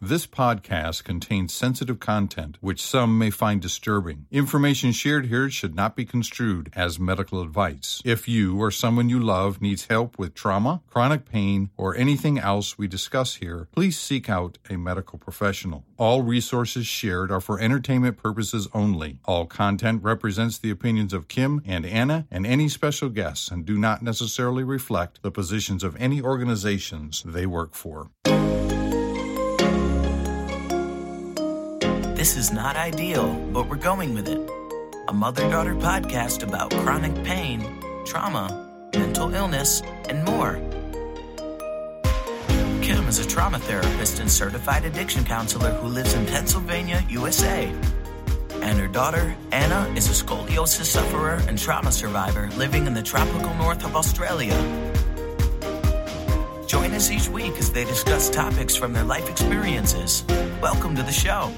This 0.00 0.26
podcast 0.26 1.04
contains 1.04 1.54
sensitive 1.54 2.00
content 2.00 2.58
which 2.60 2.82
some 2.82 3.16
may 3.16 3.30
find 3.30 3.62
disturbing. 3.62 4.26
Information 4.30 4.92
shared 4.92 5.28
here 5.28 5.48
should 5.48 5.74
not 5.74 5.96
be 5.96 6.04
construed 6.04 6.70
as 6.76 7.00
medical 7.00 7.40
advice. 7.40 8.02
If 8.04 8.28
you 8.28 8.60
or 8.60 8.70
someone 8.70 9.08
you 9.08 9.18
love 9.18 9.62
needs 9.62 9.86
help 9.86 10.18
with 10.18 10.34
trauma, 10.34 10.82
chronic 10.90 11.24
pain, 11.24 11.70
or 11.78 11.96
anything 11.96 12.38
else 12.38 12.76
we 12.76 12.86
discuss 12.86 13.36
here, 13.36 13.68
please 13.72 13.98
seek 13.98 14.28
out 14.28 14.58
a 14.68 14.76
medical 14.76 15.18
professional. 15.18 15.86
All 15.96 16.20
resources 16.20 16.86
shared 16.86 17.32
are 17.32 17.40
for 17.40 17.58
entertainment 17.58 18.18
purposes 18.18 18.68
only. 18.74 19.18
All 19.24 19.46
content 19.46 20.02
represents 20.02 20.58
the 20.58 20.70
opinions 20.70 21.14
of 21.14 21.28
Kim 21.28 21.62
and 21.64 21.86
Anna 21.86 22.26
and 22.30 22.46
any 22.46 22.68
special 22.68 23.08
guests 23.08 23.50
and 23.50 23.64
do 23.64 23.78
not 23.78 24.02
necessarily 24.02 24.62
reflect 24.62 25.22
the 25.22 25.30
positions 25.30 25.82
of 25.82 25.96
any 25.96 26.20
organizations 26.20 27.22
they 27.24 27.46
work 27.46 27.74
for. 27.74 28.10
This 32.26 32.36
is 32.36 32.52
not 32.52 32.74
ideal, 32.74 33.34
but 33.52 33.68
we're 33.68 33.76
going 33.76 34.12
with 34.12 34.26
it. 34.26 34.50
A 35.06 35.12
mother 35.12 35.48
daughter 35.48 35.76
podcast 35.76 36.42
about 36.42 36.72
chronic 36.72 37.14
pain, 37.22 37.64
trauma, 38.04 38.68
mental 38.94 39.32
illness, 39.32 39.80
and 40.08 40.24
more. 40.24 40.54
Kim 42.82 43.06
is 43.06 43.20
a 43.20 43.28
trauma 43.28 43.60
therapist 43.60 44.18
and 44.18 44.28
certified 44.28 44.84
addiction 44.84 45.24
counselor 45.24 45.70
who 45.74 45.86
lives 45.86 46.14
in 46.14 46.26
Pennsylvania, 46.26 47.00
USA. 47.08 47.72
And 48.54 48.76
her 48.80 48.88
daughter, 48.88 49.36
Anna, 49.52 49.88
is 49.94 50.08
a 50.08 50.24
scoliosis 50.24 50.86
sufferer 50.86 51.40
and 51.46 51.56
trauma 51.56 51.92
survivor 51.92 52.50
living 52.56 52.88
in 52.88 52.94
the 52.94 53.04
tropical 53.04 53.54
north 53.54 53.84
of 53.84 53.94
Australia. 53.94 54.56
Join 56.66 56.90
us 56.90 57.08
each 57.08 57.28
week 57.28 57.52
as 57.58 57.70
they 57.70 57.84
discuss 57.84 58.28
topics 58.28 58.74
from 58.74 58.92
their 58.92 59.04
life 59.04 59.30
experiences. 59.30 60.24
Welcome 60.60 60.96
to 60.96 61.04
the 61.04 61.12
show. 61.12 61.52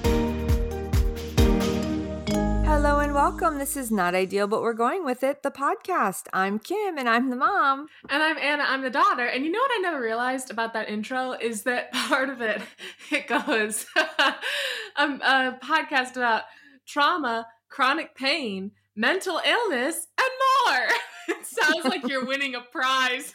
Hello 2.80 3.00
and 3.00 3.12
welcome. 3.12 3.58
This 3.58 3.76
is 3.76 3.90
Not 3.90 4.14
Ideal, 4.14 4.46
but 4.46 4.62
we're 4.62 4.72
going 4.72 5.04
with 5.04 5.24
it, 5.24 5.42
the 5.42 5.50
podcast. 5.50 6.28
I'm 6.32 6.60
Kim 6.60 6.96
and 6.96 7.08
I'm 7.08 7.28
the 7.28 7.34
mom. 7.34 7.88
And 8.08 8.22
I'm 8.22 8.38
Anna, 8.38 8.62
I'm 8.68 8.82
the 8.82 8.88
daughter. 8.88 9.26
And 9.26 9.44
you 9.44 9.50
know 9.50 9.58
what 9.58 9.72
I 9.74 9.80
never 9.82 10.00
realized 10.00 10.52
about 10.52 10.74
that 10.74 10.88
intro 10.88 11.32
is 11.32 11.64
that 11.64 11.92
part 12.06 12.30
of 12.30 12.40
it, 12.40 12.62
it 13.10 13.26
goes 13.26 13.84
um, 14.96 15.20
a 15.22 15.58
podcast 15.60 16.12
about 16.16 16.44
trauma, 16.86 17.48
chronic 17.68 18.14
pain, 18.14 18.70
mental 18.94 19.40
illness, 19.44 20.06
and 20.16 20.30
more. 20.68 20.86
It 21.30 21.44
sounds 21.44 21.84
like 21.84 22.06
you're 22.08 22.24
winning 22.24 22.54
a 22.54 22.60
prize. 22.60 23.34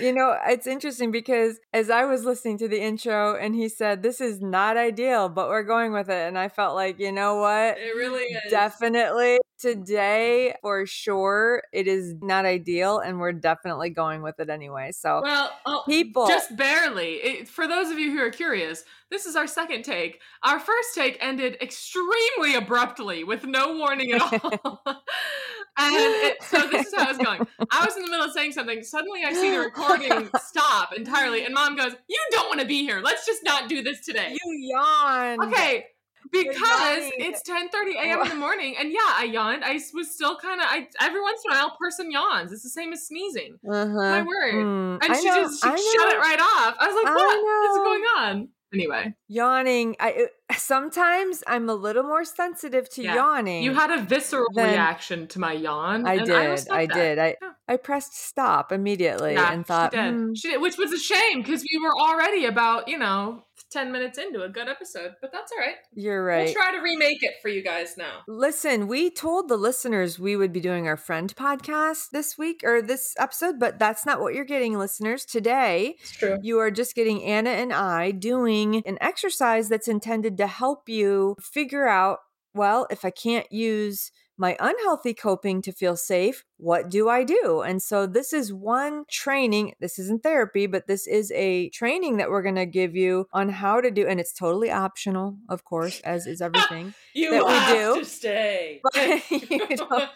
You 0.00 0.12
know, 0.12 0.36
it's 0.46 0.66
interesting 0.66 1.10
because 1.10 1.60
as 1.72 1.90
I 1.90 2.04
was 2.04 2.24
listening 2.24 2.58
to 2.58 2.68
the 2.68 2.80
intro 2.80 3.36
and 3.36 3.54
he 3.54 3.68
said, 3.68 4.02
This 4.02 4.20
is 4.20 4.40
not 4.40 4.76
ideal, 4.76 5.28
but 5.28 5.48
we're 5.48 5.62
going 5.62 5.92
with 5.92 6.08
it. 6.08 6.28
And 6.28 6.38
I 6.38 6.48
felt 6.48 6.74
like, 6.74 6.98
you 6.98 7.12
know 7.12 7.36
what? 7.36 7.78
It 7.78 7.96
really 7.96 8.24
is. 8.24 8.50
Definitely 8.50 9.38
today, 9.64 10.54
for 10.60 10.84
sure, 10.84 11.62
it 11.72 11.86
is 11.86 12.14
not 12.20 12.44
ideal. 12.44 12.98
And 12.98 13.18
we're 13.18 13.32
definitely 13.32 13.90
going 13.90 14.22
with 14.22 14.38
it 14.38 14.50
anyway. 14.50 14.90
So, 14.92 15.20
well, 15.22 15.50
oh, 15.64 15.82
people. 15.86 16.26
Just 16.26 16.56
barely. 16.56 17.14
It, 17.14 17.48
for 17.48 17.66
those 17.66 17.90
of 17.90 17.98
you 17.98 18.12
who 18.12 18.18
are 18.18 18.30
curious, 18.30 18.84
this 19.10 19.26
is 19.26 19.36
our 19.36 19.46
second 19.46 19.82
take. 19.82 20.20
Our 20.42 20.60
first 20.60 20.94
take 20.94 21.16
ended 21.20 21.56
extremely 21.62 22.54
abruptly 22.56 23.24
with 23.24 23.44
no 23.44 23.76
warning 23.76 24.12
at 24.12 24.20
all. 24.20 24.82
and 25.78 25.94
it, 25.96 26.42
so 26.42 26.68
this 26.68 26.86
is 26.86 26.94
how 26.94 27.10
it's 27.10 27.18
going. 27.18 27.46
I 27.70 27.84
was 27.84 27.96
in 27.96 28.04
the 28.04 28.10
middle 28.10 28.26
of 28.26 28.32
saying 28.32 28.52
something. 28.52 28.82
Suddenly 28.82 29.24
I 29.24 29.32
see 29.32 29.50
the 29.50 29.58
recording 29.58 30.28
stop 30.42 30.92
entirely. 30.96 31.44
And 31.44 31.54
mom 31.54 31.76
goes, 31.76 31.92
You 32.08 32.20
don't 32.30 32.48
want 32.48 32.60
to 32.60 32.66
be 32.66 32.82
here. 32.82 33.00
Let's 33.02 33.26
just 33.26 33.42
not 33.44 33.68
do 33.68 33.82
this 33.82 34.00
today. 34.00 34.36
You 34.44 34.52
yawn. 34.52 35.48
Okay. 35.48 35.86
Because 36.30 37.12
it's 37.18 37.42
10 37.42 37.68
30 37.68 37.96
a.m. 37.96 38.22
in 38.22 38.28
the 38.28 38.34
morning. 38.34 38.76
And 38.78 38.90
yeah, 38.90 38.98
I 39.02 39.28
yawned. 39.30 39.62
I 39.64 39.78
was 39.92 40.12
still 40.12 40.36
kind 40.36 40.60
of, 40.60 40.66
I 40.68 40.88
every 41.00 41.20
once 41.20 41.42
in 41.44 41.52
a 41.52 41.54
while, 41.54 41.76
person 41.78 42.10
yawns. 42.10 42.52
It's 42.52 42.62
the 42.62 42.70
same 42.70 42.92
as 42.92 43.06
sneezing. 43.06 43.58
Uh-huh. 43.68 43.86
My 43.86 44.22
word. 44.22 44.54
Mm, 44.54 44.98
and 45.02 45.12
I 45.12 45.20
she 45.20 45.26
know, 45.26 45.42
just 45.42 45.62
she 45.62 45.68
shut 45.68 46.12
it 46.12 46.18
right 46.18 46.40
off. 46.40 46.76
I 46.80 46.86
was 46.88 47.04
like, 47.04 47.14
What 47.14 47.70
is 47.70 47.76
going 47.76 48.02
on? 48.16 48.48
Anyway, 48.72 49.14
yawning. 49.28 49.94
I 50.00 50.26
sometimes 50.56 51.42
I'm 51.46 51.68
a 51.68 51.74
little 51.74 52.02
more 52.02 52.24
sensitive 52.24 52.88
to 52.90 53.02
yeah. 53.02 53.14
yawning. 53.14 53.62
You 53.62 53.74
had 53.74 53.90
a 53.90 54.02
visceral 54.02 54.46
reaction 54.54 55.26
to 55.28 55.38
my 55.38 55.52
yawn. 55.52 56.06
I 56.06 56.18
did. 56.18 56.30
I, 56.30 56.56
I 56.70 56.86
did. 56.86 57.18
I 57.18 57.36
yeah. 57.40 57.50
I 57.66 57.76
pressed 57.76 58.14
stop 58.14 58.72
immediately 58.72 59.34
yeah, 59.34 59.52
and 59.52 59.66
thought, 59.66 59.92
she 59.92 59.98
did. 59.98 60.14
Hmm. 60.14 60.34
She 60.34 60.50
did, 60.50 60.60
which 60.60 60.76
was 60.76 60.92
a 60.92 60.98
shame 60.98 61.42
because 61.42 61.62
we 61.62 61.80
were 61.82 61.94
already 61.98 62.44
about 62.44 62.88
you 62.88 62.98
know 62.98 63.44
10 63.74 63.90
minutes 63.90 64.18
into 64.18 64.42
a 64.42 64.48
good 64.48 64.68
episode, 64.68 65.14
but 65.20 65.32
that's 65.32 65.50
all 65.50 65.58
right. 65.58 65.74
You're 65.94 66.24
right. 66.24 66.44
We'll 66.44 66.54
try 66.54 66.70
to 66.72 66.78
remake 66.78 67.22
it 67.22 67.34
for 67.42 67.48
you 67.48 67.60
guys 67.60 67.96
now. 67.96 68.20
Listen, 68.28 68.86
we 68.86 69.10
told 69.10 69.48
the 69.48 69.56
listeners 69.56 70.16
we 70.16 70.36
would 70.36 70.52
be 70.52 70.60
doing 70.60 70.86
our 70.86 70.96
friend 70.96 71.34
podcast 71.34 72.10
this 72.10 72.38
week 72.38 72.62
or 72.64 72.80
this 72.80 73.14
episode, 73.18 73.58
but 73.58 73.80
that's 73.80 74.06
not 74.06 74.20
what 74.20 74.32
you're 74.32 74.44
getting, 74.44 74.78
listeners. 74.78 75.24
Today, 75.24 75.96
it's 76.00 76.12
true. 76.12 76.38
you 76.40 76.60
are 76.60 76.70
just 76.70 76.94
getting 76.94 77.24
Anna 77.24 77.50
and 77.50 77.72
I 77.72 78.12
doing 78.12 78.76
an 78.86 78.96
exercise 79.00 79.68
that's 79.68 79.88
intended 79.88 80.33
to 80.36 80.46
help 80.46 80.88
you 80.88 81.36
figure 81.40 81.88
out 81.88 82.18
well, 82.54 82.86
if 82.88 83.04
I 83.04 83.10
can't 83.10 83.50
use 83.50 84.12
my 84.36 84.56
unhealthy 84.58 85.14
coping 85.14 85.62
to 85.62 85.72
feel 85.72 85.96
safe, 85.96 86.44
what 86.56 86.88
do 86.88 87.08
I 87.08 87.22
do? 87.22 87.62
And 87.62 87.80
so 87.80 88.06
this 88.06 88.32
is 88.32 88.52
one 88.52 89.04
training. 89.08 89.74
This 89.80 89.98
isn't 89.98 90.22
therapy, 90.22 90.66
but 90.66 90.86
this 90.86 91.06
is 91.06 91.30
a 91.32 91.68
training 91.70 92.16
that 92.16 92.30
we're 92.30 92.42
going 92.42 92.54
to 92.56 92.66
give 92.66 92.96
you 92.96 93.26
on 93.32 93.48
how 93.48 93.80
to 93.80 93.90
do, 93.90 94.06
and 94.06 94.18
it's 94.18 94.32
totally 94.32 94.70
optional, 94.70 95.36
of 95.48 95.64
course, 95.64 96.00
as 96.00 96.26
is 96.26 96.40
everything 96.40 96.94
you 97.12 97.30
that 97.30 97.46
we 97.46 97.74
do. 97.76 98.00
to 98.00 98.04
stay. 98.04 98.80
you 99.30 99.76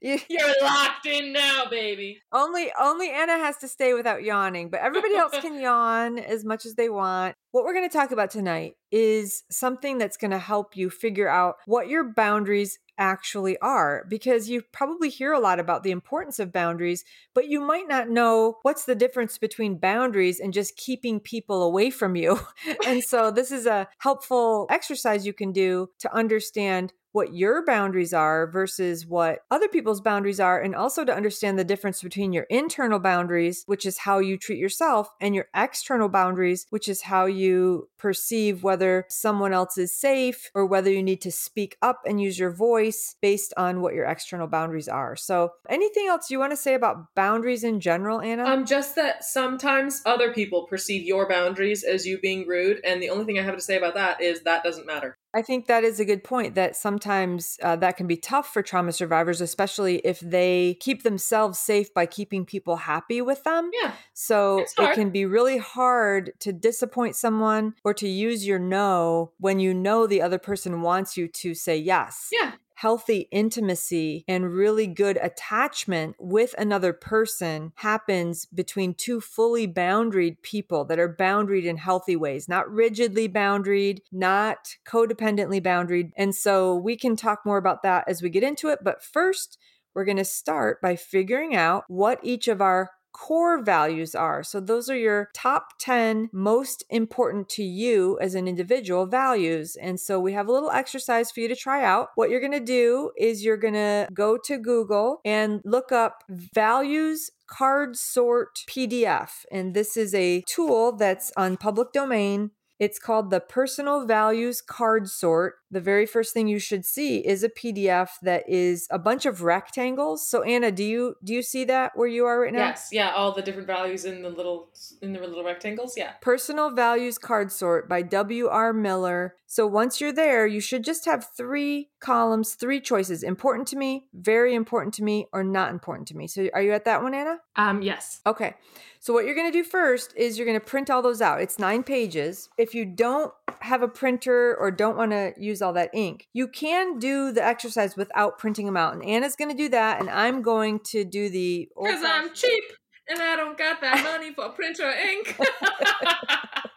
You're 0.28 0.54
locked 0.62 1.06
in 1.06 1.32
now, 1.32 1.64
baby. 1.70 2.20
Only 2.32 2.70
only 2.78 3.10
Anna 3.10 3.38
has 3.38 3.56
to 3.58 3.68
stay 3.68 3.94
without 3.94 4.22
yawning, 4.22 4.70
but 4.70 4.80
everybody 4.80 5.14
else 5.14 5.34
can 5.40 5.60
yawn 5.60 6.18
as 6.18 6.44
much 6.44 6.66
as 6.66 6.74
they 6.74 6.88
want. 6.88 7.34
What 7.52 7.64
we're 7.64 7.74
going 7.74 7.88
to 7.88 7.96
talk 7.96 8.10
about 8.10 8.30
tonight 8.30 8.74
is 8.92 9.44
something 9.50 9.98
that's 9.98 10.16
going 10.16 10.30
to 10.30 10.38
help 10.38 10.76
you 10.76 10.90
figure 10.90 11.28
out 11.28 11.56
what 11.66 11.88
your 11.88 12.04
boundaries 12.04 12.78
actually 12.98 13.58
are 13.58 14.04
because 14.08 14.48
you 14.48 14.62
probably 14.72 15.08
hear 15.08 15.32
a 15.32 15.40
lot 15.40 15.60
about 15.60 15.82
the 15.82 15.90
importance 15.90 16.38
of 16.38 16.52
boundaries, 16.52 17.04
but 17.34 17.48
you 17.48 17.60
might 17.60 17.88
not 17.88 18.08
know 18.08 18.56
what's 18.62 18.84
the 18.84 18.94
difference 18.94 19.38
between 19.38 19.78
boundaries 19.78 20.40
and 20.40 20.52
just 20.52 20.76
keeping 20.76 21.20
people 21.20 21.62
away 21.62 21.90
from 21.90 22.16
you. 22.16 22.40
and 22.86 23.02
so, 23.02 23.30
this 23.30 23.50
is 23.50 23.66
a 23.66 23.88
helpful 23.98 24.66
exercise 24.70 25.26
you 25.26 25.32
can 25.32 25.52
do 25.52 25.88
to 25.98 26.14
understand 26.14 26.92
what 27.16 27.34
your 27.34 27.64
boundaries 27.64 28.12
are 28.12 28.46
versus 28.46 29.06
what 29.06 29.38
other 29.50 29.68
people's 29.68 30.02
boundaries 30.02 30.38
are, 30.38 30.60
and 30.60 30.74
also 30.74 31.02
to 31.02 31.14
understand 31.14 31.58
the 31.58 31.64
difference 31.64 32.02
between 32.02 32.30
your 32.30 32.44
internal 32.50 32.98
boundaries, 32.98 33.64
which 33.64 33.86
is 33.86 33.96
how 33.96 34.18
you 34.18 34.36
treat 34.36 34.58
yourself, 34.58 35.08
and 35.18 35.34
your 35.34 35.46
external 35.56 36.10
boundaries, 36.10 36.66
which 36.68 36.88
is 36.88 37.00
how 37.00 37.24
you 37.24 37.88
perceive 37.96 38.62
whether 38.62 39.06
someone 39.08 39.54
else 39.54 39.78
is 39.78 39.98
safe 39.98 40.50
or 40.54 40.66
whether 40.66 40.90
you 40.90 41.02
need 41.02 41.22
to 41.22 41.32
speak 41.32 41.78
up 41.80 42.02
and 42.04 42.20
use 42.20 42.38
your 42.38 42.50
voice 42.50 43.16
based 43.22 43.54
on 43.56 43.80
what 43.80 43.94
your 43.94 44.04
external 44.04 44.46
boundaries 44.46 44.86
are. 44.86 45.16
So, 45.16 45.52
anything 45.70 46.08
else 46.08 46.30
you 46.30 46.38
want 46.38 46.52
to 46.52 46.56
say 46.56 46.74
about 46.74 47.14
boundaries 47.14 47.64
in 47.64 47.80
general, 47.80 48.20
Anna? 48.20 48.44
Um, 48.44 48.66
just 48.66 48.94
that 48.96 49.24
sometimes 49.24 50.02
other 50.04 50.34
people 50.34 50.66
perceive 50.66 51.06
your 51.06 51.26
boundaries 51.26 51.82
as 51.82 52.06
you 52.06 52.18
being 52.18 52.46
rude, 52.46 52.80
and 52.84 53.02
the 53.02 53.08
only 53.08 53.24
thing 53.24 53.38
I 53.38 53.42
have 53.42 53.56
to 53.56 53.62
say 53.62 53.78
about 53.78 53.94
that 53.94 54.20
is 54.20 54.42
that 54.42 54.62
doesn't 54.62 54.86
matter. 54.86 55.16
I 55.36 55.42
think 55.42 55.66
that 55.66 55.84
is 55.84 56.00
a 56.00 56.06
good 56.06 56.24
point 56.24 56.54
that 56.54 56.76
sometimes 56.76 57.58
uh, 57.62 57.76
that 57.76 57.98
can 57.98 58.06
be 58.06 58.16
tough 58.16 58.54
for 58.54 58.62
trauma 58.62 58.90
survivors, 58.90 59.42
especially 59.42 59.96
if 59.98 60.18
they 60.20 60.78
keep 60.80 61.02
themselves 61.02 61.58
safe 61.58 61.92
by 61.92 62.06
keeping 62.06 62.46
people 62.46 62.76
happy 62.76 63.20
with 63.20 63.44
them. 63.44 63.70
Yeah. 63.74 63.92
So 64.14 64.64
it 64.78 64.94
can 64.94 65.10
be 65.10 65.26
really 65.26 65.58
hard 65.58 66.32
to 66.40 66.54
disappoint 66.54 67.16
someone 67.16 67.74
or 67.84 67.92
to 67.92 68.08
use 68.08 68.46
your 68.46 68.58
no 68.58 69.32
when 69.38 69.60
you 69.60 69.74
know 69.74 70.06
the 70.06 70.22
other 70.22 70.38
person 70.38 70.80
wants 70.80 71.18
you 71.18 71.28
to 71.28 71.52
say 71.52 71.76
yes. 71.76 72.30
Yeah 72.32 72.52
healthy 72.76 73.26
intimacy 73.32 74.24
and 74.28 74.52
really 74.52 74.86
good 74.86 75.18
attachment 75.22 76.14
with 76.18 76.54
another 76.58 76.92
person 76.92 77.72
happens 77.76 78.46
between 78.46 78.94
two 78.94 79.20
fully 79.20 79.66
boundaried 79.66 80.40
people 80.42 80.84
that 80.84 80.98
are 80.98 81.16
boundaried 81.18 81.64
in 81.64 81.78
healthy 81.78 82.14
ways, 82.14 82.48
not 82.48 82.70
rigidly 82.70 83.28
boundaried, 83.28 83.98
not 84.12 84.76
codependently 84.86 85.60
boundaried. 85.60 86.10
And 86.16 86.34
so 86.34 86.74
we 86.74 86.96
can 86.96 87.16
talk 87.16 87.40
more 87.46 87.56
about 87.58 87.82
that 87.82 88.04
as 88.06 88.22
we 88.22 88.28
get 88.28 88.42
into 88.42 88.68
it. 88.68 88.80
But 88.82 89.02
first, 89.02 89.58
we're 89.94 90.04
going 90.04 90.18
to 90.18 90.24
start 90.24 90.82
by 90.82 90.94
figuring 90.94 91.56
out 91.56 91.84
what 91.88 92.20
each 92.22 92.48
of 92.48 92.60
our 92.60 92.90
core 93.16 93.62
values 93.62 94.14
are. 94.14 94.42
So, 94.42 94.60
those 94.60 94.90
are 94.90 94.96
your 94.96 95.30
top 95.34 95.78
10 95.78 96.28
most 96.32 96.84
important 96.90 97.48
to 97.50 97.62
you 97.62 98.18
as 98.20 98.34
an 98.34 98.46
individual 98.46 99.06
values. 99.06 99.74
And 99.76 99.98
so, 99.98 100.20
we 100.20 100.34
have 100.34 100.48
a 100.48 100.52
little 100.52 100.70
exercise 100.70 101.30
for 101.30 101.40
you 101.40 101.48
to 101.48 101.56
try 101.56 101.82
out. 101.82 102.08
What 102.14 102.28
you're 102.28 102.40
going 102.40 102.52
to 102.52 102.60
do 102.60 103.12
is 103.16 103.42
you're 103.42 103.56
going 103.56 103.74
to 103.74 104.06
go 104.12 104.36
to 104.44 104.58
Google 104.58 105.20
and 105.24 105.62
look 105.64 105.92
up 105.92 106.24
values 106.28 107.30
Card 107.46 107.96
Sort 107.96 108.58
PDF. 108.68 109.44
And 109.50 109.72
this 109.72 109.96
is 109.96 110.14
a 110.14 110.42
tool 110.46 110.92
that's 110.92 111.32
on 111.36 111.56
public 111.56 111.92
domain. 111.92 112.50
It's 112.78 112.98
called 112.98 113.30
the 113.30 113.40
Personal 113.40 114.06
Values 114.06 114.60
Card 114.60 115.08
Sort. 115.08 115.54
The 115.70 115.80
very 115.80 116.06
first 116.06 116.34
thing 116.34 116.46
you 116.46 116.58
should 116.58 116.84
see 116.84 117.18
is 117.18 117.42
a 117.42 117.48
PDF 117.48 118.10
that 118.22 118.48
is 118.48 118.86
a 118.90 118.98
bunch 118.98 119.24
of 119.24 119.42
rectangles. 119.42 120.28
So 120.28 120.42
Anna, 120.42 120.70
do 120.70 120.84
you 120.84 121.16
do 121.24 121.32
you 121.32 121.42
see 121.42 121.64
that 121.64 121.92
where 121.94 122.08
you 122.08 122.26
are 122.26 122.40
right 122.40 122.52
now? 122.52 122.66
Yes, 122.66 122.88
yeah, 122.92 123.12
all 123.12 123.32
the 123.32 123.42
different 123.42 123.66
values 123.66 124.04
in 124.04 124.22
the 124.22 124.30
little 124.30 124.70
in 125.00 125.12
the 125.12 125.20
little 125.20 125.44
rectangles, 125.44 125.96
yeah. 125.96 126.12
Personal 126.20 126.70
Values 126.70 127.18
Card 127.18 127.50
Sort 127.50 127.88
by 127.88 128.02
W.R. 128.02 128.72
Miller. 128.72 129.34
So 129.46 129.66
once 129.66 130.00
you're 130.00 130.12
there, 130.12 130.46
you 130.46 130.60
should 130.60 130.84
just 130.84 131.04
have 131.04 131.28
three 131.36 131.90
columns, 132.00 132.54
three 132.54 132.80
choices 132.80 133.22
important 133.22 133.68
to 133.68 133.76
me, 133.76 134.06
very 134.12 134.54
important 134.54 134.92
to 134.94 135.04
me, 135.04 135.26
or 135.32 135.44
not 135.44 135.70
important 135.70 136.08
to 136.08 136.16
me. 136.16 136.26
So 136.26 136.48
are 136.52 136.62
you 136.62 136.72
at 136.72 136.84
that 136.84 137.02
one, 137.02 137.14
Anna? 137.14 137.38
Um, 137.54 137.80
yes. 137.80 138.20
Okay. 138.26 138.54
So 138.98 139.12
what 139.12 139.24
you're 139.24 139.36
going 139.36 139.50
to 139.50 139.56
do 139.56 139.62
first 139.62 140.12
is 140.16 140.36
you're 140.36 140.46
going 140.46 140.58
to 140.58 140.66
print 140.66 140.90
all 140.90 141.00
those 141.00 141.22
out. 141.22 141.40
It's 141.40 141.60
nine 141.60 141.84
pages. 141.84 142.48
If 142.58 142.65
you 142.74 142.84
don't 142.84 143.32
have 143.60 143.82
a 143.82 143.88
printer 143.88 144.56
or 144.58 144.70
don't 144.70 144.96
want 144.96 145.12
to 145.12 145.32
use 145.36 145.62
all 145.62 145.72
that 145.72 145.90
ink, 145.92 146.28
you 146.32 146.48
can 146.48 146.98
do 146.98 147.32
the 147.32 147.44
exercise 147.44 147.96
without 147.96 148.38
printing 148.38 148.66
them 148.66 148.76
out. 148.76 148.94
And 148.94 149.04
Anna's 149.04 149.36
going 149.36 149.50
to 149.50 149.56
do 149.56 149.68
that, 149.70 150.00
and 150.00 150.10
I'm 150.10 150.42
going 150.42 150.80
to 150.86 151.04
do 151.04 151.28
the. 151.28 151.68
Because 151.80 152.02
I'm 152.04 152.32
cheap 152.34 152.64
and 153.08 153.20
I 153.20 153.36
don't 153.36 153.56
got 153.56 153.80
that 153.80 154.02
money 154.02 154.32
for 154.32 154.50
printer 154.50 154.90
ink. 154.90 155.38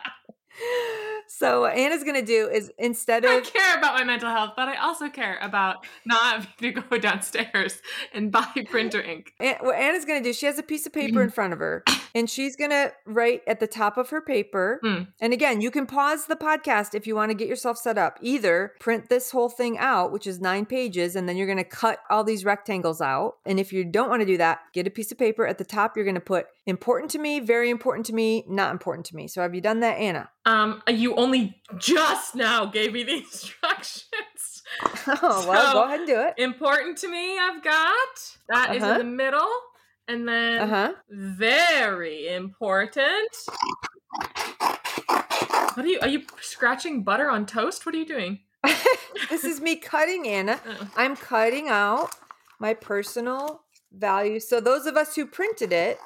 so 1.27 1.61
what 1.61 1.77
Anna's 1.77 2.03
gonna 2.03 2.21
do 2.21 2.49
is 2.49 2.71
instead 2.77 3.23
of 3.23 3.31
I 3.31 3.39
care 3.41 3.77
about 3.77 3.95
my 3.95 4.03
mental 4.03 4.29
health, 4.29 4.53
but 4.55 4.67
I 4.67 4.75
also 4.77 5.09
care 5.09 5.37
about 5.41 5.85
not 6.05 6.43
having 6.59 6.73
to 6.73 6.81
go 6.81 6.97
downstairs 6.97 7.81
and 8.13 8.31
buy 8.31 8.47
printer 8.69 9.01
ink. 9.01 9.33
what 9.39 9.75
Anna's 9.75 10.05
gonna 10.05 10.23
do, 10.23 10.33
she 10.33 10.45
has 10.45 10.59
a 10.59 10.63
piece 10.63 10.85
of 10.85 10.93
paper 10.93 11.21
in 11.21 11.29
front 11.29 11.53
of 11.53 11.59
her, 11.59 11.83
and 12.15 12.29
she's 12.29 12.55
gonna 12.55 12.91
write 13.05 13.41
at 13.47 13.59
the 13.59 13.67
top 13.67 13.97
of 13.97 14.09
her 14.09 14.21
paper. 14.21 14.79
Mm. 14.83 15.07
And 15.19 15.33
again, 15.33 15.61
you 15.61 15.71
can 15.71 15.85
pause 15.85 16.25
the 16.25 16.35
podcast 16.35 16.95
if 16.95 17.07
you 17.07 17.15
want 17.15 17.29
to 17.31 17.35
get 17.35 17.47
yourself 17.47 17.77
set 17.77 17.97
up. 17.97 18.17
Either 18.21 18.73
print 18.79 19.09
this 19.09 19.31
whole 19.31 19.49
thing 19.49 19.77
out, 19.77 20.11
which 20.11 20.27
is 20.27 20.41
nine 20.41 20.65
pages, 20.65 21.15
and 21.15 21.29
then 21.29 21.37
you're 21.37 21.47
gonna 21.47 21.63
cut 21.63 21.99
all 22.09 22.23
these 22.23 22.43
rectangles 22.43 23.01
out. 23.01 23.35
And 23.45 23.59
if 23.59 23.71
you 23.71 23.83
don't 23.85 24.09
want 24.09 24.21
to 24.21 24.25
do 24.25 24.37
that, 24.37 24.59
get 24.73 24.87
a 24.87 24.91
piece 24.91 25.11
of 25.11 25.17
paper 25.17 25.45
at 25.45 25.57
the 25.57 25.65
top. 25.65 25.95
You're 25.95 26.05
gonna 26.05 26.19
put 26.19 26.47
important 26.69 27.11
to 27.11 27.19
me, 27.19 27.39
very 27.39 27.69
important 27.69 28.05
to 28.07 28.13
me, 28.13 28.45
not 28.47 28.71
important 28.71 29.05
to 29.07 29.15
me. 29.15 29.27
So 29.27 29.41
have 29.41 29.53
you 29.53 29.61
done 29.61 29.79
that, 29.81 29.97
Anna? 29.97 30.29
Um, 30.45 30.81
you 30.87 31.15
only 31.15 31.61
just 31.77 32.35
now 32.35 32.65
gave 32.65 32.93
me 32.93 33.03
the 33.03 33.13
instructions. 33.17 34.05
Oh, 35.07 35.45
well, 35.49 35.65
So- 35.65 35.73
go 35.73 35.83
ahead 35.85 35.99
and 36.01 36.07
do 36.07 36.19
it. 36.21 36.35
Important 36.37 36.97
to 36.99 37.09
me, 37.09 37.39
I've 37.39 37.63
got 37.63 38.07
that 38.49 38.75
is 38.75 38.83
Uh-huh. 38.83 38.91
in 38.93 38.97
the 38.99 39.03
middle, 39.03 39.49
and 40.07 40.27
then 40.27 40.59
Uh 40.61 40.67
huh. 40.67 40.93
very 41.09 42.27
important. 42.27 43.35
What 45.73 45.85
are 45.85 45.87
you? 45.87 45.99
Are 46.01 46.07
you 46.07 46.21
scratching 46.41 47.03
butter 47.03 47.29
on 47.29 47.45
toast? 47.45 47.85
What 47.85 47.95
are 47.95 47.97
you 47.97 48.05
doing? 48.05 48.39
this 49.29 49.43
is 49.43 49.59
me 49.61 49.75
cutting, 49.77 50.27
Anna. 50.27 50.59
Oh. 50.67 50.87
I'm 50.97 51.15
cutting 51.15 51.67
out 51.69 52.11
my 52.59 52.73
personal 52.73 53.61
value. 53.91 54.39
So 54.39 54.59
those 54.59 54.85
of 54.85 54.95
us 54.97 55.15
who 55.15 55.25
printed 55.25 55.71
it 55.73 55.97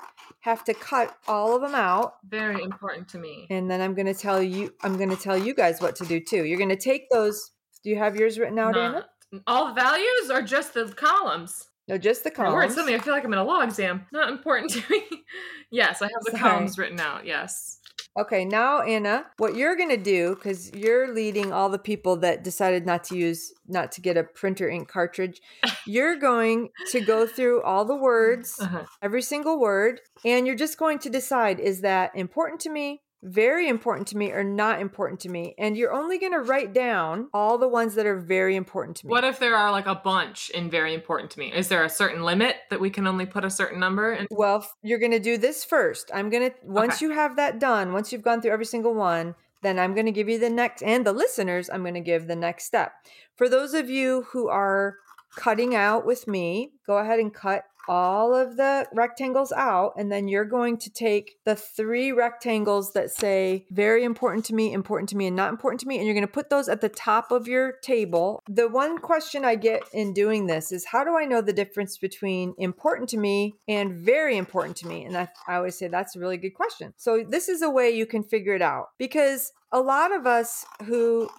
have 0.44 0.62
to 0.66 0.74
cut 0.74 1.16
all 1.25 1.56
of 1.56 1.62
them 1.62 1.74
out. 1.74 2.16
Very 2.28 2.62
important 2.63 3.07
to 3.07 3.18
me. 3.18 3.48
And 3.50 3.72
then 3.72 3.80
I'm 3.80 3.94
going 3.94 4.07
to 4.07 4.13
tell 4.13 4.44
you, 4.44 4.74
I'm 4.81 4.98
going 4.98 5.10
to 5.10 5.16
tell 5.16 5.38
you 5.38 5.54
guys 5.54 5.80
what 5.80 5.95
to 5.98 6.06
do 6.06 6.19
too. 6.19 6.44
You're 6.44 6.57
going 6.57 6.69
to 6.69 6.75
take 6.75 7.10
those. 7.10 7.51
Do 7.81 7.90
you 7.90 7.95
have 7.95 8.18
yours 8.18 8.38
written 8.38 8.60
out, 8.60 8.78
Anna? 8.78 9.06
All 9.48 9.69
the 9.69 9.74
values 9.74 10.30
or 10.30 10.42
just 10.42 10.74
the 10.74 10.88
columns? 10.88 11.69
No, 11.88 11.98
just 11.98 12.25
the 12.25 12.31
columns. 12.31 12.56
columns. 12.56 12.75
suddenly 12.75 12.95
I 12.95 13.00
feel 13.00 13.13
like 13.13 13.24
I'm 13.24 13.31
in 13.31 13.40
a 13.40 13.44
law 13.44 13.62
exam. 13.62 14.06
Not 14.12 14.30
important 14.30 14.72
to 14.72 14.84
me. 14.90 15.04
yes, 15.72 16.01
I 16.01 16.06
have 16.07 16.24
the 16.25 16.31
Sorry. 16.31 16.42
columns 16.44 16.78
written 16.78 17.00
out. 17.00 17.25
Yes. 17.25 17.80
Okay, 18.15 18.45
now 18.45 18.81
Anna, 18.81 19.25
what 19.38 19.56
you're 19.56 19.75
going 19.75 19.89
to 19.89 19.98
do 19.98 20.36
cuz 20.36 20.71
you're 20.75 21.12
leading 21.13 21.51
all 21.51 21.68
the 21.69 21.80
people 21.80 22.15
that 22.18 22.44
decided 22.44 22.86
not 22.86 23.04
to 23.06 23.18
use 23.18 23.51
not 23.68 23.92
to 23.94 24.01
get 24.01 24.18
a 24.18 24.24
printer 24.24 24.69
ink 24.69 24.88
cartridge, 24.88 25.42
you're 25.88 26.15
going 26.15 26.69
to 26.92 27.01
go 27.01 27.25
through 27.25 27.63
all 27.63 27.86
the 27.86 27.95
words 27.95 28.60
Uh-huh. 28.60 28.83
every 29.01 29.21
single 29.24 29.60
word, 29.60 30.00
and 30.24 30.45
you're 30.45 30.56
just 30.56 30.77
going 30.77 31.00
to 31.00 31.10
decide 31.10 31.60
is 31.60 31.81
that 31.81 32.12
important 32.15 32.60
to 32.62 32.69
me, 32.69 33.01
very 33.24 33.68
important 33.68 34.08
to 34.10 34.18
me, 34.18 34.31
or 34.31 34.44
not 34.44 34.81
important 34.81 35.22
to 35.22 35.30
me? 35.30 35.56
And 35.58 35.78
you're 35.78 35.94
only 35.94 36.18
going 36.20 36.34
to 36.34 36.40
write 36.40 36.74
down 36.74 37.30
all 37.34 37.58
the 37.58 37.68
ones 37.68 37.96
that 37.96 38.06
are 38.06 38.20
very 38.20 38.56
important 38.56 38.98
to 38.98 39.08
me. 39.08 39.12
What 39.12 39.24
if 39.24 39.40
there 39.40 39.56
are 39.56 39.72
like 39.72 39.88
a 39.88 39.96
bunch 39.96 40.52
and 40.54 40.70
very 40.70 40.94
important 40.94 41.31
to 41.31 41.40
me? 41.40 41.52
Is 41.54 41.68
there 41.70 41.84
a 41.84 41.90
certain 41.90 42.24
limit 42.24 42.58
that 42.70 42.80
we 42.80 42.90
can 42.90 43.08
only 43.08 43.25
put 43.25 43.46
a 43.46 43.50
certain 43.50 43.80
number? 43.80 44.12
And 44.12 44.28
well, 44.30 44.68
you're 44.81 45.00
going 45.00 45.12
to 45.12 45.20
do 45.20 45.38
this 45.38 45.64
first. 45.64 46.12
I'm 46.14 46.30
going 46.30 46.52
to, 46.52 46.56
once 46.64 46.96
Okay. 46.96 47.06
you 47.06 47.12
have 47.12 47.38
that 47.38 47.60
done, 47.60 47.94
once 47.94 48.12
you've 48.12 48.22
gone 48.22 48.42
through 48.42 48.52
every 48.52 48.66
single 48.66 48.94
one, 48.94 49.36
then 49.62 49.80
I'm 49.80 49.94
going 49.94 50.06
to 50.08 50.12
give 50.12 50.28
you 50.28 50.38
the 50.40 50.50
next, 50.50 50.84
and 50.84 51.06
the 51.06 51.14
listeners, 51.14 51.70
I'm 51.70 51.84
going 51.84 51.94
to 51.94 52.02
give 52.02 52.28
the 52.28 52.36
next 52.36 52.66
step. 52.66 52.92
For 53.38 53.48
those 53.48 53.74
of 53.74 53.90
you 53.90 54.24
who 54.34 54.50
are 54.50 54.98
cutting 55.38 55.74
out 55.74 56.06
with 56.06 56.28
me, 56.28 56.74
go 56.86 56.98
ahead 56.98 57.20
and 57.20 57.34
cut 57.34 57.64
all 57.88 58.36
of 58.36 58.58
the 58.58 58.88
rectangles 58.94 59.52
out. 59.52 59.94
And 59.98 60.12
then 60.12 60.28
you're 60.28 60.46
going 60.46 60.78
to 60.78 60.90
take 60.90 61.38
the 61.46 61.56
three 61.56 62.12
rectangles 62.12 62.94
that 62.94 63.12
say 63.12 63.66
very 63.72 64.04
important 64.04 64.46
to 64.46 64.56
me, 64.56 64.74
important 64.74 65.10
to 65.10 65.18
me, 65.18 65.28
and 65.28 65.36
not 65.36 65.50
important 65.50 65.80
to 65.82 65.88
me. 65.88 65.98
And 65.98 66.06
you're 66.06 66.14
going 66.14 66.28
to 66.28 66.32
put 66.32 66.50
those 66.50 66.70
at 66.70 66.82
the 66.82 66.90
top 66.90 67.32
of 67.32 67.48
your 67.48 67.74
table. 67.84 68.42
The 68.48 68.68
one 68.68 68.98
question 68.98 69.46
I 69.46 69.56
get 69.56 69.84
in 69.94 70.14
doing 70.14 70.48
this 70.48 70.72
is 70.72 70.86
how 70.86 71.04
do 71.04 71.18
I 71.18 71.26
know 71.26 71.42
the 71.42 71.54
difference 71.54 71.98
between 71.98 72.54
important 72.58 73.10
to 73.10 73.18
me 73.18 73.56
and 73.68 73.94
very 73.94 74.38
important 74.38 74.78
to 74.78 74.88
me? 74.88 75.06
And 75.06 75.18
I, 75.18 75.28
I 75.48 75.56
always 75.56 75.78
say 75.78 75.88
that's 75.88 76.16
a 76.16 76.20
really 76.20 76.38
good 76.38 76.54
question. 76.54 76.94
So 76.98 77.24
this 77.28 77.50
is 77.50 77.62
a 77.62 77.70
way 77.70 77.90
you 77.90 78.06
can 78.06 78.24
figure 78.24 78.56
it 78.56 78.62
out 78.62 78.90
because 78.98 79.52
a 79.72 79.82
lot 79.82 80.16
of 80.16 80.28
us 80.28 80.66
who 80.86 81.30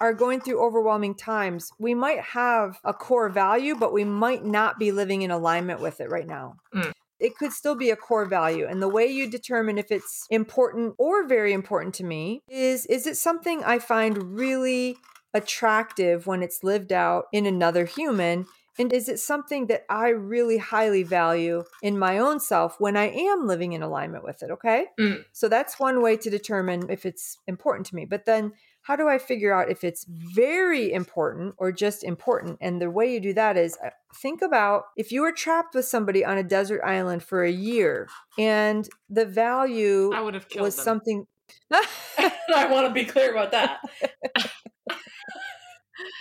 are 0.00 0.14
going 0.14 0.40
through 0.40 0.64
overwhelming 0.64 1.14
times, 1.14 1.70
we 1.78 1.94
might 1.94 2.20
have 2.20 2.78
a 2.84 2.92
core 2.92 3.28
value, 3.28 3.74
but 3.76 3.92
we 3.92 4.04
might 4.04 4.44
not 4.44 4.78
be 4.78 4.92
living 4.92 5.22
in 5.22 5.30
alignment 5.30 5.80
with 5.80 6.00
it 6.00 6.10
right 6.10 6.26
now. 6.26 6.56
Mm. 6.74 6.92
It 7.20 7.36
could 7.36 7.52
still 7.52 7.76
be 7.76 7.90
a 7.90 7.96
core 7.96 8.26
value. 8.26 8.66
And 8.66 8.82
the 8.82 8.88
way 8.88 9.06
you 9.06 9.30
determine 9.30 9.78
if 9.78 9.90
it's 9.90 10.26
important 10.30 10.94
or 10.98 11.26
very 11.26 11.52
important 11.52 11.94
to 11.96 12.04
me 12.04 12.42
is 12.48 12.86
is 12.86 13.06
it 13.06 13.16
something 13.16 13.62
I 13.64 13.78
find 13.78 14.36
really 14.36 14.96
attractive 15.32 16.26
when 16.26 16.42
it's 16.42 16.64
lived 16.64 16.92
out 16.92 17.24
in 17.32 17.46
another 17.46 17.84
human? 17.84 18.46
And 18.78 18.92
is 18.92 19.08
it 19.08 19.20
something 19.20 19.68
that 19.68 19.84
I 19.88 20.08
really 20.08 20.58
highly 20.58 21.04
value 21.04 21.62
in 21.82 21.96
my 21.96 22.18
own 22.18 22.40
self 22.40 22.80
when 22.80 22.96
I 22.96 23.08
am 23.08 23.46
living 23.46 23.72
in 23.72 23.82
alignment 23.82 24.24
with 24.24 24.42
it? 24.42 24.50
Okay. 24.50 24.86
Mm. 24.98 25.24
So 25.32 25.48
that's 25.48 25.78
one 25.78 26.02
way 26.02 26.16
to 26.16 26.28
determine 26.28 26.90
if 26.90 27.06
it's 27.06 27.38
important 27.46 27.86
to 27.86 27.94
me. 27.94 28.04
But 28.04 28.26
then 28.26 28.52
how 28.84 28.96
do 28.96 29.08
I 29.08 29.16
figure 29.16 29.52
out 29.52 29.70
if 29.70 29.82
it's 29.82 30.04
very 30.06 30.92
important 30.92 31.54
or 31.56 31.72
just 31.72 32.04
important? 32.04 32.58
And 32.60 32.80
the 32.80 32.90
way 32.90 33.12
you 33.12 33.18
do 33.18 33.32
that 33.32 33.56
is 33.56 33.78
uh, 33.82 33.88
think 34.14 34.42
about 34.42 34.84
if 34.96 35.10
you 35.10 35.22
were 35.22 35.32
trapped 35.32 35.74
with 35.74 35.86
somebody 35.86 36.22
on 36.22 36.36
a 36.36 36.42
desert 36.42 36.82
island 36.84 37.22
for 37.22 37.42
a 37.42 37.50
year 37.50 38.08
and 38.38 38.86
the 39.08 39.24
value 39.24 40.12
I 40.14 40.20
would 40.20 40.34
have 40.34 40.50
killed 40.50 40.64
was 40.64 40.76
them. 40.76 40.84
something. 40.84 41.26
I 41.72 42.66
want 42.70 42.86
to 42.86 42.92
be 42.92 43.04
clear 43.04 43.32
about 43.32 43.52
that. 43.52 43.80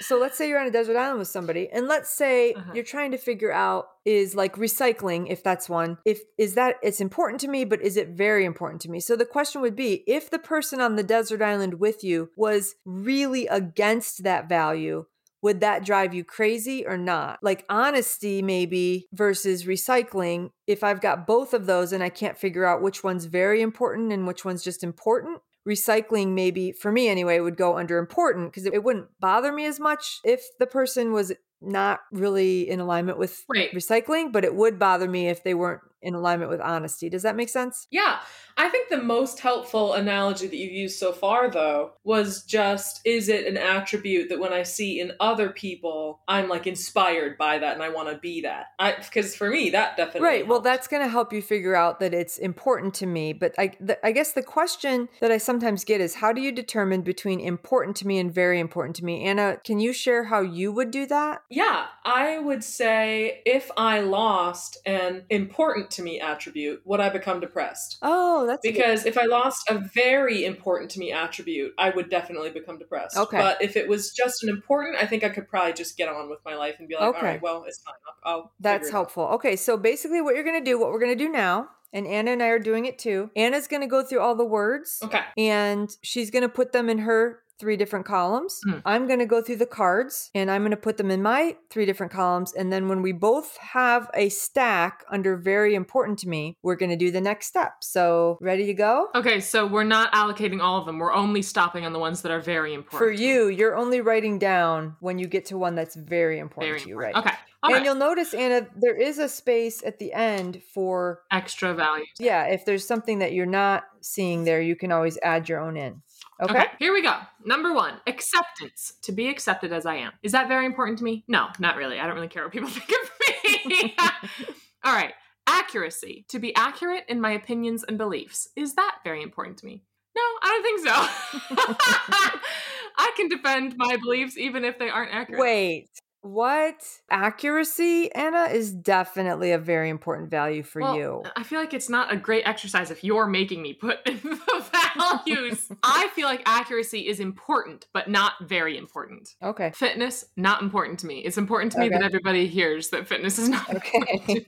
so 0.01 0.17
let's 0.19 0.37
say 0.37 0.47
you're 0.47 0.59
on 0.59 0.67
a 0.67 0.71
desert 0.71 0.95
island 0.97 1.19
with 1.19 1.27
somebody 1.27 1.69
and 1.71 1.87
let's 1.87 2.09
say 2.09 2.53
Uh-huh. 2.53 2.71
you're 2.75 2.83
trying 2.83 3.11
to 3.11 3.17
figure 3.17 3.51
out 3.51 3.87
is 4.05 4.35
like 4.35 4.55
recycling 4.55 5.27
if 5.29 5.43
that's 5.43 5.67
one 5.69 5.97
if 6.05 6.19
is 6.37 6.55
that 6.55 6.75
it's 6.83 7.01
important 7.01 7.39
to 7.41 7.47
me 7.47 7.63
but 7.65 7.81
is 7.81 7.97
it 7.97 8.09
very 8.09 8.45
important 8.45 8.81
to 8.81 8.89
me 8.91 8.99
so 8.99 9.15
the 9.15 9.25
question 9.25 9.61
would 9.61 9.75
be 9.75 10.03
if 10.07 10.29
the 10.29 10.39
person 10.39 10.81
on 10.81 10.95
the 10.95 11.03
desert 11.03 11.41
island 11.41 11.75
with 11.79 12.03
you 12.03 12.29
was 12.35 12.75
really 12.85 13.47
against 13.47 14.23
that 14.23 14.47
value 14.49 15.05
would 15.41 15.59
that 15.59 15.83
drive 15.85 16.13
you 16.13 16.23
crazy 16.23 16.85
or 16.85 16.97
not 16.97 17.37
like 17.41 17.65
honesty 17.69 18.41
maybe 18.41 19.07
versus 19.13 19.65
recycling 19.65 20.49
if 20.67 20.83
i've 20.83 21.01
got 21.01 21.25
both 21.27 21.53
of 21.53 21.65
those 21.65 21.91
and 21.91 22.03
i 22.03 22.09
can't 22.09 22.37
figure 22.37 22.65
out 22.65 22.81
which 22.81 23.03
one's 23.03 23.25
very 23.25 23.61
important 23.61 24.11
and 24.13 24.25
which 24.27 24.45
one's 24.45 24.63
just 24.63 24.83
important 24.83 25.41
recycling 25.67 26.33
maybe 26.33 26.71
for 26.71 26.91
me 26.91 27.07
anyway 27.07 27.39
would 27.39 27.57
go 27.57 27.77
under 27.77 27.97
important 27.97 28.51
because 28.51 28.65
it, 28.65 28.73
it 28.73 28.83
wouldn't 28.83 29.07
bother 29.19 29.51
me 29.51 29.65
as 29.65 29.79
much 29.79 30.19
if 30.23 30.41
the 30.59 30.67
person 30.67 31.13
was 31.13 31.31
not 31.61 32.01
really 32.11 32.69
in 32.69 32.79
alignment 32.81 33.17
with 33.17 33.45
Right. 33.47 33.71
recycling 33.71 34.31
but 34.31 34.43
it 34.43 34.55
would 34.55 34.77
bother 34.77 35.07
me 35.07 35.29
if 35.29 35.43
they 35.43 35.53
weren't 35.53 35.81
in 36.03 36.13
alignment 36.13 36.51
with 36.51 36.61
honesty. 36.61 37.09
Does 37.09 37.23
that 37.23 37.35
make 37.35 37.49
sense? 37.49 37.87
Yeah, 37.91 38.19
I 38.57 38.69
think 38.69 38.89
the 38.89 39.01
most 39.01 39.39
helpful 39.39 39.93
analogy 39.93 40.47
that 40.47 40.55
you've 40.55 40.71
used 40.71 40.99
so 40.99 41.11
far, 41.11 41.49
though, 41.49 41.93
was 42.03 42.43
just 42.43 43.01
is 43.05 43.29
it 43.29 43.47
an 43.47 43.57
attribute 43.57 44.29
that 44.29 44.39
when 44.39 44.53
I 44.53 44.63
see 44.63 44.99
in 44.99 45.13
other 45.19 45.49
people, 45.49 46.21
I'm 46.27 46.49
like 46.49 46.67
inspired 46.67 47.37
by 47.37 47.57
that 47.59 47.73
and 47.73 47.83
I 47.83 47.89
want 47.89 48.09
to 48.09 48.17
be 48.17 48.41
that? 48.41 48.67
Because 48.79 49.35
for 49.35 49.49
me, 49.49 49.71
that 49.71 49.97
definitely. 49.97 50.27
right. 50.27 50.47
Well 50.47 50.59
that's 50.59 50.87
going 50.87 51.03
to 51.03 51.09
help 51.09 51.33
you 51.33 51.41
figure 51.41 51.75
out 51.75 51.99
that 51.99 52.13
it's 52.13 52.37
important 52.37 52.93
to 52.95 53.05
me 53.05 53.33
but 53.33 53.53
i 53.57 53.71
the, 53.79 54.05
i 54.05 54.11
guess 54.11 54.33
the 54.33 54.41
question 54.43 55.09
that 55.19 55.31
i 55.31 55.37
sometimes 55.37 55.83
get 55.83 56.01
is 56.01 56.15
how 56.15 56.31
do 56.31 56.41
you 56.41 56.51
determine 56.51 57.01
between 57.01 57.39
important 57.39 57.95
to 57.97 58.07
me 58.07 58.19
and 58.19 58.33
very 58.33 58.59
important 58.59 58.95
to 58.97 59.05
me? 59.05 59.23
Anna 59.23 59.57
can 59.63 59.79
you 59.79 59.93
share 59.93 60.25
how 60.25 60.41
you 60.41 60.71
would 60.71 60.91
do 60.91 61.05
that? 61.07 61.41
Yeah, 61.49 61.85
I 62.03 62.39
would 62.39 62.63
say 62.63 63.41
if 63.45 63.71
I 63.77 63.99
lost 63.99 64.77
an 64.85 65.23
important 65.29 65.89
to 65.93 66.01
me 66.03 66.19
attribute, 66.19 66.81
would 66.85 66.99
I 66.99 67.09
become 67.09 67.39
depressed? 67.39 67.97
Oh, 68.01 68.45
that's 68.45 68.63
a 68.65 68.67
good- 68.67 68.73
Because 68.77 69.05
if 69.05 69.17
I 69.17 69.25
lost 69.25 69.69
a 69.69 69.79
very 69.79 70.45
important 70.45 70.91
to 70.91 70.99
me 70.99 71.11
attribute, 71.11 71.73
I 71.77 71.89
would 71.89 72.09
definitely 72.09 72.49
become 72.51 72.77
depressed. 72.77 73.17
Okay. 73.17 73.37
But 73.37 73.61
if 73.61 73.75
it 73.75 73.87
was 73.87 74.11
just 74.13 74.43
an 74.43 74.49
important, 74.49 74.97
I 75.01 75.05
think 75.07 75.23
I 75.23 75.29
could 75.29 75.47
probably 75.47 75.73
just 75.73 75.97
get 75.97 76.09
on 76.09 76.29
with 76.29 76.39
my 76.45 76.55
life 76.55 76.75
and 76.79 76.87
be 76.87 76.95
like, 76.95 77.03
Okay. 77.09 77.17
all 77.17 77.23
right, 77.23 77.41
well, 77.41 77.63
it's 77.67 77.81
fine. 77.81 77.95
I'll, 78.25 78.33
I'll 78.33 78.51
That's 78.59 78.87
it 78.87 78.89
out." 78.89 78.93
helpful. 78.93 79.23
Okay, 79.35 79.55
so 79.55 79.77
basically, 79.77 80.21
what 80.21 80.35
you're 80.35 80.43
going 80.43 80.63
to 80.63 80.69
do, 80.69 80.79
what 80.79 80.91
we're 80.91 80.99
going 80.99 81.17
to 81.17 81.23
do 81.23 81.29
now, 81.31 81.69
and 81.93 82.07
Anna 82.07 82.31
and 82.31 82.41
I 82.43 82.47
are 82.47 82.59
doing 82.59 82.85
it 82.85 82.97
too. 82.97 83.29
Anna's 83.35 83.67
going 83.67 83.81
to 83.81 83.87
go 83.87 84.03
through 84.03 84.19
all 84.19 84.35
the 84.35 84.45
words 84.45 84.99
Okay. 85.03 85.21
and 85.37 85.95
she's 86.01 86.31
going 86.31 86.41
to 86.41 86.49
put 86.49 86.71
them 86.71 86.89
in 86.89 86.99
her 86.99 87.39
three 87.63 87.77
different 87.77 88.05
columns. 88.05 88.59
Hmm. 88.65 88.79
I'm 88.83 89.07
going 89.07 89.19
to 89.19 89.25
go 89.25 89.41
through 89.41 89.55
the 89.55 89.65
cards 89.65 90.29
and 90.35 90.51
I'm 90.51 90.63
going 90.63 90.71
to 90.71 90.77
put 90.77 90.97
them 90.97 91.09
in 91.09 91.21
my 91.21 91.55
three 91.69 91.85
different 91.85 92.11
columns. 92.11 92.51
And 92.53 92.73
then 92.73 92.89
when 92.89 93.01
we 93.01 93.13
both 93.13 93.55
have 93.55 94.09
a 94.13 94.27
stack 94.27 95.05
under 95.09 95.37
very 95.37 95.75
important 95.75 96.19
to 96.19 96.27
me, 96.27 96.57
we're 96.61 96.75
going 96.75 96.89
to 96.89 96.97
do 96.97 97.09
the 97.09 97.21
next 97.21 97.47
step. 97.47 97.75
So, 97.79 98.37
ready 98.41 98.65
to 98.65 98.73
go? 98.73 99.07
Okay, 99.15 99.39
so 99.39 99.65
we're 99.65 99.85
not 99.85 100.11
allocating 100.11 100.59
all 100.59 100.77
of 100.77 100.85
them. 100.85 100.99
We're 100.99 101.13
only 101.13 101.41
stopping 101.41 101.85
on 101.85 101.93
the 101.93 101.99
ones 101.99 102.21
that 102.23 102.33
are 102.33 102.41
very 102.41 102.73
important. 102.73 102.99
For 102.99 103.09
you, 103.09 103.47
you're 103.47 103.77
only 103.77 104.01
writing 104.01 104.39
down 104.39 104.97
when 104.99 105.19
you 105.19 105.27
get 105.27 105.45
to 105.45 105.57
one 105.57 105.75
that's 105.75 105.95
very 105.95 106.39
important 106.39 106.71
Very 106.71 106.81
to 106.81 106.89
you, 106.89 106.95
important. 106.95 107.15
right? 107.15 107.33
Okay. 107.33 107.37
All 107.63 107.69
and 107.69 107.77
right. 107.77 107.85
you'll 107.85 107.95
notice, 107.95 108.33
Anna, 108.33 108.67
there 108.75 108.95
is 108.95 109.19
a 109.19 109.29
space 109.29 109.81
at 109.85 109.97
the 109.97 110.11
end 110.11 110.61
for 110.73 111.21
Extra 111.31 111.73
value. 111.73 112.03
yeah, 112.19 112.47
if 112.47 112.65
there's 112.65 112.85
something 112.85 113.19
that 113.19 113.31
you're 113.31 113.45
not 113.45 113.83
seeing 114.01 114.43
there, 114.43 114.61
you 114.61 114.75
can 114.75 114.91
always 114.91 115.17
add 115.23 115.47
your 115.47 115.59
own 115.59 115.77
in. 115.77 116.01
Okay. 116.41 116.65
Here 116.77 116.91
we 116.91 117.01
go. 117.01 117.15
Number 117.45 117.73
one, 117.73 117.93
acceptance. 118.05 118.93
To 119.03 119.13
be 119.13 119.29
accepted 119.29 119.71
as 119.71 119.85
I 119.85 119.95
am. 119.95 120.11
Is 120.23 120.33
that 120.33 120.49
very 120.49 120.65
important 120.65 120.97
to 120.97 121.05
me? 121.05 121.23
No, 121.29 121.47
not 121.57 121.77
really. 121.77 121.99
I 121.99 122.05
don't 122.05 122.15
really 122.15 122.27
care 122.27 122.43
what 122.43 122.51
people 122.51 122.69
think 122.69 122.89
of 122.91 123.69
me. 123.69 123.95
All 124.83 124.93
right. 124.93 125.13
Accuracy. 125.47 126.25
To 126.29 126.39
be 126.39 126.53
accurate 126.55 127.05
in 127.07 127.21
my 127.21 127.31
opinions 127.31 127.83
and 127.83 127.97
beliefs. 127.97 128.49
Is 128.57 128.75
that 128.75 128.97
very 129.05 129.21
important 129.21 129.57
to 129.59 129.65
me? 129.65 129.83
No, 130.15 130.21
I 130.21 130.49
don't 130.49 130.63
think 130.63 130.87
so. 130.87 132.37
I 132.97 133.11
can 133.15 133.29
defend 133.29 133.75
my 133.77 133.97
beliefs 133.97 134.37
even 134.37 134.63
if 134.63 134.77
they 134.77 134.89
aren't 134.89 135.13
accurate. 135.13 135.41
Wait, 135.41 135.89
what? 136.23 136.81
Accuracy, 137.11 138.11
Anna, 138.15 138.45
is 138.45 138.71
definitely 138.73 139.51
a 139.51 139.57
very 139.57 139.89
important 139.89 140.29
value 140.31 140.63
for 140.63 140.81
Well, 140.81 140.95
you. 140.97 141.23
I 141.35 141.43
feel 141.43 141.59
like 141.59 141.73
it's 141.73 141.89
not 141.89 142.11
a 142.11 142.17
great 142.17 142.43
exercise 142.47 142.89
if 142.91 143.03
you're 143.03 143.27
making 143.27 143.61
me 143.61 143.73
put 143.73 144.03
the 144.05 144.65
values. 144.95 145.67
I 145.83 146.07
feel 146.15 146.27
like 146.27 146.41
accuracy 146.45 147.07
is 147.07 147.19
important, 147.19 147.87
but 147.93 148.09
not 148.09 148.33
very 148.41 148.77
important. 148.77 149.35
Okay. 149.43 149.71
Fitness, 149.75 150.25
not 150.37 150.61
important 150.61 150.99
to 150.99 151.05
me. 151.07 151.19
It's 151.19 151.37
important 151.37 151.73
to 151.73 151.79
me 151.79 151.89
that 151.89 152.01
everybody 152.01 152.47
hears 152.47 152.89
that 152.89 153.07
fitness 153.07 153.37
is 153.37 153.49
not. 153.49 153.75
Okay. 153.75 154.45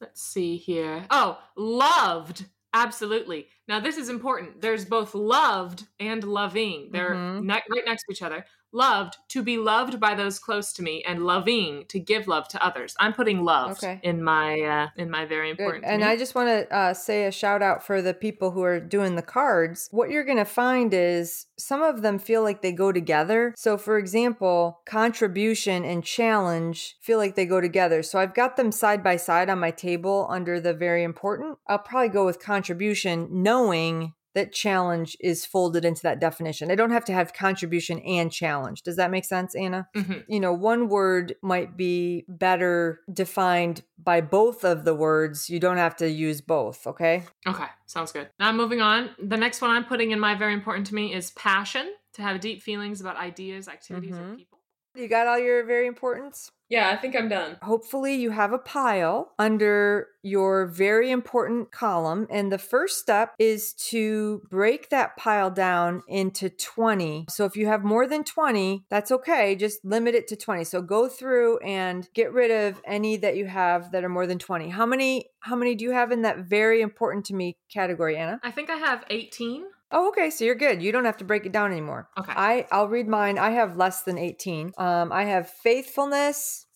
Let's 0.00 0.22
see 0.22 0.56
here. 0.56 1.04
Oh, 1.10 1.38
loved. 1.56 2.46
Absolutely. 2.74 3.48
Now, 3.66 3.80
this 3.80 3.96
is 3.96 4.08
important. 4.08 4.60
There's 4.60 4.84
both 4.84 5.14
loved 5.14 5.86
and 5.98 6.22
loving. 6.22 6.90
They're 6.92 7.14
Mhm. 7.14 7.42
ne- 7.44 7.62
right 7.70 7.84
next 7.86 8.04
to 8.04 8.12
each 8.12 8.22
other. 8.22 8.44
Loved, 8.72 9.16
to 9.28 9.42
be 9.42 9.56
loved 9.56 9.98
by 9.98 10.14
those 10.14 10.38
close 10.38 10.72
to 10.74 10.82
me, 10.82 11.02
and 11.06 11.24
loving, 11.24 11.84
to 11.88 11.98
give 11.98 12.28
love 12.28 12.48
to 12.48 12.62
others. 12.64 12.94
I'm 12.98 13.12
putting 13.14 13.42
love 13.44 13.72
Okay. 13.72 13.98
in 14.02 14.22
my 14.22 14.60
uh, 14.60 14.88
in 14.96 15.10
my 15.10 15.24
very 15.24 15.50
important. 15.50 15.84
And. 15.84 16.04
I 16.04 16.16
just 16.16 16.34
want 16.34 16.48
to 16.48 16.74
uh, 16.74 16.94
say 16.94 17.26
a 17.26 17.32
shout 17.32 17.62
out 17.62 17.84
for 17.84 18.00
the 18.02 18.14
people 18.14 18.50
who 18.50 18.62
are 18.62 18.80
doing 18.80 19.14
the 19.16 19.22
cards. 19.22 19.88
What 19.90 20.10
you're 20.10 20.24
going 20.24 20.38
to 20.38 20.44
find 20.44 20.92
is 20.94 21.46
some 21.58 21.82
of 21.82 22.02
them 22.02 22.18
feel 22.18 22.42
like 22.42 22.62
they 22.62 22.72
go 22.72 22.92
together. 22.92 23.54
So, 23.56 23.76
for 23.76 23.98
example, 23.98 24.80
contribution 24.86 25.84
and 25.84 26.04
challenge 26.04 26.96
feel 27.00 27.18
like 27.18 27.34
they 27.36 27.46
go 27.46 27.60
together. 27.60 28.02
So, 28.02 28.18
I've 28.18 28.34
got 28.34 28.56
them 28.56 28.72
side 28.72 29.02
by 29.02 29.16
side 29.16 29.48
on 29.50 29.58
my 29.58 29.70
table 29.70 30.26
under 30.30 30.60
the 30.60 30.74
very 30.74 31.04
important. 31.04 31.58
I'll 31.66 31.78
probably 31.78 32.08
go 32.10 32.24
with 32.26 32.38
contribution, 32.40 33.28
knowing 33.30 34.12
that 34.38 34.52
challenge 34.52 35.16
is 35.18 35.44
folded 35.44 35.84
into 35.84 36.00
that 36.02 36.20
definition. 36.20 36.70
I 36.70 36.76
don't 36.76 36.92
have 36.92 37.04
to 37.06 37.12
have 37.12 37.32
contribution 37.34 37.98
and 38.00 38.30
challenge. 38.30 38.82
Does 38.82 38.94
that 38.96 39.10
make 39.10 39.24
sense, 39.24 39.56
Anna? 39.56 39.88
Mhm. 39.96 40.24
you 40.28 40.38
know, 40.38 40.52
one 40.52 40.88
word 40.88 41.34
might 41.42 41.76
be 41.76 42.24
better 42.28 43.00
defined 43.12 43.82
by 43.98 44.20
both 44.20 44.64
of 44.64 44.84
the 44.84 44.94
words. 44.94 45.50
You 45.50 45.58
don't 45.58 45.76
have 45.78 45.96
to 45.96 46.08
use 46.08 46.40
both, 46.40 46.86
okay? 46.86 47.24
Okay, 47.46 47.66
sounds 47.86 48.12
good. 48.12 48.28
Now 48.38 48.52
moving 48.52 48.80
on. 48.80 49.10
The 49.20 49.36
next 49.36 49.60
one 49.60 49.70
I'm 49.70 49.84
putting 49.84 50.12
in 50.12 50.20
my 50.20 50.36
very 50.36 50.54
important 50.54 50.86
to 50.88 50.94
me 50.94 51.12
is 51.12 51.32
passion. 51.32 51.92
To 52.14 52.22
have 52.22 52.40
deep 52.40 52.62
feelings 52.62 53.00
about 53.00 53.16
ideas, 53.16 53.68
activities, 53.68 54.16
or 54.16 54.22
Mhm. 54.22 54.36
people. 54.36 54.57
You 54.98 55.06
got 55.06 55.28
all 55.28 55.38
your 55.38 55.64
very 55.64 55.86
importance? 55.86 56.50
Yeah, 56.68 56.90
I 56.90 56.96
think 56.96 57.16
I'm 57.16 57.28
done. 57.28 57.56
Hopefully, 57.62 58.14
you 58.16 58.30
have 58.30 58.52
a 58.52 58.58
pile 58.58 59.32
under 59.38 60.08
your 60.22 60.66
very 60.66 61.10
important 61.10 61.70
column. 61.72 62.26
And 62.30 62.52
the 62.52 62.58
first 62.58 62.98
step 62.98 63.34
is 63.38 63.72
to 63.90 64.42
break 64.50 64.90
that 64.90 65.16
pile 65.16 65.50
down 65.50 66.02
into 66.08 66.50
20. 66.50 67.26
So 67.30 67.46
if 67.46 67.56
you 67.56 67.68
have 67.68 67.84
more 67.84 68.06
than 68.06 68.24
20, 68.24 68.84
that's 68.90 69.10
okay. 69.12 69.56
Just 69.56 69.82
limit 69.84 70.14
it 70.14 70.28
to 70.28 70.36
20. 70.36 70.64
So 70.64 70.82
go 70.82 71.08
through 71.08 71.58
and 71.60 72.06
get 72.12 72.32
rid 72.32 72.50
of 72.50 72.82
any 72.84 73.16
that 73.18 73.36
you 73.36 73.46
have 73.46 73.92
that 73.92 74.04
are 74.04 74.10
more 74.10 74.26
than 74.26 74.38
20. 74.38 74.68
How 74.68 74.84
many 74.84 75.30
how 75.40 75.56
many 75.56 75.74
do 75.74 75.84
you 75.84 75.92
have 75.92 76.10
in 76.10 76.22
that 76.22 76.38
very 76.38 76.82
important 76.82 77.24
to 77.26 77.34
me 77.34 77.56
category, 77.72 78.16
Anna? 78.16 78.40
I 78.42 78.50
think 78.50 78.68
I 78.68 78.76
have 78.76 79.04
18. 79.08 79.64
Oh, 79.90 80.08
okay. 80.08 80.30
So 80.30 80.44
you're 80.44 80.54
good. 80.54 80.82
You 80.82 80.92
don't 80.92 81.04
have 81.04 81.16
to 81.18 81.24
break 81.24 81.46
it 81.46 81.52
down 81.52 81.72
anymore. 81.72 82.08
Okay. 82.18 82.32
I 82.34 82.66
I'll 82.70 82.88
read 82.88 83.08
mine. 83.08 83.38
I 83.38 83.50
have 83.50 83.76
less 83.76 84.02
than 84.02 84.18
18. 84.18 84.72
Um, 84.76 85.12
I 85.12 85.24
have 85.24 85.48
faithfulness, 85.48 86.66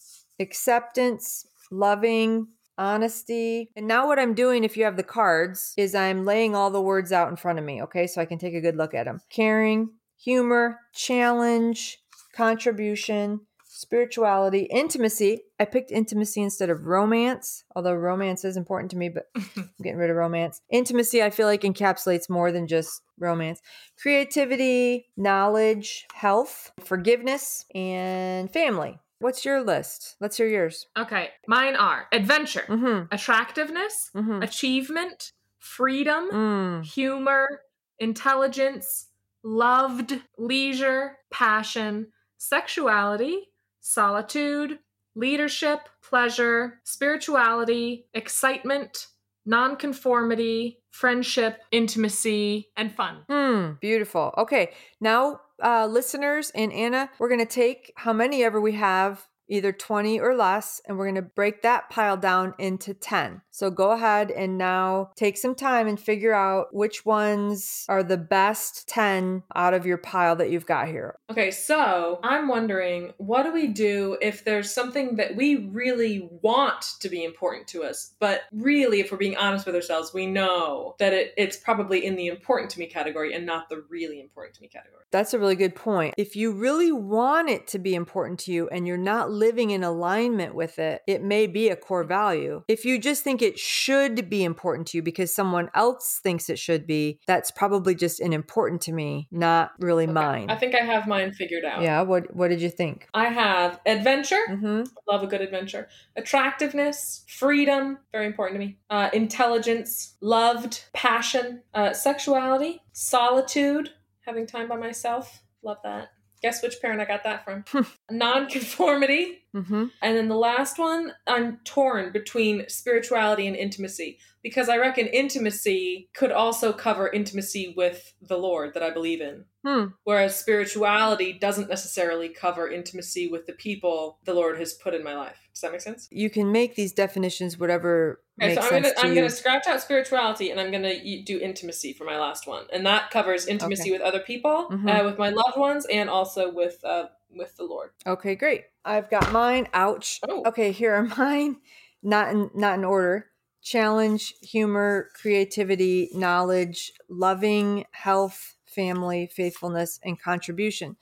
acceptance, 0.40 1.47
loving, 1.71 2.49
honesty. 2.78 3.71
And 3.76 3.87
now 3.87 4.07
what 4.07 4.19
I'm 4.19 4.35
doing 4.35 4.64
if 4.64 4.76
you 4.76 4.85
have 4.85 4.97
the 4.97 5.02
cards 5.02 5.75
is 5.76 5.95
I'm 5.95 6.25
laying 6.25 6.54
all 6.54 6.71
the 6.71 6.81
words 6.81 7.12
out 7.12 7.28
in 7.28 7.37
front 7.37 7.59
of 7.59 7.64
me, 7.64 7.83
okay? 7.83 8.07
So 8.07 8.21
I 8.21 8.25
can 8.25 8.38
take 8.38 8.54
a 8.54 8.61
good 8.61 8.76
look 8.76 8.95
at 8.95 9.04
them. 9.04 9.21
Caring, 9.31 9.90
humor, 10.19 10.78
challenge, 10.95 11.99
contribution, 12.35 13.40
spirituality, 13.83 14.62
intimacy. 14.71 15.43
I 15.61 15.65
picked 15.67 15.91
intimacy 15.91 16.41
instead 16.43 16.71
of 16.71 16.87
romance, 16.87 17.65
although 17.77 17.93
romance 17.95 18.45
is 18.45 18.57
important 18.57 18.91
to 18.93 18.97
me, 18.97 19.09
but 19.11 19.27
I'm 19.37 19.71
getting 19.83 19.99
rid 19.99 20.09
of 20.11 20.17
romance. 20.17 20.61
Intimacy, 20.71 21.23
I 21.23 21.31
feel 21.31 21.47
like 21.47 21.62
encapsulates 21.62 22.31
more 22.31 22.51
than 22.53 22.67
just 22.67 23.03
romance. 23.19 23.61
Creativity, 24.01 25.07
knowledge, 25.17 26.07
health, 26.15 26.73
forgiveness, 26.81 27.65
and 27.75 28.51
family. 28.53 28.99
What's 29.19 29.45
your 29.45 29.62
list? 29.62 30.17
Let's 30.21 30.37
hear 30.37 30.49
yours. 30.49 30.87
Okay, 30.99 31.29
mine 31.47 31.77
are 31.77 32.07
adventure, 32.12 32.65
Mm-hmm. 32.69 33.07
attractiveness, 33.12 34.11
Mm-hmm. 34.15 34.43
achievement, 34.43 35.33
freedom, 35.59 36.29
Mm. 36.31 36.85
humor, 36.85 37.61
intelligence, 37.99 39.09
loved, 39.45 40.21
leisure, 40.39 41.19
passion, 41.33 42.09
sexuality, 42.39 43.49
solitude, 43.83 44.79
leadership, 45.15 45.81
pleasure, 46.03 46.81
spirituality, 46.85 48.07
excitement, 48.15 49.09
nonconformity, 49.45 50.79
friendship, 50.91 51.61
intimacy, 51.71 52.71
and 52.77 52.95
fun. 52.95 53.25
Hmm. 53.29 53.73
Beautiful. 53.81 54.33
Okay. 54.39 54.73
Now, 55.01 55.41
uh, 55.62 55.87
listeners 55.87 56.51
and 56.55 56.73
Anna, 56.73 57.11
we're 57.19 57.29
going 57.29 57.41
to 57.41 57.47
take 57.47 57.93
how 57.97 58.12
many 58.12 58.43
ever 58.45 58.61
we 58.61 58.73
have, 58.73 59.27
either 59.52 59.71
20 59.71 60.18
or 60.18 60.35
less, 60.35 60.80
and 60.87 60.97
we're 60.97 61.04
going 61.04 61.14
to 61.16 61.23
break 61.23 61.61
that 61.62 61.90
pile 61.90 62.16
down 62.16 62.54
into 62.59 62.94
10. 62.94 63.42
So 63.50 63.71
go 63.71 63.90
ahead 63.90 64.30
and 64.30 64.56
now 64.56 65.11
take 65.14 65.37
some 65.37 65.54
time 65.54 65.87
and 65.87 66.00
figure 66.00 66.32
out 66.32 66.68
which 66.73 67.04
ones 67.04 67.85
are 67.88 68.02
the 68.02 68.16
best 68.16 68.88
10 68.88 69.42
out 69.54 69.75
of 69.75 69.85
your 69.85 69.99
pile 69.99 70.37
that 70.37 70.50
you've 70.50 70.64
got 70.64 70.88
here. 70.88 71.16
Okay, 71.30 71.50
so 71.50 72.18
I'm 72.23 72.49
wondering, 72.49 73.12
what 73.18 73.42
do 73.42 73.52
we 73.52 73.66
do 73.66 74.16
if 74.23 74.42
there's 74.42 74.73
something 74.73 75.16
that 75.16 75.37
we 75.37 75.66
really 75.66 76.30
want 76.40 76.94
to 77.00 77.11
be 77.11 77.23
important 77.23 77.68
to 77.68 77.85
us, 77.85 78.14
but 78.18 78.42
really, 78.52 79.00
if 79.00 79.12
we're 79.12 79.18
being 79.18 79.37
honest 79.37 79.66
with 79.66 79.75
ourselves, 79.75 80.14
we 80.14 80.26
know 80.26 80.94
that 80.99 81.12
it, 81.12 81.35
it's 81.37 81.59
probably 81.59 82.06
in 82.06 82.16
the 82.16 82.28
important 82.28 82.71
to 82.71 82.78
me 82.78 82.87
category 82.87 83.35
and 83.35 83.44
not 83.44 83.68
the 83.68 83.85
really 83.90 84.18
important 84.18 84.54
to 84.54 84.62
me 84.62 84.68
category. 84.68 85.02
That's 85.11 85.35
a 85.35 85.38
really 85.38 85.56
good 85.56 85.75
point. 85.75 86.14
If 86.16 86.37
you 86.37 86.52
really 86.52 86.90
want 86.90 87.50
it 87.50 87.66
to 87.68 87.78
be 87.78 87.94
important 87.94 88.38
to 88.40 88.52
you 88.52 88.68
and 88.68 88.87
you're 88.87 88.97
not 88.97 89.30
living 89.42 89.70
in 89.70 89.82
alignment 89.82 90.54
with 90.54 90.78
it, 90.78 91.02
it 91.06 91.22
may 91.22 91.46
be 91.46 91.68
a 91.68 91.76
core 91.76 92.04
value. 92.04 92.62
If 92.68 92.84
you 92.84 92.99
just 92.99 93.25
think 93.25 93.42
it 93.42 93.58
should 93.58 94.30
be 94.30 94.44
important 94.44 94.88
to 94.88 94.99
you 94.99 95.02
because 95.02 95.34
someone 95.34 95.68
else 95.75 96.20
thinks 96.22 96.49
it 96.49 96.58
should 96.58 96.87
be, 96.87 97.18
that's 97.26 97.50
probably 97.50 97.94
just 97.94 98.20
an 98.20 98.32
important 98.32 98.80
to 98.82 98.92
me, 98.92 99.28
not 99.32 99.72
really 99.80 100.04
Okay, 100.04 100.12
mine. 100.12 100.46
I 100.50 100.56
think 100.56 100.75
I 100.75 100.84
have 100.84 101.06
mine 101.06 101.32
figured 101.32 101.64
out. 101.64 101.82
yeah, 101.82 102.02
what 102.02 102.34
what 102.37 102.49
did 102.49 102.61
you 102.61 102.70
think? 102.70 103.08
I 103.14 103.26
have 103.42 103.80
adventure. 103.87 104.44
Mhm. 104.49 104.87
Love 105.11 105.22
a 105.22 105.26
good 105.26 105.40
adventure. 105.40 105.88
Attractiveness, 106.16 107.25
freedom, 107.28 107.99
very 108.12 108.26
important 108.26 108.61
to 108.61 108.66
me. 108.66 108.78
Uh, 108.90 109.08
intelligence, 109.12 110.16
loved, 110.20 110.84
passion, 110.92 111.62
uh, 111.75 111.92
sexuality, 111.92 112.80
solitude, 112.92 113.90
having 114.26 114.46
time 114.46 114.68
by 114.68 114.76
myself. 114.76 115.42
Love 115.62 115.78
that. 115.84 116.08
Guess 116.42 116.62
which 116.62 116.80
parent 116.80 117.00
I 117.00 117.04
got 117.04 117.25
that 117.25 117.44
from? 117.44 117.64
Nonconformity. 118.11 119.44
Mm-hmm. 119.54 119.87
And 120.00 120.16
then 120.16 120.28
the 120.28 120.37
last 120.37 120.78
one, 120.78 121.12
I'm 121.26 121.58
torn 121.64 122.12
between 122.12 122.68
spirituality 122.68 123.46
and 123.46 123.56
intimacy 123.56 124.18
because 124.42 124.68
I 124.68 124.76
reckon 124.78 125.06
intimacy 125.06 126.08
could 126.14 126.32
also 126.32 126.72
cover 126.72 127.08
intimacy 127.08 127.72
with 127.76 128.14
the 128.20 128.37
Lord 128.38 128.75
that 128.75 128.82
I 128.82 128.90
believe 128.90 129.20
in. 129.20 129.44
Hmm. 129.64 129.84
Whereas 130.04 130.37
spirituality 130.38 131.32
doesn't 131.34 131.68
necessarily 131.68 132.28
cover 132.28 132.68
intimacy 132.68 133.28
with 133.28 133.46
the 133.46 133.52
people 133.52 134.18
the 134.25 134.34
Lord 134.34 134.58
has 134.58 134.75
put 134.75 134.94
in 134.94 135.04
my 135.04 135.14
life. 135.14 135.38
Does 135.54 135.61
that 135.61 135.72
make 135.72 135.80
sense? 135.80 136.08
You 136.11 136.30
can 136.30 136.50
make 136.50 136.75
these 136.75 136.92
definitions 136.92 137.58
whatever 137.58 138.22
Okay, 138.40 138.54
makes 138.54 138.61
so 138.66 138.66
I'm 138.75 138.82
gonna 138.82 138.94
to 138.94 139.00
I'm 139.00 139.08
you. 139.11 139.14
gonna 139.16 139.30
scratch 139.30 139.66
out 139.68 139.80
spirituality 139.80 140.50
and 140.50 140.58
I'm 140.61 140.72
gonna 140.72 140.94
do 141.25 141.38
intimacy 141.38 141.92
for 141.92 142.04
my 142.04 142.18
last 142.18 142.46
one, 142.49 142.64
and 142.72 142.84
that 142.87 143.11
covers 143.11 143.46
intimacy 143.46 143.82
Okay. 143.82 143.90
with 143.92 144.00
other 144.00 144.20
people, 144.20 144.68
Mhm. 144.72 144.88
uh, 145.00 145.04
with 145.04 145.18
my 145.18 145.28
loved 145.28 145.56
ones, 145.56 145.87
and 145.87 146.08
also 146.11 146.50
with 146.50 146.82
uh, 146.84 147.08
with 147.30 147.56
the 147.56 147.64
Lord. 147.64 147.90
Okay, 148.06 148.34
great. 148.34 148.64
I've 148.84 149.08
got 149.11 149.30
mine. 149.32 149.68
Ouch. 149.75 150.20
Oh. 150.28 150.42
Okay, 150.46 150.72
here 150.72 150.92
are 150.94 151.02
mine. 151.18 151.61
Not 152.02 152.30
in 152.32 152.50
not 152.54 152.78
in 152.78 152.84
order. 152.84 153.28
Challenge, 153.62 154.35
humor, 154.42 155.09
creativity, 155.14 156.11
knowledge, 156.12 156.92
loving, 157.09 157.85
health, 157.92 158.57
family, 158.66 159.28
faithfulness, 159.33 160.00
and 160.02 160.21
contribution. 160.21 160.97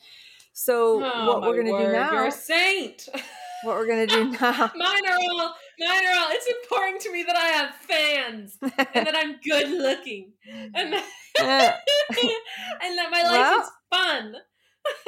So 0.53 1.03
Oh, 1.03 1.27
what 1.27 1.43
we're 1.43 1.63
gonna 1.63 1.87
do 1.87 1.93
now? 1.93 2.13
You're 2.13 2.27
a 2.27 2.31
saint. 2.33 3.09
What 3.65 3.77
we're 3.77 3.87
gonna 3.87 4.07
do 4.07 4.25
now? 4.41 4.71
mine 4.75 5.07
are 5.09 5.19
all. 5.19 5.55
Mine 5.79 6.07
are 6.07 6.19
all. 6.19 6.29
It's 6.33 6.47
important 6.47 7.01
to 7.03 7.13
me 7.13 7.23
that 7.23 7.37
I 7.37 7.49
have 7.49 7.75
fans 7.77 8.59
and 8.61 9.07
that 9.07 9.17
I'm 9.17 9.37
good 9.43 9.71
looking 9.71 10.33
and 10.75 10.93
that, 11.39 11.81
and 12.11 12.99
that 12.99 13.09
my 13.11 13.23
life 13.23 13.33
Well- 13.33 13.61
is 13.63 13.71
fun. 13.91 14.35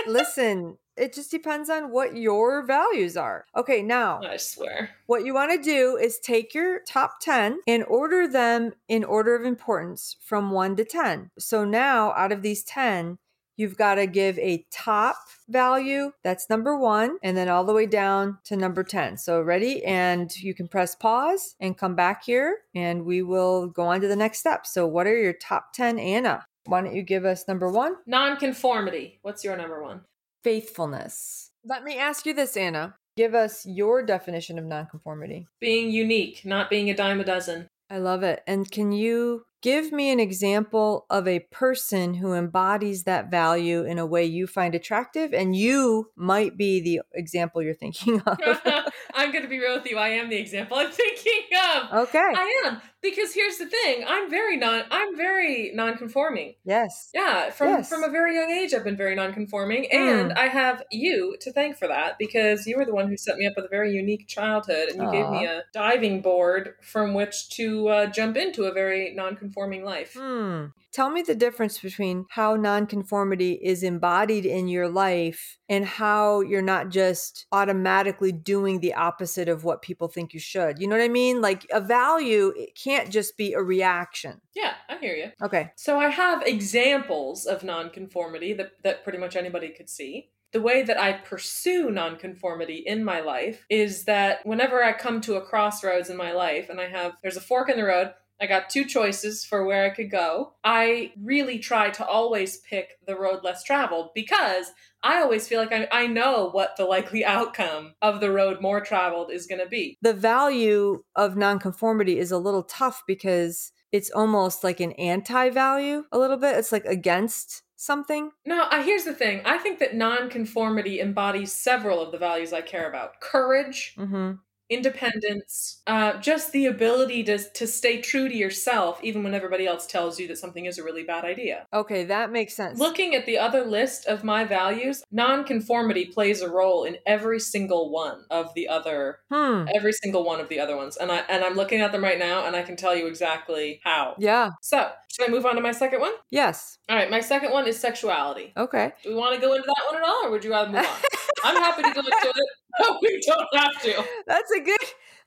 Listen, 0.06 0.78
it 0.96 1.12
just 1.14 1.30
depends 1.30 1.70
on 1.70 1.90
what 1.90 2.16
your 2.16 2.64
values 2.64 3.16
are. 3.16 3.46
Okay, 3.56 3.82
now 3.82 4.20
I 4.22 4.36
swear. 4.36 4.90
What 5.06 5.24
you 5.24 5.34
want 5.34 5.52
to 5.52 5.62
do 5.62 5.96
is 5.96 6.18
take 6.18 6.54
your 6.54 6.80
top 6.86 7.20
10 7.20 7.58
and 7.66 7.84
order 7.84 8.28
them 8.28 8.72
in 8.88 9.04
order 9.04 9.34
of 9.34 9.44
importance 9.44 10.16
from 10.24 10.50
1 10.50 10.76
to 10.76 10.84
10. 10.84 11.30
So 11.38 11.64
now, 11.64 12.12
out 12.12 12.32
of 12.32 12.42
these 12.42 12.62
10, 12.64 13.18
you've 13.56 13.76
got 13.76 13.96
to 13.96 14.06
give 14.06 14.38
a 14.38 14.66
top 14.70 15.16
value, 15.48 16.12
that's 16.24 16.50
number 16.50 16.76
1, 16.76 17.18
and 17.22 17.36
then 17.36 17.48
all 17.48 17.64
the 17.64 17.72
way 17.72 17.86
down 17.86 18.38
to 18.44 18.56
number 18.56 18.82
10. 18.82 19.16
So, 19.18 19.40
ready? 19.42 19.84
And 19.84 20.34
you 20.36 20.54
can 20.54 20.68
press 20.68 20.94
pause 20.94 21.54
and 21.60 21.76
come 21.76 21.94
back 21.94 22.24
here, 22.24 22.58
and 22.74 23.04
we 23.04 23.22
will 23.22 23.68
go 23.68 23.84
on 23.84 24.00
to 24.00 24.08
the 24.08 24.16
next 24.16 24.40
step. 24.40 24.66
So, 24.66 24.86
what 24.86 25.06
are 25.06 25.16
your 25.16 25.34
top 25.34 25.72
10, 25.72 25.98
Anna? 25.98 26.46
Why 26.66 26.80
don't 26.80 26.94
you 26.94 27.02
give 27.02 27.24
us 27.24 27.48
number 27.48 27.70
1? 27.70 27.96
Nonconformity. 28.06 29.18
What's 29.22 29.44
your 29.44 29.56
number 29.56 29.82
one? 29.82 30.02
Faithfulness. 30.42 31.50
Let 31.64 31.84
me 31.84 31.96
ask 31.96 32.26
you 32.26 32.34
this, 32.34 32.56
Anna. 32.56 32.96
Give 33.16 33.34
us 33.34 33.66
your 33.66 34.02
definition 34.02 34.58
of 34.58 34.64
nonconformity. 34.64 35.46
Being 35.60 35.90
unique, 35.90 36.44
not 36.44 36.70
being 36.70 36.90
a 36.90 36.94
dime 36.94 37.20
a 37.20 37.24
dozen. 37.24 37.68
I 37.90 37.98
love 37.98 38.22
it. 38.22 38.42
And 38.46 38.70
can 38.70 38.90
you 38.90 39.44
give 39.60 39.92
me 39.92 40.10
an 40.10 40.18
example 40.18 41.04
of 41.10 41.28
a 41.28 41.40
person 41.50 42.14
who 42.14 42.32
embodies 42.32 43.04
that 43.04 43.30
value 43.30 43.84
in 43.84 43.98
a 43.98 44.06
way 44.06 44.24
you 44.24 44.46
find 44.46 44.74
attractive? 44.74 45.34
And 45.34 45.54
you 45.54 46.10
might 46.16 46.56
be 46.56 46.80
the 46.80 47.02
example 47.12 47.62
you're 47.62 47.74
thinking 47.74 48.22
of. 48.22 48.38
I'm 49.14 49.30
going 49.32 49.42
to 49.42 49.48
be 49.48 49.58
real 49.58 49.74
with 49.76 49.86
you. 49.90 49.98
I 49.98 50.08
am 50.08 50.28
the 50.30 50.36
example 50.36 50.76
I'm 50.78 50.90
thinking 51.02 51.42
of. 51.74 52.08
okay. 52.08 52.18
I 52.34 52.62
am 52.66 52.80
because 53.02 53.34
here's 53.34 53.58
the 53.58 53.66
thing. 53.66 54.04
I'm 54.06 54.30
very 54.30 54.56
non. 54.56 54.84
I'm 54.90 55.16
very 55.16 55.72
non-conforming. 55.74 56.54
yes. 56.64 57.10
Yeah, 57.14 57.50
from 57.50 57.68
Yes. 57.68 57.88
from 57.88 58.04
a 58.04 58.08
very 58.10 58.36
young 58.36 58.50
age, 58.50 58.72
I've 58.74 58.84
been 58.84 58.96
very 58.96 59.14
non-conforming, 59.14 59.88
Hmm. 59.90 59.96
and 59.96 60.32
I 60.34 60.46
have 60.48 60.82
you 60.90 61.36
to 61.40 61.52
thank 61.52 61.76
for 61.76 61.88
that 61.88 62.16
because 62.18 62.66
you 62.66 62.76
were 62.76 62.84
the 62.84 62.94
one 62.94 63.08
who 63.08 63.16
set 63.16 63.36
me 63.36 63.46
up 63.46 63.54
with 63.56 63.64
a 63.64 63.68
very 63.68 63.92
unique 63.92 64.28
childhood, 64.28 64.88
and 64.90 65.02
you 65.02 65.10
gave 65.10 65.28
me 65.30 65.46
a 65.46 65.62
diving 65.72 66.20
board 66.22 66.74
from 66.80 67.14
which 67.14 67.48
to 67.56 67.88
uh, 67.88 68.06
jump 68.06 68.36
into 68.36 68.64
a 68.64 68.72
very 68.72 69.12
non-conforming 69.14 69.84
life. 69.84 70.14
Hmm. 70.18 70.66
Tell 70.92 71.08
me 71.08 71.22
the 71.22 71.34
difference 71.34 71.78
between 71.78 72.26
how 72.28 72.54
nonconformity 72.54 73.52
is 73.62 73.82
embodied 73.82 74.44
in 74.44 74.68
your 74.68 74.90
life 74.90 75.56
and 75.66 75.86
how 75.86 76.42
you're 76.42 76.60
not 76.60 76.90
just 76.90 77.46
automatically 77.50 78.30
doing 78.30 78.80
the 78.80 78.92
opposite 78.92 79.48
of 79.48 79.64
what 79.64 79.80
people 79.80 80.08
think 80.08 80.34
you 80.34 80.40
should. 80.40 80.78
You 80.78 80.86
know 80.86 80.96
what 80.96 81.04
I 81.04 81.08
mean? 81.08 81.40
Like 81.40 81.66
a 81.72 81.80
value, 81.80 82.52
it 82.54 82.76
can't 82.76 83.10
just 83.10 83.38
be 83.38 83.54
a 83.54 83.62
reaction. 83.62 84.42
Yeah, 84.54 84.74
I 84.86 84.98
hear 84.98 85.14
you. 85.14 85.30
Okay. 85.42 85.72
So 85.76 85.98
I 85.98 86.10
have 86.10 86.42
examples 86.46 87.46
of 87.46 87.64
nonconformity 87.64 88.52
that, 88.52 88.72
that 88.84 89.02
pretty 89.02 89.18
much 89.18 89.34
anybody 89.34 89.70
could 89.70 89.88
see. 89.88 90.28
The 90.52 90.60
way 90.60 90.82
that 90.82 91.00
I 91.00 91.12
pursue 91.14 91.90
nonconformity 91.90 92.82
in 92.84 93.02
my 93.02 93.20
life 93.20 93.64
is 93.70 94.04
that 94.04 94.44
whenever 94.44 94.84
I 94.84 94.92
come 94.92 95.22
to 95.22 95.36
a 95.36 95.40
crossroads 95.40 96.10
in 96.10 96.18
my 96.18 96.32
life 96.32 96.68
and 96.68 96.78
I 96.78 96.88
have 96.90 97.14
there's 97.22 97.38
a 97.38 97.40
fork 97.40 97.70
in 97.70 97.78
the 97.78 97.84
road, 97.84 98.12
I 98.42 98.46
got 98.46 98.68
two 98.68 98.84
choices 98.84 99.44
for 99.44 99.64
where 99.64 99.84
I 99.84 99.90
could 99.90 100.10
go. 100.10 100.54
I 100.64 101.12
really 101.22 101.60
try 101.60 101.90
to 101.90 102.04
always 102.04 102.56
pick 102.58 102.98
the 103.06 103.14
road 103.14 103.44
less 103.44 103.62
traveled 103.62 104.10
because 104.16 104.72
I 105.04 105.22
always 105.22 105.46
feel 105.46 105.60
like 105.60 105.72
I, 105.72 105.86
I 105.92 106.06
know 106.08 106.50
what 106.50 106.76
the 106.76 106.84
likely 106.84 107.24
outcome 107.24 107.94
of 108.02 108.20
the 108.20 108.32
road 108.32 108.60
more 108.60 108.80
traveled 108.80 109.30
is 109.30 109.46
going 109.46 109.60
to 109.60 109.68
be. 109.68 109.96
the 110.02 110.12
value 110.12 111.04
of 111.14 111.36
nonconformity 111.36 112.18
is 112.18 112.32
a 112.32 112.38
little 112.38 112.64
tough 112.64 113.04
because 113.06 113.72
it's 113.92 114.10
almost 114.10 114.64
like 114.64 114.80
an 114.80 114.92
anti-value 114.92 116.04
a 116.10 116.18
little 116.18 116.36
bit 116.36 116.56
it's 116.56 116.72
like 116.72 116.84
against 116.86 117.62
something 117.76 118.30
No, 118.46 118.62
uh, 118.62 118.82
here's 118.82 119.04
the 119.04 119.14
thing. 119.14 119.42
I 119.44 119.58
think 119.58 119.78
that 119.80 119.94
nonconformity 119.94 121.00
embodies 121.00 121.52
several 121.52 122.00
of 122.00 122.12
the 122.12 122.18
values 122.18 122.52
I 122.52 122.60
care 122.60 122.88
about 122.88 123.20
courage, 123.20 123.94
mm-hmm. 123.98 124.32
Independence, 124.74 125.82
uh, 125.86 126.18
just 126.20 126.52
the 126.52 126.66
ability 126.66 127.24
to, 127.24 127.38
to 127.38 127.66
stay 127.66 128.00
true 128.00 128.28
to 128.28 128.36
yourself, 128.36 128.98
even 129.02 129.22
when 129.22 129.34
everybody 129.34 129.66
else 129.66 129.86
tells 129.86 130.18
you 130.18 130.28
that 130.28 130.38
something 130.38 130.66
is 130.66 130.78
a 130.78 130.84
really 130.84 131.02
bad 131.04 131.24
idea. 131.24 131.66
okay 131.72 132.04
that 132.04 132.30
makes 132.30 132.54
sense 132.54 132.78
Looking 132.78 133.14
at 133.14 133.26
the 133.26 133.38
other 133.38 133.64
list 133.64 134.06
of 134.06 134.24
my 134.24 134.44
values, 134.44 135.04
nonconformity 135.10 136.06
plays 136.06 136.40
a 136.40 136.48
role 136.50 136.84
in 136.84 136.96
every 137.06 137.40
single 137.40 137.90
one 137.90 138.24
of 138.30 138.52
the 138.54 138.68
other 138.68 139.20
hmm 139.30 139.64
every 139.74 139.92
single 139.92 140.24
one 140.24 140.40
of 140.40 140.48
the 140.48 140.58
other 140.58 140.76
ones. 140.76 140.96
And 140.96 141.10
I 141.12 141.18
and 141.28 141.44
I'm 141.44 141.54
looking 141.54 141.80
at 141.80 141.92
them 141.92 142.02
right 142.02 142.18
now 142.18 142.46
and 142.46 142.56
I 142.56 142.62
can 142.62 142.76
tell 142.76 142.94
you 142.96 143.06
exactly 143.06 143.80
how. 143.84 144.16
yeah 144.18 144.50
So, 144.62 144.90
should 145.12 145.28
I 145.28 145.30
move 145.30 145.44
on 145.46 145.54
to 145.56 145.60
my 145.60 145.72
second 145.72 146.00
one? 146.00 146.12
yes 146.30 146.78
All 146.88 146.96
right, 146.96 147.10
my 147.10 147.20
second 147.20 147.52
one 147.52 147.66
is 147.68 147.78
sexuality. 147.78 148.52
okay 148.56 148.92
Do 149.02 149.10
we 149.10 149.14
want 149.16 149.34
to 149.34 149.40
go 149.40 149.52
into 149.54 149.66
that 149.66 149.84
one 149.92 150.02
at 150.02 150.08
all, 150.08 150.26
or 150.26 150.30
would 150.30 150.42
you 150.44 150.50
rather 150.50 150.70
move 150.70 150.80
on? 150.80 150.86
I'm 151.44 151.56
happy 151.56 151.82
to 151.82 151.92
go 151.92 152.00
into 152.00 152.28
it. 152.28 152.34
No, 152.80 152.98
we 153.02 153.20
don't 153.26 153.46
have 153.54 153.82
to. 153.82 154.02
that's 154.26 154.50
a 154.50 154.60
good 154.60 154.78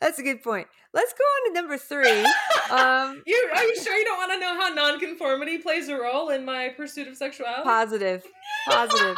that's 0.01 0.17
a 0.17 0.23
good 0.23 0.41
point 0.41 0.65
let's 0.95 1.13
go 1.13 1.23
on 1.23 1.53
to 1.53 1.61
number 1.61 1.77
three 1.77 2.21
um 2.71 3.21
You 3.27 3.51
are 3.55 3.63
you 3.63 3.75
sure 3.79 3.95
you 3.95 4.03
don't 4.03 4.17
want 4.17 4.31
to 4.33 4.39
know 4.39 4.59
how 4.59 4.69
nonconformity 4.73 5.59
plays 5.59 5.87
a 5.87 5.95
role 5.95 6.29
in 6.29 6.43
my 6.43 6.69
pursuit 6.75 7.07
of 7.07 7.15
sexuality? 7.15 7.61
Positive. 7.63 8.23
positive 8.67 9.15
Positive 9.15 9.17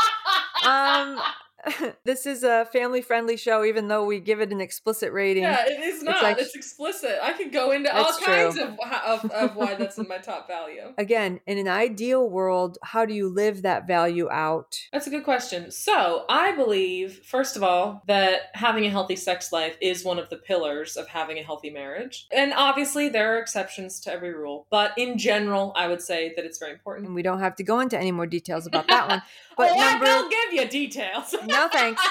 um 0.66 1.22
this 2.04 2.26
is 2.26 2.44
a 2.44 2.66
family 2.72 3.02
friendly 3.02 3.36
show 3.36 3.64
even 3.66 3.88
though 3.88 4.06
we 4.06 4.20
give 4.20 4.40
it 4.40 4.52
an 4.52 4.62
explicit 4.62 5.12
rating 5.12 5.44
yeah, 5.44 5.66
it 5.66 5.80
is 5.80 6.04
not. 6.04 6.22
like- 6.22 6.38
it's 6.38 6.56
explicit. 6.56 7.18
I 7.22 7.34
could 7.34 7.52
go 7.52 7.72
into 7.72 7.94
all 7.96 8.14
kinds 8.20 8.56
true. 8.56 8.64
of, 8.66 9.24
of 9.26 9.32
of 9.32 9.56
why 9.56 9.74
that's 9.76 9.98
in 9.98 10.08
my 10.08 10.18
top 10.20 10.48
value. 10.48 10.94
again 10.98 11.40
in 11.48 11.58
an 11.58 11.68
ideal 11.68 12.30
world 12.30 12.78
how 12.84 13.06
do 13.06 13.14
you 13.14 13.28
live 13.28 13.64
that 13.64 13.88
value 13.88 14.30
out 14.30 14.78
That's 14.94 15.08
a 15.08 15.10
good 15.10 15.24
question. 15.24 15.72
So, 15.72 16.26
I 16.30 16.56
believe, 16.56 17.22
first 17.26 17.56
of 17.56 17.64
all, 17.64 18.04
that 18.08 18.52
having 18.54 18.86
a 18.86 18.90
healthy 18.90 19.16
sex 19.16 19.52
life 19.52 19.76
is 19.82 20.04
one 20.04 20.20
of 20.20 20.30
the 20.30 20.38
pillars 20.38 20.96
of 20.96 21.08
having 21.08 21.38
a 21.40 21.44
healthy 21.44 21.70
marriage. 21.70 22.28
And 22.32 22.54
obviously, 22.56 23.10
there 23.10 23.36
are 23.36 23.40
exceptions 23.40 24.00
to 24.02 24.12
every 24.14 24.34
rule, 24.34 24.68
but 24.70 24.92
in 24.98 25.18
general, 25.18 25.74
I 25.76 25.88
would 25.88 26.02
say 26.02 26.34
that 26.36 26.46
it's 26.46 26.60
very 26.60 26.72
important. 26.74 27.08
and 27.08 27.16
we 27.16 27.22
don't 27.24 27.40
have 27.40 27.56
to 27.58 27.64
go 27.64 27.80
into 27.80 27.98
any 27.98 28.12
more 28.12 28.26
details 28.28 28.68
about 28.68 28.88
that 28.88 29.08
one 29.08 29.22
oh, 29.52 29.54
But 29.58 29.72
oh, 29.72 29.76
number- 29.80 30.06
I 30.06 30.22
will 30.22 30.30
give 30.30 30.54
you 30.54 30.68
details. 30.70 31.36
No 31.48 31.68
thanks. 31.70 32.02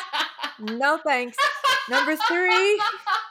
No 0.61 0.99
thanks. 1.05 1.37
Number 1.89 2.17
three. 2.17 2.81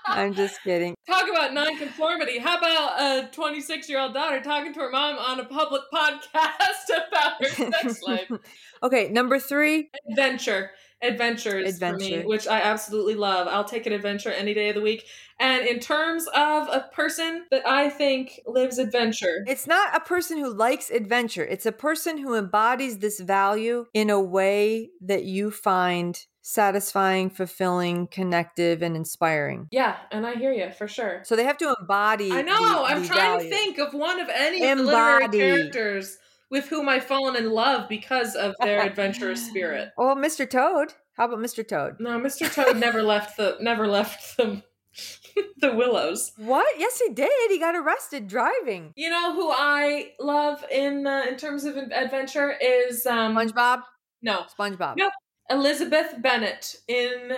I'm 0.05 0.33
just 0.33 0.61
kidding. 0.63 0.95
Talk 1.07 1.27
about 1.29 1.53
nonconformity. 1.53 2.37
How 2.37 2.57
about 2.57 3.01
a 3.01 3.29
26 3.31 3.89
year 3.89 3.99
old 3.99 4.13
daughter 4.13 4.39
talking 4.41 4.73
to 4.73 4.79
her 4.81 4.91
mom 4.91 5.17
on 5.17 5.39
a 5.39 5.45
public 5.45 5.81
podcast 5.93 7.07
about 7.07 7.43
her 7.43 7.49
sex 7.49 8.01
life? 8.03 8.31
okay, 8.83 9.09
number 9.09 9.39
three. 9.39 9.89
Adventure. 10.09 10.71
Adventures 11.01 11.77
for 11.77 11.95
me, 11.97 12.23
which 12.23 12.47
I 12.47 12.61
absolutely 12.61 13.15
love. 13.15 13.47
I'll 13.47 13.63
take 13.63 13.85
an 13.85 13.93
adventure 13.93 14.31
any 14.31 14.53
day 14.53 14.69
of 14.69 14.75
the 14.75 14.81
week. 14.81 15.05
And 15.39 15.67
in 15.67 15.79
terms 15.79 16.25
of 16.27 16.67
a 16.69 16.89
person 16.93 17.45
that 17.51 17.67
I 17.67 17.89
think 17.89 18.39
lives 18.45 18.77
adventure, 18.79 19.43
It's 19.47 19.67
not 19.67 19.95
a 19.95 19.99
person 19.99 20.37
who 20.37 20.53
likes 20.53 20.89
adventure. 20.89 21.43
It's 21.43 21.65
a 21.65 21.71
person 21.73 22.17
who 22.17 22.35
embodies 22.35 22.99
this 22.99 23.19
value 23.19 23.85
in 23.93 24.09
a 24.09 24.21
way 24.21 24.91
that 25.01 25.25
you 25.25 25.51
find 25.51 26.17
satisfying, 26.41 27.29
fulfilling, 27.29 28.07
connective, 28.07 28.81
and 28.81 28.95
inspiring. 28.95 29.67
yeah, 29.71 29.97
and 30.11 30.25
I 30.25 30.35
hear 30.35 30.53
you 30.53 30.71
for 30.71 30.87
sure. 30.87 31.21
So 31.25 31.35
they 31.35 31.43
have 31.43 31.57
to 31.57 31.75
embody. 31.79 32.31
I 32.31 32.41
know. 32.43 32.53
the- 32.59 32.83
I'm 32.83 33.01
the 33.01 33.07
trying 33.07 33.37
value. 33.39 33.49
to 33.49 33.55
think 33.55 33.77
of 33.79 33.93
one 33.93 34.19
of 34.19 34.29
any 34.29 34.65
of 34.65 34.77
the 34.77 34.83
literary 34.83 35.27
characters 35.29 36.17
with 36.51 36.67
whom 36.67 36.87
I've 36.89 37.05
fallen 37.05 37.35
in 37.35 37.51
love 37.51 37.87
because 37.89 38.35
of 38.35 38.53
their 38.61 38.81
adventurous 38.85 39.45
spirit. 39.47 39.89
Well, 39.97 40.15
Mr. 40.15 40.49
Toad. 40.49 40.93
How 41.17 41.25
about 41.25 41.39
Mr. 41.39 41.67
Toad? 41.67 41.95
No, 41.99 42.19
Mr. 42.19 42.51
Toad 42.53 42.77
never 42.77 43.01
left 43.13 43.37
the 43.37 43.57
never 43.61 43.87
left 43.87 44.37
the 44.37 44.63
the 45.57 45.73
willows. 45.73 46.31
What? 46.37 46.65
Yes, 46.77 46.99
he 47.05 47.13
did. 47.13 47.29
He 47.49 47.59
got 47.59 47.75
arrested 47.75 48.27
driving. 48.27 48.93
You 48.95 49.09
know 49.09 49.33
who 49.33 49.49
I 49.51 50.11
love 50.19 50.63
in 50.71 51.05
uh, 51.07 51.23
in 51.27 51.37
terms 51.37 51.65
of 51.65 51.77
adventure 51.77 52.55
is 52.61 53.05
um 53.05 53.35
SpongeBob. 53.35 53.83
no 54.21 54.45
SpongeBob. 54.57 54.97
No. 54.97 55.09
Elizabeth 55.49 56.15
Bennet 56.21 56.75
in 56.87 57.33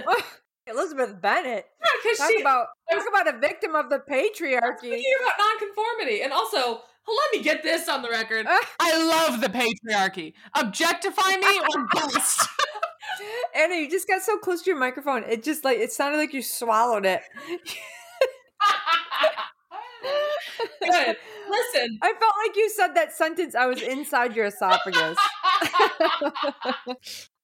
Elizabeth 0.66 1.20
Bennet. 1.22 1.66
because 2.04 2.18
Talk 2.18 2.30
she 2.30 2.42
about 2.42 2.68
talk 2.92 3.04
about 3.08 3.34
a 3.36 3.38
victim 3.40 3.76
of 3.76 3.90
the 3.90 4.00
patriarchy. 4.00 4.78
speaking 4.78 5.14
about 5.22 5.34
nonconformity 5.40 6.22
and 6.22 6.32
also 6.34 6.82
let 7.08 7.32
me 7.34 7.42
get 7.44 7.64
this 7.64 7.88
on 7.88 8.02
the 8.02 8.10
record. 8.10 8.46
I 8.80 8.98
love 9.30 9.42
the 9.42 9.48
patriarchy. 9.50 10.34
Objectify 10.56 11.38
me 11.38 11.60
or 11.76 11.88
bust. 11.94 12.48
Anna, 13.56 13.76
you 13.76 13.90
just 13.90 14.08
got 14.08 14.22
so 14.22 14.38
close 14.38 14.62
to 14.64 14.70
your 14.70 14.80
microphone. 14.80 15.24
It 15.24 15.44
just 15.44 15.64
like 15.64 15.78
it 15.80 15.92
sounded 15.92 16.18
like 16.18 16.34
you 16.34 16.42
swallowed 16.42 17.06
it. 17.06 17.22
Good. 20.82 21.18
Listen, 21.50 22.00
I 22.02 22.14
felt 22.14 22.34
like 22.46 22.56
you 22.56 22.70
said 22.70 22.94
that 22.96 23.12
sentence. 23.14 23.56
I 23.56 23.66
was 23.66 23.82
inside 23.82 24.36
your 24.36 24.46
esophagus. 24.46 25.18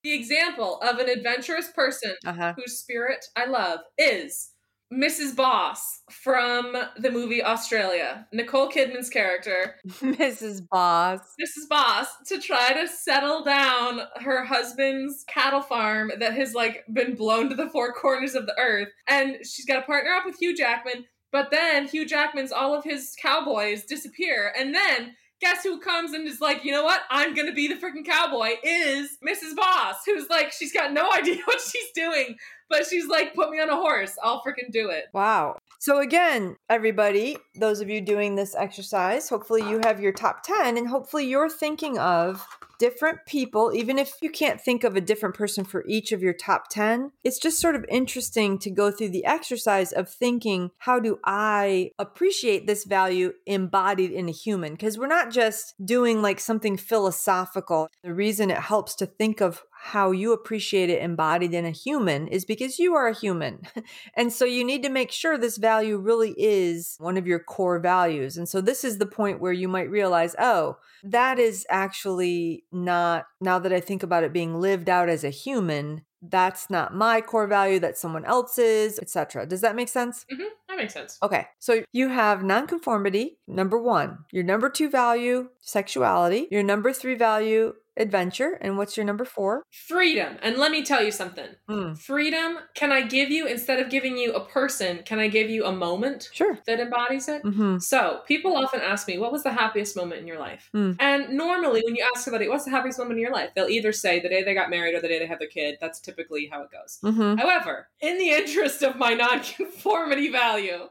the 0.04 0.14
example 0.14 0.80
of 0.82 1.00
an 1.00 1.10
adventurous 1.10 1.72
person 1.72 2.14
Uh 2.26 2.34
huh. 2.34 2.54
whose 2.58 2.80
spirit 2.80 3.26
I 3.36 3.46
love 3.46 3.80
is 3.98 4.50
Mrs. 4.94 5.36
Boss 5.36 6.02
from 6.12 6.76
the 6.98 7.10
movie 7.10 7.44
Australia. 7.44 8.28
Nicole 8.32 8.70
Kidman's 8.70 9.10
character, 9.10 9.76
Mrs. 9.88 10.62
Boss. 10.70 11.20
Mrs. 11.42 11.68
Boss, 11.70 12.08
to 12.28 12.40
try 12.40 12.74
to 12.74 12.88
settle 12.88 13.44
down 13.44 14.02
her 14.18 14.44
husband's 14.44 15.24
cattle 15.28 15.62
farm 15.62 16.12
that 16.20 16.34
has 16.34 16.54
like 16.54 16.84
been 16.94 17.16
blown 17.16 17.50
to 17.50 17.56
the 17.56 17.70
four 17.70 17.94
corners 17.94 18.36
of 18.36 18.46
the 18.46 18.58
earth. 18.60 18.90
And 19.08 19.38
she's 19.44 19.66
got 19.66 19.80
to 19.80 19.86
partner 19.86 20.12
up 20.12 20.26
with 20.26 20.38
Hugh 20.38 20.56
Jackman, 20.56 21.06
but 21.32 21.50
then 21.50 21.88
Hugh 21.88 22.06
Jackman's 22.06 22.52
all 22.52 22.76
of 22.76 22.84
his 22.84 23.16
cowboys 23.20 23.86
disappear. 23.86 24.54
And 24.58 24.76
then 24.76 25.16
guess 25.44 25.62
who 25.62 25.78
comes 25.78 26.14
and 26.14 26.26
is 26.26 26.40
like, 26.40 26.64
you 26.64 26.72
know 26.72 26.86
what? 26.86 27.02
I'm 27.10 27.34
gonna 27.34 27.52
be 27.52 27.68
the 27.68 27.76
freaking 27.76 28.06
cowboy. 28.06 28.52
Is 28.64 29.18
Mrs. 29.28 29.56
Boss, 29.58 29.98
who's 30.06 30.30
like, 30.30 30.54
she's 30.54 30.72
got 30.72 30.94
no 30.94 31.12
idea 31.14 31.38
what 31.44 31.60
she's 31.60 31.92
doing, 31.94 32.38
but 32.70 32.86
she's 32.88 33.08
like, 33.08 33.36
put 33.36 33.50
me 33.50 33.60
on 33.60 33.70
a 33.70 33.76
horse. 33.76 34.16
I'll 34.24 34.42
freaking 34.42 34.72
do 34.72 34.90
it. 34.90 35.06
Wow. 35.14 35.58
So, 35.80 36.00
again, 36.00 36.56
everybody, 36.70 37.36
those 37.56 37.82
of 37.82 37.90
you 37.90 38.00
doing 38.00 38.36
this 38.36 38.56
exercise, 38.56 39.28
hopefully 39.28 39.70
you 39.70 39.82
have 39.84 40.00
your 40.00 40.14
top 40.14 40.44
10 40.44 40.78
and 40.78 40.88
hopefully 40.88 41.26
you're 41.26 41.50
thinking 41.50 41.98
of 41.98 42.48
different 42.84 43.20
people, 43.26 43.72
even 43.74 43.98
if 43.98 44.12
you 44.22 44.30
can't 44.30 44.60
think 44.60 44.84
of 44.84 44.98
a 44.98 45.00
different 45.00 45.36
person 45.36 45.64
for 45.64 45.86
each 45.88 46.12
of 46.12 46.22
your 46.22 46.34
top 46.34 46.68
10. 46.70 47.14
It's 47.24 47.40
just 47.40 47.62
sort 47.62 47.78
of 47.78 47.86
interesting 47.88 48.60
to 48.60 48.70
go 48.70 48.92
through 48.92 49.12
the 49.12 49.24
exercise 49.24 49.94
of 49.94 50.10
thinking, 50.10 50.70
how 50.80 51.00
do 51.00 51.18
I 51.24 51.92
appreciate 51.98 52.68
this 52.68 52.84
value 52.84 53.32
embodied 53.46 54.12
in 54.12 54.28
a 54.28 54.34
human? 54.34 54.74
Because 54.74 54.98
we're 54.98 55.08
not 55.08 55.32
just 55.32 55.76
doing 55.86 56.22
like 56.22 56.42
something 56.42 56.76
philosophical. 56.76 57.88
The 58.04 58.14
reason 58.14 58.52
it 58.52 58.58
helps 58.58 58.96
to 58.96 59.06
think 59.06 59.40
of 59.40 59.64
how 59.86 60.12
you 60.12 60.32
appreciate 60.32 60.90
it 60.90 61.02
embodied 61.02 61.54
in 61.54 61.66
a 61.66 61.72
human 61.72 62.28
is 62.30 62.46
because 62.46 62.80
you 62.80 62.96
are 62.96 63.08
a 63.08 63.14
human. 63.14 63.62
And 64.16 64.32
so 64.32 64.46
you 64.46 64.64
need 64.64 64.84
to 64.84 64.90
make 64.90 65.12
sure 65.12 65.38
this 65.38 65.58
value 65.58 65.98
really 65.98 66.34
is 66.38 66.96
one 67.00 67.18
of 67.18 67.28
your 67.28 67.40
core 67.40 67.80
values. 67.80 68.38
And 68.38 68.48
so 68.48 68.62
this 68.62 68.84
is 68.84 68.98
the 68.98 69.06
point 69.06 69.42
where 69.42 69.52
you 69.52 69.68
might 69.68 69.90
realize, 69.90 70.36
oh, 70.40 70.78
that 71.04 71.40
is 71.40 71.66
actually 71.70 72.64
not, 72.74 73.26
now 73.42 73.60
that 73.60 73.74
I 73.74 73.80
think 73.80 74.04
about 74.04 74.24
it 74.24 74.34
being 74.34 74.60
lived 74.60 74.90
out 74.90 75.10
as 75.10 75.24
a 75.24 75.30
human, 75.30 76.04
that's 76.30 76.70
not 76.70 76.96
my 76.96 77.22
core 77.22 77.48
value, 77.48 77.80
that's 77.80 78.02
someone 78.02 78.26
else's, 78.26 79.00
etc. 79.00 79.46
Does 79.46 79.62
that 79.62 79.76
make 79.76 79.90
sense? 79.90 80.26
hmm 80.32 80.44
that 80.70 80.78
makes 80.78 80.94
sense. 80.94 81.20
Okay, 81.22 81.46
so 81.60 81.84
you 81.92 82.10
have 82.10 82.44
nonconformity, 82.44 83.38
number 83.48 83.78
one. 83.78 84.20
Your 84.32 84.44
number 84.44 84.70
two 84.70 84.90
value, 84.90 85.50
sexuality. 85.60 86.48
Your 86.50 86.64
number 86.64 86.92
three 86.92 87.14
value, 87.14 87.74
adventure. 87.98 88.58
And 88.62 88.78
what's 88.78 88.98
your 88.98 89.06
number 89.06 89.26
four? 89.26 89.64
Freedom. 89.72 90.38
And 90.42 90.58
let 90.58 90.72
me 90.72 90.84
tell 90.84 91.04
you 91.04 91.12
something. 91.12 91.48
Hmm, 91.68 91.94
Freedom, 91.94 92.58
can 92.74 92.92
I 92.92 93.02
give 93.02 93.30
you, 93.30 93.46
instead 93.48 93.80
of 93.80 93.90
giving 93.90 94.18
you 94.18 94.34
a 94.34 94.46
person, 94.46 95.04
can 95.06 95.20
I 95.20 95.28
give 95.28 95.50
you 95.50 95.66
a 95.66 95.72
moment 95.72 96.30
sure. 96.34 96.58
that 96.66 96.80
embodies 96.80 97.28
it? 97.28 97.42
hmm 97.44 97.78
So, 97.78 98.22
people 98.28 98.58
often 98.58 98.82
ask 98.82 99.08
me, 99.08 99.18
what 99.18 99.32
was 99.32 99.44
the 99.44 99.52
happiest 99.52 99.96
moment 99.96 100.22
in 100.22 100.28
your 100.28 100.40
life? 100.40 100.70
Hmm. 100.74 100.94
And 101.00 101.30
normally, 101.38 101.82
when 101.86 101.96
you 101.96 102.06
ask 102.16 102.24
somebody, 102.26 102.48
what's 102.48 102.66
the 102.66 102.72
happiest 102.72 102.98
moment 103.00 103.18
in 103.18 103.22
your 103.22 103.34
life? 103.34 103.52
They'll 103.56 103.68
either 103.68 103.92
say 103.92 104.20
the 104.20 104.30
day 104.30 104.44
they 104.44 104.54
got 104.54 104.70
married 104.70 104.96
or 104.96 105.02
the 105.02 105.08
day 105.08 105.20
they 105.20 105.28
had 105.28 105.40
their 105.40 105.48
kid. 105.48 105.78
That's 105.80 106.00
typically 106.16 106.50
how 106.52 106.64
it 106.64 106.70
goes. 106.72 107.00
hmm 107.02 107.36
However, 107.36 107.88
in 108.02 108.18
the 108.18 108.30
interest 108.30 108.82
of 108.84 108.98
my 108.98 109.14
nonconformity 109.14 110.32
value, 110.32 110.90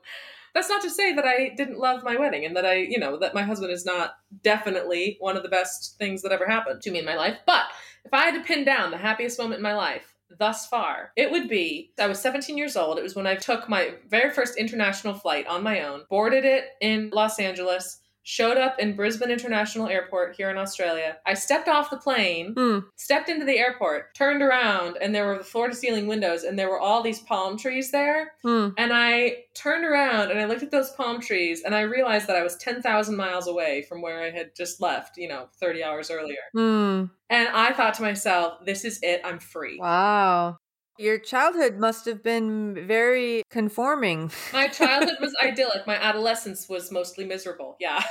that's 0.54 0.68
not 0.68 0.82
to 0.82 0.90
say 0.90 1.14
that 1.14 1.24
I 1.24 1.52
didn't 1.56 1.78
love 1.78 2.02
my 2.04 2.16
wedding 2.16 2.44
and 2.44 2.56
that 2.56 2.66
I, 2.66 2.74
you 2.74 2.98
know, 2.98 3.18
that 3.18 3.35
my 3.35 3.42
husband 3.42 3.72
is 3.72 3.87
not 3.87 4.16
definitely 4.42 5.16
one 5.20 5.37
of 5.37 5.42
the 5.42 5.48
best 5.48 5.96
things 5.98 6.22
that 6.22 6.32
ever 6.32 6.46
happened 6.46 6.82
to 6.82 6.90
me 6.90 6.98
in 6.98 7.04
my 7.04 7.16
life. 7.16 7.38
But 7.46 7.64
if 8.04 8.12
I 8.12 8.26
had 8.26 8.35
to 8.35 8.46
pin 8.46 8.64
down 8.64 8.90
the 8.90 8.98
happiest 8.98 9.38
moment 9.38 9.58
in 9.58 9.62
my 9.62 9.74
life 9.74 10.14
thus 10.38 10.66
far, 10.66 11.12
it 11.16 11.30
would 11.30 11.48
be 11.48 11.92
I 11.98 12.06
was 12.06 12.20
17 12.20 12.58
years 12.58 12.76
old. 12.76 12.98
It 12.98 13.02
was 13.02 13.16
when 13.16 13.26
I 13.26 13.37
took 13.37 13.68
my 13.68 13.94
very 14.08 14.30
first 14.30 14.58
international 14.58 15.14
flight 15.14 15.46
on 15.46 15.62
my 15.62 15.82
own, 15.82 16.02
boarded 16.11 16.44
it 16.44 16.64
in 16.80 17.11
Los 17.12 17.38
Angeles. 17.38 18.00
Showed 18.24 18.56
up 18.56 18.78
in 18.78 18.94
Brisbane 18.94 19.30
International 19.30 19.88
Airport 19.88 20.37
here 20.37 20.48
in 20.50 20.56
Australia. 20.56 21.16
I 21.26 21.35
stepped 21.35 21.68
off 21.68 21.90
the 21.90 21.96
plane, 21.96 22.54
Hmm. 22.56 22.78
stepped 22.96 23.28
into 23.28 23.44
the 23.44 23.58
airport, 23.58 24.14
turned 24.14 24.42
around, 24.42 24.96
and 25.00 25.14
there 25.14 25.26
were 25.26 25.38
the 25.38 25.44
floor 25.44 25.68
to 25.68 25.74
ceiling 25.74 26.06
windows, 26.06 26.44
and 26.44 26.58
there 26.58 26.70
were 26.70 26.78
all 26.78 27.02
these 27.02 27.18
palm 27.20 27.58
trees 27.58 27.90
there. 27.90 28.32
Hmm. 28.42 28.68
And 28.78 28.92
I 28.92 29.44
turned 29.54 29.85
around 29.85 30.30
and 30.30 30.38
I 30.40 30.44
looked 30.44 30.62
at 30.62 30.70
those 30.70 30.90
palm 30.90 31.20
trees, 31.20 31.62
and 31.64 31.74
I 31.74 31.80
realized 31.82 32.26
that 32.28 32.37
I 32.37 32.42
was 32.42 32.56
10,000 32.56 33.16
miles 33.16 33.48
away 33.48 33.82
from 33.82 34.00
where 34.02 34.22
I 34.22 34.30
had 34.30 34.54
just 34.56 34.80
left, 34.80 35.16
you 35.16 35.28
know, 35.28 35.48
30 35.61 35.82
hours 35.82 36.11
earlier. 36.11 36.38
Hmm. 36.52 37.04
And 37.28 37.48
I 37.48 37.72
thought 37.72 37.94
to 37.94 38.02
myself, 38.02 38.64
this 38.64 38.85
is 38.85 38.98
it, 39.02 39.20
I'm 39.24 39.38
free. 39.40 39.78
Wow. 39.80 40.58
Your 40.98 41.18
childhood 41.18 41.78
must 41.78 42.05
have 42.07 42.22
been 42.22 42.87
very 42.87 43.42
conforming. 43.50 44.31
My 44.52 44.68
childhood 44.68 45.16
was 45.20 45.35
idyllic, 45.42 45.87
my 45.87 45.96
adolescence 45.96 46.68
was 46.68 46.92
mostly 46.92 47.24
miserable. 47.24 47.76
Yeah. 47.81 48.02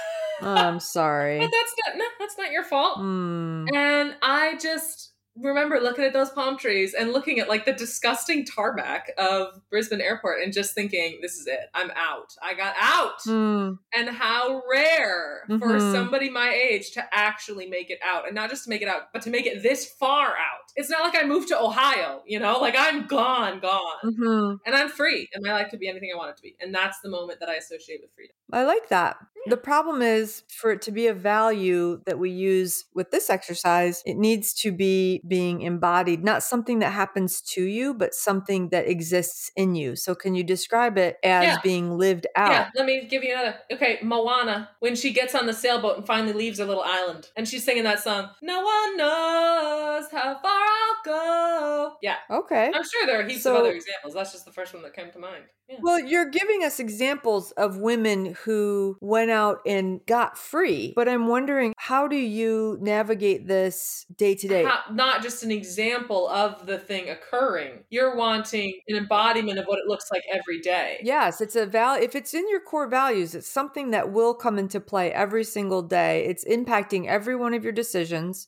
Oh, 0.42 0.54
I'm 0.54 0.80
sorry. 0.98 1.40
but 1.40 1.52
that's 1.52 1.74
not, 1.88 1.98
no, 1.98 2.06
that's 2.20 2.38
not 2.38 2.52
your 2.52 2.64
fault. 2.64 2.98
Hmm. 2.98 3.66
And 3.74 4.16
I 4.22 4.58
just 4.62 5.11
remember 5.42 5.80
looking 5.80 6.04
at 6.06 6.14
those 6.14 6.30
palm 6.30 6.58
trees 6.58 6.94
and 6.94 7.12
looking 7.14 7.40
at 7.40 7.50
like 7.50 7.66
the 7.66 7.74
disgusting 7.74 8.46
tarmac 8.46 9.12
of 9.18 9.62
Brisbane 9.70 10.02
Airport 10.02 10.42
and 10.44 10.54
just 10.54 10.74
thinking, 10.74 11.20
this 11.22 11.36
is 11.36 11.48
it. 11.48 11.70
I'm 11.74 11.92
out. 11.96 12.36
I 12.42 12.54
got 12.54 12.76
out. 12.80 13.22
Hmm. 13.24 13.74
And 13.94 14.10
how 14.10 14.62
rare 14.72 15.44
for 15.48 15.58
Mhm. 15.78 15.92
somebody 15.92 16.30
my 16.30 16.54
age 16.54 16.92
to 16.92 17.04
actually 17.14 17.68
make 17.68 17.90
it 17.90 18.00
out. 18.04 18.26
And 18.26 18.36
not 18.36 18.50
just 18.50 18.64
to 18.66 18.70
make 18.70 18.82
it 18.82 18.88
out, 18.88 19.12
but 19.14 19.22
to 19.24 19.30
make 19.30 19.46
it 19.46 19.64
this 19.64 19.92
far 19.94 20.30
out. 20.30 20.72
It's 20.76 20.90
not 20.90 21.02
like 21.04 21.22
I 21.22 21.26
moved 21.28 21.50
to 21.50 21.60
Ohio, 21.60 22.24
you 22.26 22.40
know? 22.40 22.60
Like 22.60 22.76
I'm 22.78 23.08
gone, 23.08 23.60
gone. 23.60 23.98
Mhm. 24.04 24.60
And 24.66 24.76
I'm 24.76 24.90
free. 24.90 25.28
And 25.34 25.44
my 25.46 25.52
life 25.54 25.70
could 25.70 25.80
be 25.80 25.88
anything 25.90 26.12
I 26.14 26.18
want 26.18 26.32
it 26.32 26.38
to 26.38 26.44
be. 26.44 26.56
And 26.62 26.74
that's 26.74 27.00
the 27.02 27.10
moment 27.10 27.40
that 27.40 27.50
I 27.50 27.56
associate 27.56 28.00
with 28.02 28.12
freedom. 28.16 28.36
I 28.52 28.64
like 28.64 28.90
that. 28.90 29.18
The 29.48 29.58
problem 29.58 30.04
is 30.04 30.44
for 30.50 30.72
it 30.72 30.84
to 30.84 30.92
be 30.92 31.08
a 31.08 31.16
value 31.16 32.02
that 32.06 32.20
we 32.20 32.30
use 32.30 32.86
with 32.94 33.10
this 33.10 33.28
exercise, 33.28 34.04
it 34.06 34.16
needs 34.16 34.54
to 34.62 34.72
be 34.72 35.20
being 35.28 35.62
embodied, 35.62 36.24
not 36.24 36.44
something 36.44 36.78
that 36.80 36.92
happens 36.94 37.42
to 37.54 37.64
you, 37.64 37.96
but 37.96 38.14
something 38.14 38.70
that 38.70 38.88
exists 38.88 39.50
in 39.56 39.74
you. 39.74 39.96
So, 39.96 40.14
can 40.14 40.36
you 40.36 40.44
describe 40.44 40.96
it 41.00 41.18
as 41.24 41.44
Yeah. 41.46 41.58
being 41.64 41.98
lived 41.98 42.28
out? 42.36 42.52
Yeah, 42.52 42.70
let 42.76 42.86
me 42.86 43.08
give 43.10 43.24
you 43.24 43.32
another. 43.34 43.56
Okay, 43.74 43.98
Moana, 44.04 44.70
when 44.80 44.96
she 44.96 45.12
gets 45.12 45.34
on 45.34 45.48
the 45.48 45.54
sailboat 45.54 45.98
and 45.98 46.06
finally 46.06 46.34
leaves 46.34 46.60
her 46.60 46.66
little 46.66 46.84
island, 46.86 47.32
and 47.36 47.48
she's 47.48 47.64
singing 47.66 47.84
that 47.86 48.00
song, 48.04 48.30
No 48.44 48.62
one 48.62 48.96
knows 48.98 50.06
how 50.12 50.38
far 50.40 50.62
I'll 50.62 51.02
go. 51.04 51.94
Yeah, 52.04 52.18
Okay. 52.30 52.72
I'm 52.72 52.84
sure 52.84 53.08
there 53.08 53.20
are 53.20 53.28
heaps 53.28 53.42
So- 53.42 53.56
of 53.56 53.62
other 53.62 53.72
examples. 53.72 54.14
That's 54.14 54.32
just 54.34 54.46
the 54.46 54.52
first 54.52 54.76
one 54.76 54.84
that 54.84 54.94
came 54.96 55.12
to 55.14 55.20
mind. 55.20 55.46
Yeah. 55.68 55.78
Well, 55.82 56.00
you're 56.00 56.26
giving 56.30 56.64
us 56.66 56.80
examples 56.82 57.52
of 57.54 57.78
women 57.78 58.34
who 58.44 58.98
went 59.02 59.32
out 59.32 59.60
and 59.66 60.06
got 60.06 60.38
free, 60.38 60.94
but 60.96 61.08
I'm 61.08 61.28
wondering 61.28 61.74
how 61.78 62.08
do 62.08 62.16
you 62.16 62.78
navigate 62.82 63.48
this 63.48 64.06
day 64.16 64.36
to 64.36 64.48
day? 64.48 64.68
Not 64.92 65.22
just 65.22 65.44
an 65.44 65.52
example 65.52 66.28
of 66.30 66.66
the 66.66 66.78
thing 66.78 67.10
occurring. 67.10 67.84
You're 67.90 68.16
wanting 68.16 68.80
an 68.88 68.98
embodiment 68.98 69.60
of 69.60 69.66
what 69.66 69.80
it 69.80 69.88
looks 69.88 70.12
like 70.12 70.24
every 70.32 70.60
day. 70.60 71.00
Yes, 71.04 71.42
it's 71.42 71.56
a 71.56 71.66
val. 71.66 71.96
If 71.96 72.16
it's 72.16 72.34
in 72.34 72.50
your 72.50 72.62
core 72.62 72.88
values, 72.88 73.36
it's 73.36 73.48
something 73.48 73.92
that 73.92 74.12
will 74.12 74.34
come 74.34 74.58
into 74.58 74.80
play 74.80 75.12
every 75.12 75.44
single 75.44 75.82
day. 75.82 76.26
It's 76.26 76.46
impacting 76.46 77.08
every 77.08 77.36
one 77.36 77.54
of 77.54 77.64
your 77.64 77.74
decisions. 77.74 78.48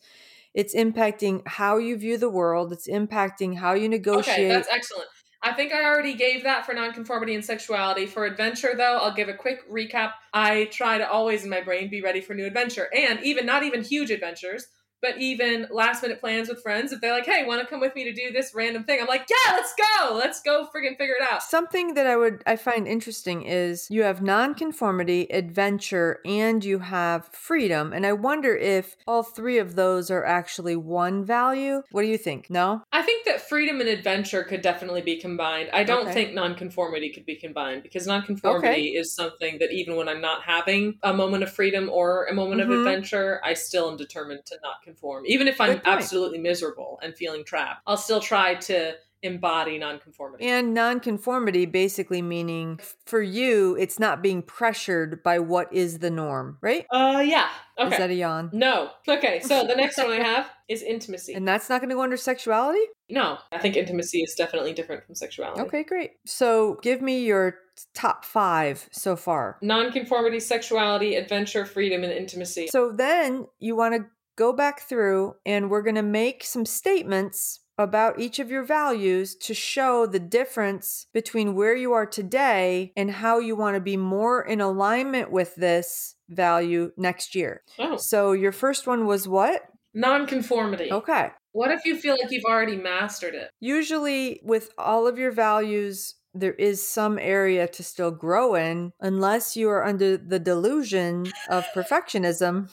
It's 0.54 0.76
impacting 0.76 1.42
how 1.48 1.78
you 1.78 1.98
view 1.98 2.18
the 2.18 2.30
world. 2.30 2.72
It's 2.72 2.88
impacting 2.88 3.58
how 3.58 3.74
you 3.74 3.90
negotiate. 3.90 4.38
Okay, 4.38 4.48
that's 4.48 4.68
excellent. 4.72 5.10
I 5.46 5.52
think 5.52 5.74
I 5.74 5.84
already 5.84 6.14
gave 6.14 6.44
that 6.44 6.66
for 6.66 6.74
nonconformity 6.74 7.36
and 7.36 7.44
sexuality. 7.44 8.06
For 8.06 8.26
adventure, 8.26 8.74
though, 8.78 8.98
I'll 8.98 9.14
give 9.14 9.28
a 9.28 9.34
quick 9.34 9.70
recap. 9.70 10.14
I 10.34 10.66
try 10.72 10.98
to 10.98 11.10
always 11.10 11.44
in 11.44 11.50
my 11.50 11.62
brain 11.62 11.90
be 11.90 12.02
ready 12.02 12.22
for 12.22 12.34
new 12.34 12.46
adventure, 12.46 12.88
and 12.96 13.20
even 13.24 13.46
not 13.46 13.64
even 13.64 13.84
huge 13.84 14.10
adventures 14.10 14.68
but 15.04 15.18
even 15.18 15.68
last 15.70 16.02
minute 16.02 16.22
plans 16.22 16.48
with 16.48 16.62
friends, 16.64 16.94
if 16.94 17.02
they're 17.02 17.12
like, 17.14 17.26
hey, 17.26 17.46
want 17.46 17.62
to 17.62 17.68
come 17.68 17.82
with 17.82 17.94
me 17.94 18.06
to 18.06 18.14
do 18.14 18.32
this 18.32 18.56
random 18.56 18.86
thing? 18.86 19.02
I'm 19.02 19.08
like, 19.08 19.28
yeah, 19.30 19.54
let's 19.54 19.74
go. 19.76 20.16
Let's 20.16 20.42
go 20.42 20.66
friggin' 20.74 20.98
figure 20.98 21.16
it 21.20 21.28
out. 21.30 21.44
Something 21.44 21.94
that 21.96 22.08
I 22.08 22.16
would 22.16 22.42
I 22.48 22.56
find 22.56 22.88
interesting 22.88 23.44
is 23.44 23.88
you 23.92 24.04
have 24.04 24.22
nonconformity, 24.22 25.28
adventure, 25.30 26.20
and 26.26 26.64
you 26.64 26.80
have 26.80 27.28
freedom. 27.34 27.92
And 27.92 28.06
I 28.06 28.14
wonder 28.14 28.56
if 28.56 28.96
all 29.06 29.24
three 29.24 29.58
of 29.58 29.76
those 29.76 30.10
are 30.10 30.24
actually 30.24 30.78
one 30.78 31.26
value. 31.26 31.84
What 31.92 32.04
do 32.04 32.08
you 32.08 32.18
think? 32.18 32.50
No? 32.50 32.84
I 32.94 33.02
think 33.02 33.26
that 33.26 33.42
freedom 33.42 33.82
and 33.82 33.90
adventure 33.90 34.44
could 34.44 34.62
definitely 34.62 35.02
be 35.02 35.20
combined. 35.20 35.70
I 35.74 35.84
don't 35.84 36.04
Okay. 36.04 36.14
think 36.14 36.34
nonconformity 36.34 37.12
could 37.12 37.26
be 37.26 37.36
combined 37.36 37.84
because 37.84 38.08
nonconformity 38.08 38.68
Okay. 38.68 38.82
is 38.84 39.14
something 39.14 39.60
that 39.60 39.72
even 39.74 39.98
when 39.98 40.08
I'm 40.08 40.22
not 40.22 40.44
having 40.44 40.98
a 41.04 41.14
moment 41.14 41.44
of 41.44 41.52
freedom 41.52 41.90
or 41.90 42.26
a 42.28 42.34
moment 42.34 42.62
Mhm. 42.62 42.66
of 42.66 42.72
adventure, 42.72 43.42
I 43.44 43.54
still 43.54 43.92
am 43.92 43.98
determined 43.98 44.46
to 44.46 44.56
not 44.64 44.82
conform. 44.82 44.93
Even 45.26 45.48
if 45.48 45.60
I'm 45.60 45.82
absolutely 45.86 46.40
miserable 46.40 47.00
and 47.02 47.16
feeling 47.16 47.44
trapped, 47.44 47.82
I'll 47.88 47.98
still 47.98 48.20
try 48.20 48.56
to 48.56 48.96
embody 49.24 49.78
nonconformity. 49.78 50.46
And 50.46 50.74
nonconformity 50.74 51.66
basically 51.66 52.22
meaning 52.22 52.80
for 53.06 53.22
you, 53.22 53.76
it's 53.80 53.98
not 53.98 54.22
being 54.22 54.42
pressured 54.42 55.24
by 55.24 55.40
what 55.40 55.74
is 55.74 56.00
the 56.00 56.12
norm, 56.12 56.58
right? 56.62 56.86
Uh, 56.92 57.24
yeah. 57.26 57.50
Okay. 57.80 57.94
Is 57.94 57.98
that 57.98 58.10
a 58.12 58.14
yawn? 58.14 58.50
no. 58.54 58.92
Okay, 59.08 59.40
so 59.40 59.66
the 59.66 59.76
next 59.76 59.98
one 59.98 60.12
I 60.12 60.22
have 60.22 60.50
is 60.68 60.84
intimacy. 60.84 61.34
And 61.34 61.48
that's 61.48 61.70
not 61.70 61.82
going 61.82 61.90
to 61.90 61.96
go 61.96 62.04
under 62.04 62.18
sexuality? 62.18 62.82
no, 63.10 63.38
I 63.52 63.60
think 63.60 63.76
intimacy 63.76 64.22
is 64.22 64.34
definitely 64.36 64.74
different 64.74 65.06
from 65.06 65.16
sexuality. 65.16 65.62
Okay, 65.62 65.84
great. 65.84 66.12
So 66.26 66.80
give 66.82 67.02
me 67.02 67.24
your 67.24 67.56
top 67.94 68.26
five 68.26 68.88
so 68.92 69.16
far. 69.16 69.58
Nonconformity, 69.62 70.40
sexuality, 70.40 71.16
adventure, 71.16 71.66
freedom, 71.66 72.04
and 72.04 72.12
intimacy. 72.12 72.68
So 72.72 72.92
then 72.92 73.48
you 73.60 73.76
want 73.76 73.96
to 73.96 74.06
go 74.36 74.54
back 74.54 74.82
through 74.82 75.36
and 75.46 75.70
we're 75.70 75.82
going 75.82 75.96
to 75.96 76.02
make 76.02 76.44
some 76.44 76.66
statements 76.66 77.60
about 77.78 78.20
each 78.20 78.38
of 78.38 78.52
your 78.52 78.64
values 78.64 79.36
to 79.36 79.54
show 79.54 80.06
the 80.06 80.20
difference 80.20 81.08
between 81.14 81.56
where 81.56 81.76
you 81.76 81.92
are 81.94 82.06
today 82.06 82.94
and 82.96 83.10
how 83.10 83.40
you 83.40 83.56
want 83.56 83.76
to 83.76 83.82
be 83.82 83.98
more 83.98 84.44
in 84.44 84.62
alignment 84.62 85.32
with 85.32 85.56
this 85.56 86.16
value 86.30 86.92
next 86.98 87.34
year. 87.34 87.62
Oh, 87.80 87.98
So 87.98 88.34
your 88.34 88.52
first 88.52 88.86
one 88.86 89.06
was 89.08 89.28
what? 89.28 89.64
nonconformity. 89.96 90.92
Okay. 90.92 91.30
What 91.52 91.72
if 91.72 91.86
you 91.86 91.96
feel 91.98 92.16
like 92.20 92.32
you've 92.32 92.46
already 92.46 92.76
mastered 92.78 93.36
it? 93.36 93.50
Usually, 93.60 94.42
with 94.44 94.72
all 94.78 95.08
of 95.08 95.20
your 95.20 95.32
values, 95.32 96.16
there 96.34 96.54
is 96.54 96.86
some 96.86 97.20
area 97.20 97.68
to 97.68 97.84
still 97.84 98.12
grow 98.12 98.56
in, 98.56 98.94
unless 99.00 99.56
you 99.56 99.70
are 99.70 99.86
under 99.86 100.18
the 100.18 100.40
delusion 100.40 101.32
of 101.50 101.66
perfectionism, 101.76 102.70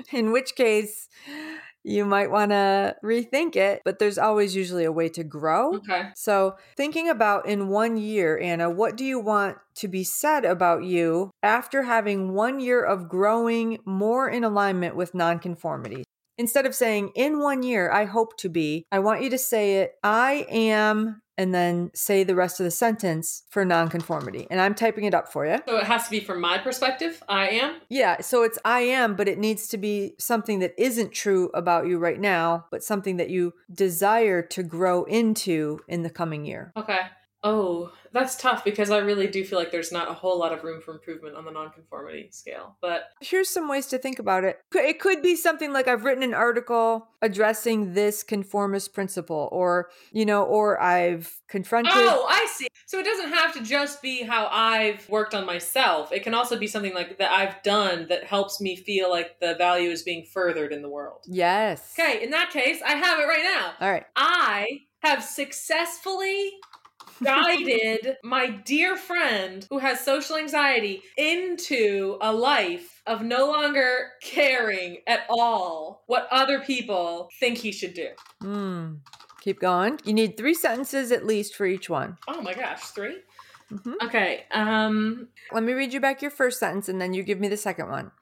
in 0.12 0.32
which 0.32 0.54
case 0.54 1.08
you 1.84 2.04
might 2.04 2.30
want 2.30 2.50
to 2.52 2.96
rethink 3.02 3.56
it. 3.56 3.82
But 3.84 3.98
there's 3.98 4.18
always 4.18 4.54
usually 4.54 4.84
a 4.84 4.92
way 4.92 5.08
to 5.10 5.24
grow. 5.24 5.76
Okay. 5.76 6.08
So, 6.14 6.56
thinking 6.76 7.08
about 7.08 7.46
in 7.46 7.68
one 7.68 7.96
year, 7.96 8.38
Anna, 8.38 8.70
what 8.70 8.96
do 8.96 9.04
you 9.04 9.18
want 9.18 9.58
to 9.76 9.88
be 9.88 10.04
said 10.04 10.44
about 10.44 10.84
you 10.84 11.30
after 11.42 11.82
having 11.82 12.32
one 12.32 12.60
year 12.60 12.84
of 12.84 13.08
growing 13.08 13.78
more 13.84 14.28
in 14.28 14.44
alignment 14.44 14.96
with 14.96 15.14
nonconformity? 15.14 16.04
Instead 16.38 16.66
of 16.66 16.74
saying, 16.74 17.12
in 17.14 17.40
one 17.40 17.62
year, 17.62 17.90
I 17.90 18.04
hope 18.04 18.36
to 18.38 18.48
be, 18.48 18.86
I 18.90 19.00
want 19.00 19.22
you 19.22 19.30
to 19.30 19.38
say 19.38 19.78
it, 19.78 19.92
I 20.02 20.46
am, 20.50 21.21
and 21.36 21.54
then 21.54 21.90
say 21.94 22.24
the 22.24 22.34
rest 22.34 22.60
of 22.60 22.64
the 22.64 22.70
sentence 22.70 23.44
for 23.48 23.64
nonconformity. 23.64 24.46
And 24.50 24.60
I'm 24.60 24.74
typing 24.74 25.04
it 25.04 25.14
up 25.14 25.32
for 25.32 25.46
you. 25.46 25.58
So 25.66 25.76
it 25.76 25.84
has 25.84 26.04
to 26.04 26.10
be 26.10 26.20
from 26.20 26.40
my 26.40 26.58
perspective. 26.58 27.22
I 27.28 27.48
am. 27.50 27.80
Yeah, 27.88 28.20
so 28.20 28.42
it's 28.42 28.58
I 28.64 28.80
am, 28.80 29.16
but 29.16 29.28
it 29.28 29.38
needs 29.38 29.68
to 29.68 29.78
be 29.78 30.14
something 30.18 30.58
that 30.60 30.74
isn't 30.78 31.12
true 31.12 31.50
about 31.54 31.86
you 31.86 31.98
right 31.98 32.20
now, 32.20 32.66
but 32.70 32.82
something 32.84 33.16
that 33.16 33.30
you 33.30 33.54
desire 33.72 34.42
to 34.42 34.62
grow 34.62 35.04
into 35.04 35.80
in 35.88 36.02
the 36.02 36.10
coming 36.10 36.44
year. 36.44 36.72
Okay. 36.76 37.00
Oh, 37.44 37.92
that's 38.12 38.36
tough 38.36 38.64
because 38.64 38.90
I 38.90 38.98
really 38.98 39.26
do 39.26 39.44
feel 39.44 39.58
like 39.58 39.72
there's 39.72 39.90
not 39.90 40.08
a 40.08 40.14
whole 40.14 40.38
lot 40.38 40.52
of 40.52 40.62
room 40.62 40.80
for 40.80 40.92
improvement 40.94 41.34
on 41.34 41.44
the 41.44 41.50
nonconformity 41.50 42.28
scale. 42.30 42.76
But 42.80 43.04
Here's 43.20 43.48
some 43.48 43.68
ways 43.68 43.86
to 43.86 43.98
think 43.98 44.18
about 44.18 44.44
it. 44.44 44.60
It 44.74 45.00
could 45.00 45.22
be 45.22 45.34
something 45.34 45.72
like 45.72 45.88
I've 45.88 46.04
written 46.04 46.22
an 46.22 46.34
article 46.34 47.08
addressing 47.20 47.94
this 47.94 48.22
conformist 48.22 48.94
principle, 48.94 49.48
or, 49.50 49.90
you 50.12 50.24
know, 50.24 50.44
or 50.44 50.80
I've 50.80 51.40
confronted. 51.48 51.92
oh, 51.94 52.26
I 52.28 52.46
see. 52.52 52.68
So 52.86 52.98
it 52.98 53.04
doesn't 53.04 53.30
have 53.32 53.54
to 53.54 53.62
just 53.62 54.02
be 54.02 54.22
how 54.22 54.48
I've 54.50 55.08
worked 55.08 55.34
on 55.34 55.46
myself. 55.46 56.12
It 56.12 56.22
can 56.22 56.34
also 56.34 56.58
be 56.58 56.66
something 56.66 56.94
like 56.94 57.18
that 57.18 57.32
I've 57.32 57.62
done 57.62 58.06
that 58.08 58.24
helps 58.24 58.60
me 58.60 58.76
feel 58.76 59.10
like 59.10 59.40
the 59.40 59.54
value 59.54 59.90
is 59.90 60.02
being 60.02 60.24
furthered 60.24 60.72
in 60.72 60.82
the 60.82 60.88
world. 60.88 61.24
Yes. 61.26 61.94
Okay, 61.98 62.22
in 62.22 62.30
that 62.30 62.50
case, 62.50 62.80
I 62.84 62.92
have 62.92 63.18
it 63.18 63.24
right 63.24 63.42
now. 63.42 63.72
All 63.80 63.90
right. 63.90 64.04
I 64.14 64.82
have 65.00 65.24
successfully 65.24 66.52
guided 67.22 68.16
my 68.22 68.48
dear 68.48 68.96
friend 68.96 69.66
who 69.70 69.78
has 69.78 70.00
social 70.00 70.36
anxiety 70.36 71.02
into 71.16 72.18
a 72.20 72.32
life 72.32 73.02
of 73.06 73.22
no 73.22 73.46
longer 73.46 74.12
caring 74.22 74.98
at 75.06 75.20
all 75.28 76.04
what 76.06 76.28
other 76.30 76.60
people 76.60 77.28
think 77.40 77.58
he 77.58 77.72
should 77.72 77.94
do. 77.94 78.08
Hmm. 78.40 78.94
Keep 79.42 79.60
going. 79.60 79.98
You 80.04 80.12
need 80.12 80.36
three 80.36 80.54
sentences 80.54 81.10
at 81.10 81.26
least 81.26 81.56
for 81.56 81.66
each 81.66 81.90
one. 81.90 82.16
Oh 82.28 82.40
my 82.42 82.54
gosh, 82.54 82.82
3 82.90 83.16
Mhm. 83.72 83.94
Okay. 84.04 84.44
Um 84.50 85.28
Let 85.50 85.62
me 85.64 85.72
read 85.72 85.92
you 85.92 86.00
back 86.00 86.22
your 86.22 86.30
first 86.30 86.60
sentence 86.60 86.88
and 86.88 87.00
then 87.00 87.14
you 87.14 87.22
give 87.22 87.40
me 87.40 87.48
the 87.48 87.56
second 87.56 87.88
one. 87.88 88.12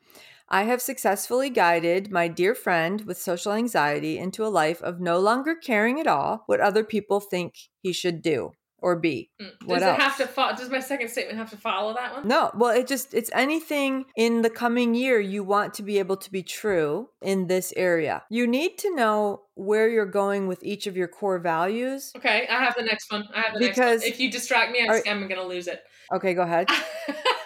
I 0.48 0.64
have 0.64 0.82
successfully 0.82 1.50
guided 1.50 2.10
my 2.10 2.26
dear 2.26 2.54
friend 2.54 3.02
with 3.02 3.18
social 3.18 3.52
anxiety 3.52 4.18
into 4.18 4.44
a 4.44 4.48
life 4.48 4.82
of 4.82 5.00
no 5.00 5.18
longer 5.18 5.54
caring 5.54 6.00
at 6.00 6.06
all 6.08 6.42
what 6.46 6.60
other 6.60 6.82
people 6.84 7.20
think 7.20 7.54
he 7.82 7.92
should 7.92 8.22
do 8.22 8.52
or 8.82 8.96
B. 8.96 9.30
mm, 9.40 9.46
does 9.60 9.68
What 9.68 9.82
it 9.82 9.84
have 9.84 10.00
else? 10.00 10.16
to 10.18 10.26
fo- 10.26 10.54
does 10.56 10.70
my 10.70 10.80
second 10.80 11.08
statement 11.08 11.38
have 11.38 11.50
to 11.50 11.56
follow 11.56 11.94
that 11.94 12.14
one? 12.14 12.26
No, 12.28 12.50
well, 12.54 12.70
it 12.70 12.86
just, 12.86 13.14
it's 13.14 13.30
anything 13.32 14.04
in 14.16 14.42
the 14.42 14.50
coming 14.50 14.94
year 14.94 15.20
you 15.20 15.42
want 15.44 15.74
to 15.74 15.82
be 15.82 15.98
able 15.98 16.16
to 16.18 16.30
be 16.32 16.42
true 16.42 17.08
in 17.22 17.46
this 17.46 17.72
area. 17.76 18.22
You 18.30 18.46
need 18.46 18.78
to 18.78 18.94
know 18.94 19.42
where 19.54 19.88
you're 19.88 20.06
going 20.06 20.46
with 20.48 20.62
each 20.64 20.86
of 20.86 20.96
your 20.96 21.08
core 21.08 21.38
values. 21.38 22.12
Okay, 22.16 22.46
I 22.50 22.64
have 22.64 22.74
the 22.76 22.82
next 22.84 23.10
one. 23.12 23.28
I 23.34 23.40
have 23.42 23.52
the 23.54 23.58
Because- 23.60 23.76
next 23.76 23.78
one. 23.78 23.96
Because 23.98 24.02
if 24.04 24.20
you 24.20 24.30
distract 24.30 24.72
me, 24.72 24.80
I 24.82 24.86
Are- 24.86 25.02
I'm 25.06 25.28
going 25.28 25.40
to 25.40 25.46
lose 25.46 25.66
it. 25.66 25.82
Okay, 26.12 26.34
go 26.34 26.42
ahead. 26.42 26.68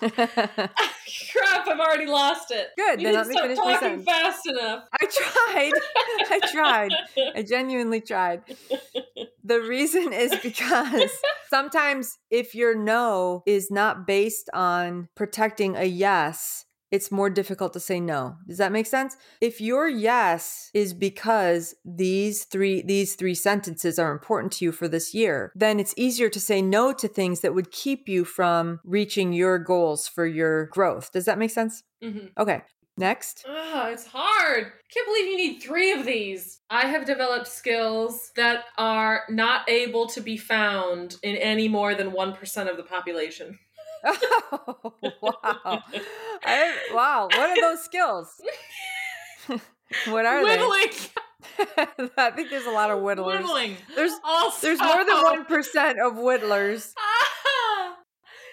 Crap, 1.32 1.68
I've 1.68 1.78
already 1.78 2.06
lost 2.06 2.50
it. 2.50 2.68
Good, 2.76 3.00
You 3.00 3.12
then 3.12 3.14
didn't 3.14 3.34
let 3.34 3.48
me 3.48 3.54
stop 3.54 3.80
talking 3.80 4.02
fast 4.02 4.46
enough. 4.46 4.84
I 4.92 5.06
tried. 5.06 5.72
I 6.30 6.40
tried. 6.50 6.92
I 7.36 7.42
genuinely 7.42 8.00
tried. 8.00 8.42
The 9.44 9.60
reason 9.60 10.12
is 10.12 10.34
because 10.42 11.10
sometimes 11.50 12.18
if 12.30 12.54
your 12.54 12.74
no 12.74 13.42
is 13.46 13.70
not 13.70 14.06
based 14.06 14.48
on 14.54 15.08
protecting 15.14 15.76
a 15.76 15.84
yes, 15.84 16.64
it's 16.90 17.10
more 17.10 17.30
difficult 17.30 17.72
to 17.74 17.80
say 17.80 18.00
no. 18.00 18.36
Does 18.46 18.58
that 18.58 18.72
make 18.72 18.86
sense? 18.86 19.16
If 19.40 19.60
your 19.60 19.88
yes 19.88 20.70
is 20.74 20.92
because 20.94 21.74
these 21.84 22.44
three 22.44 22.82
these 22.82 23.14
three 23.14 23.34
sentences 23.34 23.98
are 23.98 24.12
important 24.12 24.52
to 24.54 24.64
you 24.64 24.72
for 24.72 24.88
this 24.88 25.14
year, 25.14 25.52
then 25.54 25.78
it's 25.80 25.94
easier 25.96 26.28
to 26.28 26.40
say 26.40 26.62
no 26.62 26.92
to 26.92 27.08
things 27.08 27.40
that 27.40 27.54
would 27.54 27.70
keep 27.70 28.08
you 28.08 28.24
from 28.24 28.80
reaching 28.84 29.32
your 29.32 29.58
goals 29.58 30.08
for 30.08 30.26
your 30.26 30.66
growth. 30.66 31.12
Does 31.12 31.24
that 31.24 31.38
make 31.38 31.50
sense? 31.50 31.82
hmm 32.02 32.26
Okay. 32.38 32.62
Next. 32.96 33.46
Oh, 33.48 33.88
it's 33.90 34.04
hard. 34.06 34.66
I 34.66 34.92
can't 34.92 35.06
believe 35.06 35.26
you 35.26 35.36
need 35.36 35.60
three 35.62 35.92
of 35.92 36.04
these. 36.04 36.60
I 36.68 36.86
have 36.86 37.06
developed 37.06 37.48
skills 37.48 38.30
that 38.36 38.64
are 38.76 39.22
not 39.30 39.68
able 39.70 40.06
to 40.08 40.20
be 40.20 40.36
found 40.36 41.16
in 41.22 41.36
any 41.36 41.66
more 41.66 41.94
than 41.94 42.10
1% 42.10 42.70
of 42.70 42.76
the 42.76 42.82
population. 42.82 43.58
Oh, 44.52 44.92
wow. 45.22 45.82
I, 46.44 46.74
wow. 46.92 47.28
What 47.30 47.38
are 47.50 47.60
those 47.60 47.84
skills? 47.84 48.40
what 50.06 50.26
are 50.26 50.42
Whittling. 50.42 50.90
they? 51.66 51.86
I 52.16 52.30
think 52.30 52.50
there's 52.50 52.66
a 52.66 52.70
lot 52.70 52.90
of 52.90 53.00
whittlers. 53.02 53.38
Whittling. 53.42 53.76
There's 53.94 54.12
Also. 54.24 54.66
there's 54.66 54.80
more 54.80 55.04
than 55.04 55.22
one 55.22 55.44
percent 55.44 55.98
of 56.00 56.16
whittlers. 56.18 56.94
Ah! 56.98 57.96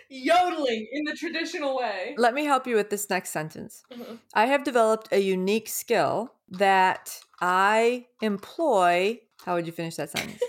Yodeling 0.10 0.88
in 0.92 1.04
the 1.04 1.14
traditional 1.14 1.78
way. 1.78 2.16
Let 2.18 2.34
me 2.34 2.46
help 2.46 2.66
you 2.68 2.76
with 2.76 2.90
this 2.90 3.10
next 3.10 3.32
sentence. 3.32 3.84
Mhm. 3.92 4.20
I 4.34 4.46
have 4.46 4.64
developed 4.64 5.10
a 5.12 5.20
unique 5.20 5.68
skill 5.70 6.34
that 6.50 7.20
I 7.42 8.08
employ. 8.22 9.20
How 9.46 9.56
would 9.56 9.66
you 9.66 9.74
finish 9.74 9.96
that 9.96 10.10
sentence? 10.10 10.42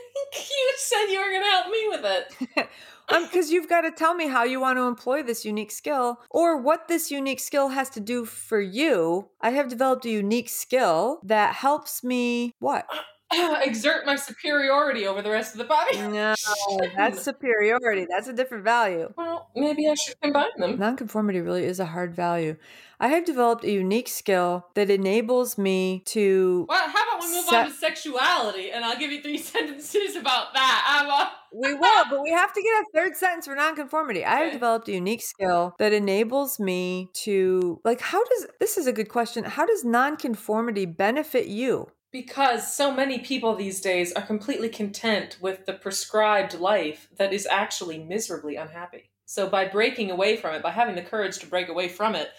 Said 0.89 1.07
you 1.13 1.21
were 1.21 1.31
going 1.31 1.43
to 1.43 1.51
help 1.51 1.71
me 1.71 1.89
with 1.89 2.05
it. 2.05 2.69
Um, 3.11 3.25
because 3.25 3.51
you've 3.51 3.71
got 3.71 3.83
to 3.83 3.91
tell 3.91 4.15
me 4.15 4.29
how 4.29 4.45
you 4.45 4.61
want 4.61 4.77
to 4.77 4.83
employ 4.83 5.23
this 5.23 5.43
unique 5.45 5.71
skill 5.71 6.21
or 6.29 6.59
what 6.59 6.89
this 6.89 7.11
unique 7.11 7.41
skill 7.41 7.69
has 7.69 7.89
to 7.91 8.01
do 8.01 8.27
for 8.27 8.61
you. 8.61 9.31
I 9.41 9.53
have 9.53 9.69
developed 9.69 10.05
a 10.05 10.11
unique 10.11 10.51
skill 10.51 11.21
that 11.25 11.55
helps 11.55 12.05
me 12.05 12.55
what? 12.59 12.87
exert 13.63 14.07
my 14.07 14.17
superiority 14.17 15.07
over 15.07 15.23
the 15.23 15.31
rest 15.31 15.53
of 15.55 15.59
the 15.59 15.65
population. 15.65 16.13
No, 16.19 16.35
that's 16.97 17.23
superiority. 17.23 18.07
That's 18.09 18.29
a 18.29 18.33
different 18.33 18.65
value. 18.65 19.13
Well, 19.17 19.51
maybe 19.55 19.89
I 19.89 19.95
should 19.95 20.21
combine 20.21 20.49
them. 20.57 20.79
Nonconformity 20.79 21.41
really 21.41 21.65
is 21.65 21.81
a 21.81 21.87
hard 21.87 22.15
value. 22.15 22.57
I 23.01 23.09
have 23.09 23.25
developed 23.25 23.65
a 23.65 23.71
unique 23.71 24.09
skill 24.09 24.67
that 24.75 24.91
enables 24.91 25.57
me 25.57 26.03
to. 26.07 26.67
Well, 26.69 26.89
how 26.89 27.03
about 27.05 27.23
we 27.27 27.33
move 27.33 27.45
Set- 27.45 27.67
on 27.67 27.71
to 27.71 27.77
sexuality, 27.77 28.71
and 28.73 28.85
I'll 28.85 28.99
give 28.99 29.13
you 29.13 29.23
three 29.23 29.39
sentences 29.53 30.17
about 30.17 30.53
that. 30.55 31.03
Emma. 31.03 31.33
We 31.53 31.75
will, 31.75 32.05
but 32.11 32.23
we 32.23 32.31
have 32.31 32.53
to 32.53 32.61
get 32.63 32.71
a 32.71 32.85
third 32.95 33.17
sentence 33.17 33.47
for 33.47 33.55
nonconformity. 33.55 34.25
I 34.25 34.41
have 34.41 34.53
developed 34.53 34.89
a 34.89 34.93
unique 34.93 35.23
skill 35.23 35.75
that 35.79 35.93
enables 35.93 36.59
me 36.59 37.11
to. 37.25 37.81
Like, 37.85 38.01
how 38.01 38.23
does. 38.25 38.47
This 38.61 38.77
is 38.77 38.87
a 38.87 38.93
good 38.93 39.09
question. 39.09 39.45
How 39.45 39.65
does 39.67 39.85
nonconformity 39.85 40.87
benefit 40.87 41.47
you? 41.47 41.89
Because 42.11 42.75
so 42.75 42.91
many 42.91 43.19
people 43.19 43.55
these 43.55 43.81
days 43.83 44.13
are 44.15 44.23
completely 44.23 44.71
content 44.71 45.37
with 45.41 45.67
the 45.67 45.75
prescribed 45.75 46.55
life 46.59 47.09
that 47.19 47.33
is 47.35 47.47
actually 47.47 47.99
miserably 47.99 48.57
unhappy. 48.57 49.11
So 49.27 49.49
by 49.49 49.69
breaking 49.69 50.11
away 50.11 50.37
from 50.37 50.55
it, 50.55 50.63
by 50.63 50.71
having 50.71 50.95
the 50.95 51.03
courage 51.03 51.39
to 51.41 51.47
break 51.47 51.69
away 51.69 51.89
from 51.89 52.15
it, 52.15 52.31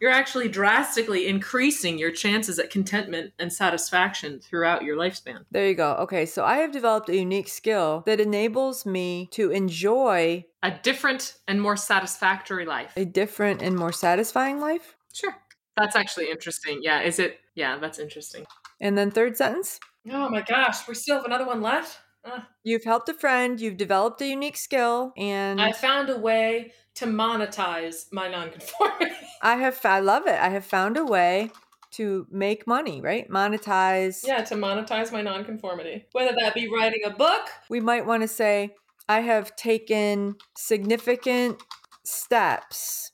you're 0.00 0.10
actually 0.10 0.48
drastically 0.48 1.28
increasing 1.28 1.96
your 1.96 2.10
chances 2.10 2.58
at 2.58 2.70
contentment 2.70 3.32
and 3.38 3.52
satisfaction 3.52 4.40
throughout 4.40 4.82
your 4.82 4.96
lifespan. 4.96 5.44
There 5.52 5.68
you 5.68 5.76
go. 5.76 5.92
Okay, 6.00 6.26
so 6.26 6.44
I 6.44 6.56
have 6.56 6.72
developed 6.72 7.08
a 7.08 7.16
unique 7.16 7.46
skill 7.46 8.02
that 8.06 8.18
enables 8.18 8.84
me 8.84 9.28
to 9.30 9.52
enjoy 9.52 10.44
A 10.64 10.72
different 10.72 11.38
and 11.46 11.62
more 11.62 11.76
satisfactory 11.76 12.66
life. 12.66 12.92
a 12.96 13.04
different 13.04 13.62
and 13.62 13.76
more 13.76 13.92
satisfying 13.92 14.58
life. 14.58 14.96
Sure. 15.12 15.36
That's 15.76 15.94
actually 15.94 16.28
interesting. 16.28 16.80
Yeah, 16.82 17.02
is 17.02 17.20
it? 17.20 17.38
Yeah, 17.54 17.78
that's 17.78 18.00
interesting. 18.00 18.44
And 18.82 18.98
then, 18.98 19.10
third 19.10 19.36
sentence 19.36 19.78
Oh 20.10 20.28
my 20.28 20.42
gosh, 20.42 20.86
we 20.88 20.94
still 20.94 21.16
have 21.16 21.24
another 21.24 21.46
one 21.46 21.62
left? 21.62 22.00
Uh, 22.24 22.40
you've 22.64 22.84
helped 22.84 23.08
a 23.08 23.14
friend, 23.14 23.60
you've 23.60 23.76
developed 23.76 24.20
a 24.20 24.26
unique 24.26 24.56
skill, 24.56 25.12
and 25.16 25.60
I 25.60 25.72
found 25.72 26.10
a 26.10 26.18
way 26.18 26.72
to 26.96 27.06
monetize 27.06 28.06
my 28.12 28.28
nonconformity. 28.28 29.14
I 29.42 29.56
have, 29.56 29.80
I 29.84 30.00
love 30.00 30.26
it. 30.26 30.38
I 30.38 30.48
have 30.50 30.64
found 30.64 30.96
a 30.96 31.04
way 31.04 31.50
to 31.92 32.26
make 32.30 32.66
money, 32.66 33.00
right? 33.00 33.28
Monetize. 33.28 34.26
yeah, 34.26 34.42
to 34.42 34.54
monetize 34.56 35.12
my 35.12 35.22
nonconformity. 35.22 36.06
Whether 36.12 36.34
that 36.40 36.54
be 36.54 36.68
writing 36.68 37.02
a 37.04 37.10
book, 37.10 37.48
We 37.70 37.80
might 37.80 38.06
want 38.06 38.22
to 38.22 38.28
say, 38.28 38.74
I 39.08 39.20
have 39.20 39.54
taken 39.56 40.36
significant 40.56 41.62
steps 42.04 43.11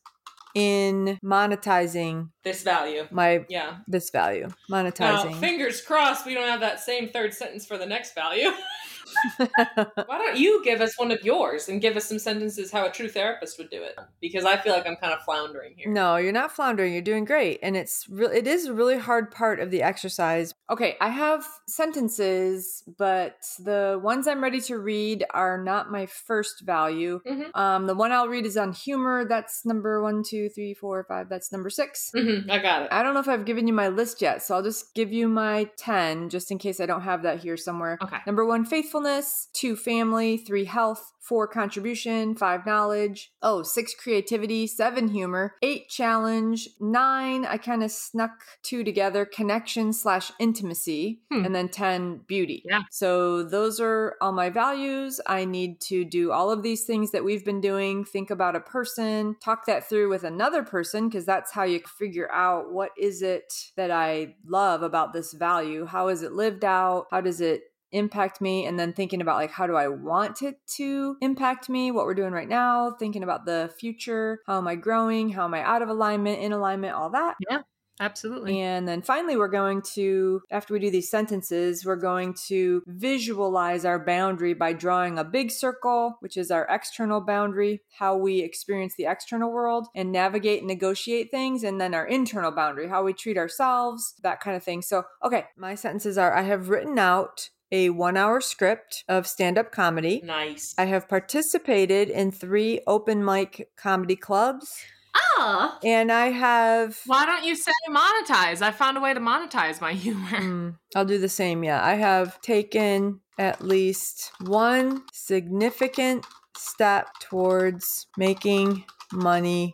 in 0.58 1.18
monetizing 1.24 2.28
this 2.44 2.62
value. 2.62 3.06
my 3.10 3.44
Yeah. 3.48 3.78
this 3.86 4.10
value. 4.10 4.48
Now, 4.68 4.82
Monetizing. 4.84 5.38
fingers 5.40 5.80
crossed 5.80 6.26
we 6.26 6.34
don't 6.34 6.48
have 6.48 6.60
that 6.60 6.80
same 6.80 7.08
third 7.08 7.32
sentence 7.34 7.64
for 7.66 7.78
the 7.78 7.86
next 7.86 8.14
value. 8.14 8.50
Why 9.36 10.18
don't 10.18 10.36
you 10.36 10.62
give 10.64 10.80
us 10.80 10.98
one 10.98 11.10
of 11.10 11.22
yours 11.24 11.68
and 11.68 11.80
give 11.80 11.96
us 11.96 12.04
some 12.06 12.18
sentences 12.18 12.70
how 12.70 12.86
a 12.86 12.90
true 12.90 13.08
therapist 13.08 13.58
would 13.58 13.70
do 13.70 13.82
it? 13.82 13.96
Because 14.20 14.44
I 14.44 14.56
feel 14.56 14.72
like 14.72 14.86
I'm 14.86 14.96
kind 14.96 15.12
of 15.12 15.20
floundering 15.22 15.74
here. 15.76 15.90
No, 15.90 16.16
you're 16.16 16.32
not 16.32 16.52
floundering. 16.52 16.92
You're 16.92 17.02
doing 17.02 17.24
great, 17.24 17.58
and 17.62 17.76
it's 17.76 18.06
real. 18.08 18.30
It 18.30 18.46
is 18.46 18.66
a 18.66 18.72
really 18.74 18.98
hard 18.98 19.30
part 19.30 19.60
of 19.60 19.70
the 19.70 19.82
exercise. 19.82 20.52
Okay, 20.70 20.96
I 21.00 21.08
have 21.08 21.46
sentences, 21.66 22.82
but 22.98 23.36
the 23.58 23.98
ones 24.02 24.26
I'm 24.26 24.42
ready 24.42 24.60
to 24.62 24.78
read 24.78 25.24
are 25.30 25.62
not 25.62 25.90
my 25.90 26.06
first 26.06 26.62
value. 26.64 27.20
Mhm. 27.26 27.50
Um, 27.54 27.86
the 27.86 27.94
one 27.94 28.12
I'll 28.12 28.28
read 28.28 28.46
is 28.46 28.56
on 28.56 28.72
humor. 28.72 29.24
That's 29.24 29.64
number 29.64 30.02
one, 30.02 30.22
two, 30.22 30.48
three, 30.50 30.74
four, 30.74 31.04
five. 31.04 31.28
That's 31.28 31.52
number 31.52 31.70
six. 31.70 32.10
Mhm, 32.14 32.50
I 32.50 32.58
got 32.58 32.82
it. 32.82 32.88
I 32.92 33.02
don't 33.02 33.14
know 33.14 33.20
if 33.20 33.28
I've 33.28 33.44
given 33.44 33.66
you 33.66 33.72
my 33.72 33.88
list 33.88 34.20
yet, 34.22 34.42
so 34.42 34.54
I'll 34.54 34.62
just 34.62 34.94
give 34.94 35.12
you 35.12 35.28
my 35.28 35.64
10 35.76 36.28
just 36.28 36.50
in 36.50 36.58
case 36.58 36.80
I 36.80 36.86
don't 36.86 37.02
have 37.02 37.22
that 37.22 37.38
here 37.40 37.56
somewhere. 37.56 37.98
Okay. 38.02 38.18
Number 38.26 38.44
one, 38.44 38.64
faithfulness. 38.98 39.48
Two, 39.52 39.76
family. 39.76 40.37
Three, 40.37 40.64
health. 40.64 41.12
Four, 41.20 41.46
contribution. 41.46 42.34
Five, 42.34 42.64
knowledge. 42.64 43.32
Oh, 43.42 43.62
six, 43.62 43.94
creativity. 43.94 44.66
Seven, 44.66 45.08
humor. 45.08 45.54
Eight, 45.62 45.90
challenge. 45.90 46.70
Nine, 46.80 47.44
I 47.44 47.58
kind 47.58 47.82
of 47.82 47.90
snuck 47.90 48.30
two 48.62 48.82
together 48.82 49.26
connection 49.26 49.92
slash 49.92 50.32
intimacy. 50.38 51.20
Hmm. 51.30 51.44
And 51.44 51.54
then 51.54 51.68
10, 51.68 52.22
beauty. 52.26 52.62
Yeah. 52.64 52.80
So 52.90 53.42
those 53.42 53.78
are 53.78 54.16
all 54.22 54.32
my 54.32 54.48
values. 54.48 55.20
I 55.26 55.44
need 55.44 55.82
to 55.82 56.04
do 56.04 56.32
all 56.32 56.50
of 56.50 56.62
these 56.62 56.84
things 56.84 57.11
that 57.11 57.24
we've 57.24 57.44
been 57.44 57.61
doing. 57.61 58.06
Think 58.06 58.30
about 58.30 58.56
a 58.56 58.61
person, 58.61 59.37
talk 59.44 59.66
that 59.66 59.87
through 59.87 60.08
with 60.08 60.24
another 60.24 60.62
person, 60.62 61.08
because 61.08 61.26
that's 61.26 61.52
how 61.52 61.64
you 61.64 61.80
figure 61.98 62.30
out 62.32 62.72
what 62.72 62.92
is 62.98 63.20
it 63.20 63.52
that 63.76 63.90
I 63.90 64.34
love 64.46 64.82
about 64.82 65.12
this 65.12 65.34
value? 65.34 65.84
How 65.84 66.08
is 66.08 66.22
it 66.22 66.32
lived 66.32 66.64
out? 66.64 67.06
How 67.11 67.20
does 67.20 67.42
it 67.42 67.64
impact 67.92 68.40
me 68.40 68.66
and 68.66 68.79
then 68.79 68.92
thinking 68.92 69.20
about 69.20 69.37
like 69.37 69.51
how 69.51 69.66
do 69.66 69.74
i 69.74 69.88
want 69.88 70.42
it 70.42 70.57
to 70.66 71.16
impact 71.20 71.68
me 71.68 71.90
what 71.90 72.05
we're 72.05 72.14
doing 72.14 72.33
right 72.33 72.48
now 72.48 72.90
thinking 72.98 73.22
about 73.22 73.44
the 73.44 73.72
future 73.79 74.40
how 74.46 74.59
am 74.59 74.68
i 74.68 74.74
growing 74.74 75.31
how 75.31 75.44
am 75.44 75.55
i 75.55 75.62
out 75.62 75.83
of 75.83 75.88
alignment 75.88 76.40
in 76.40 76.53
alignment 76.53 76.94
all 76.94 77.11
that 77.11 77.37
yeah 77.51 77.61
Absolutely. 78.01 78.61
and 78.61 78.87
then 78.87 79.03
finally, 79.03 79.37
we're 79.37 79.48
going 79.48 79.83
to, 79.94 80.42
after 80.51 80.72
we 80.72 80.81
do 80.81 80.90
these 80.90 81.11
sentences, 81.11 81.85
we're 81.85 81.96
going 81.96 82.35
to 82.46 82.83
visualize 82.87 83.85
our 83.85 83.98
boundary 83.98 84.55
by 84.55 84.72
drawing 84.72 85.18
a 85.18 85.24
big 85.24 85.51
circle, 85.51 86.16
which 86.20 86.37
is 86.37 86.51
our 86.51 86.66
external 86.70 87.20
boundary, 87.20 87.83
how 87.98 88.16
we 88.16 88.40
experience 88.40 88.94
the 88.96 89.07
external 89.07 89.51
world 89.51 89.88
and 89.94 90.12
navigate 90.12 90.61
and 90.61 90.68
negotiate 90.68 91.31
things, 91.31 91.64
and 91.64 91.81
then 91.81 91.94
our 91.94 92.07
internal 92.07 92.53
boundary, 92.53 92.88
how 92.88 93.03
we 93.03 93.12
treat 93.12 93.37
ourselves, 93.37 94.14
that 94.22 94.40
kind 94.40 94.57
of 94.57 94.62
thing. 94.62 94.83
So, 94.83 95.05
okay, 95.24 95.46
my 95.57 95.74
sentences 95.74 96.18
are 96.18 96.35
I 96.35 96.42
have 96.42 96.68
written 96.68 96.98
out 96.98 97.51
a 97.70 97.90
one 97.90 98.16
hour 98.16 98.40
script 98.40 99.04
of 99.09 99.26
stand 99.26 99.59
up 99.59 99.72
comedy. 99.72 100.22
Nice. 100.24 100.74
I 100.78 100.87
have 100.87 101.09
participated 101.09 102.09
in 102.09 102.31
three 102.31 102.81
open 102.87 103.24
mic 103.24 103.70
comedy 103.76 104.16
clubs, 104.16 104.83
ah. 105.14 105.78
and 105.85 106.11
I 106.11 106.28
have 106.28 107.00
Why 107.07 107.26
don't 107.26 107.44
you 107.44 107.54
say 107.54 107.72
monetize? 107.90 108.62
I 108.62 108.70
found 108.70 108.96
a 108.96 109.00
way 109.00 109.14
to 109.14 109.20
monetize 109.20 109.81
my 109.81 109.92
humor. 110.04 110.28
Mm, 110.28 110.74
I'll 110.94 111.04
do 111.04 111.18
the 111.18 111.28
same. 111.28 111.64
Yeah. 111.64 111.85
I 111.85 111.94
have 111.94 112.40
taken 112.40 113.20
at 113.38 113.62
least 113.62 114.33
one 114.40 115.02
significant 115.12 116.26
step 116.57 117.09
towards 117.20 118.07
making 118.16 118.85
money 119.12 119.72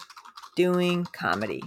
doing 0.56 1.04
comedy. 1.12 1.62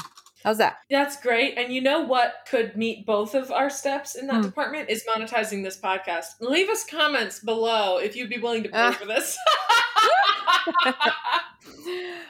How's 0.47 0.59
that? 0.59 0.77
That's 0.89 1.19
great. 1.21 1.57
And 1.57 1.73
you 1.73 1.81
know 1.81 1.99
what 1.99 2.47
could 2.49 2.77
meet 2.77 3.05
both 3.05 3.35
of 3.35 3.51
our 3.51 3.69
steps 3.69 4.15
in 4.15 4.27
that 4.27 4.35
Hmm. 4.37 4.41
department 4.43 4.89
is 4.89 5.03
monetizing 5.03 5.61
this 5.61 5.77
podcast. 5.77 6.39
Leave 6.39 6.69
us 6.69 6.85
comments 6.85 7.41
below 7.41 7.97
if 7.97 8.15
you'd 8.15 8.29
be 8.29 8.37
willing 8.37 8.63
to 8.63 8.69
pay 8.69 8.77
Ah. 8.77 8.91
for 8.93 9.05
this. 9.05 9.37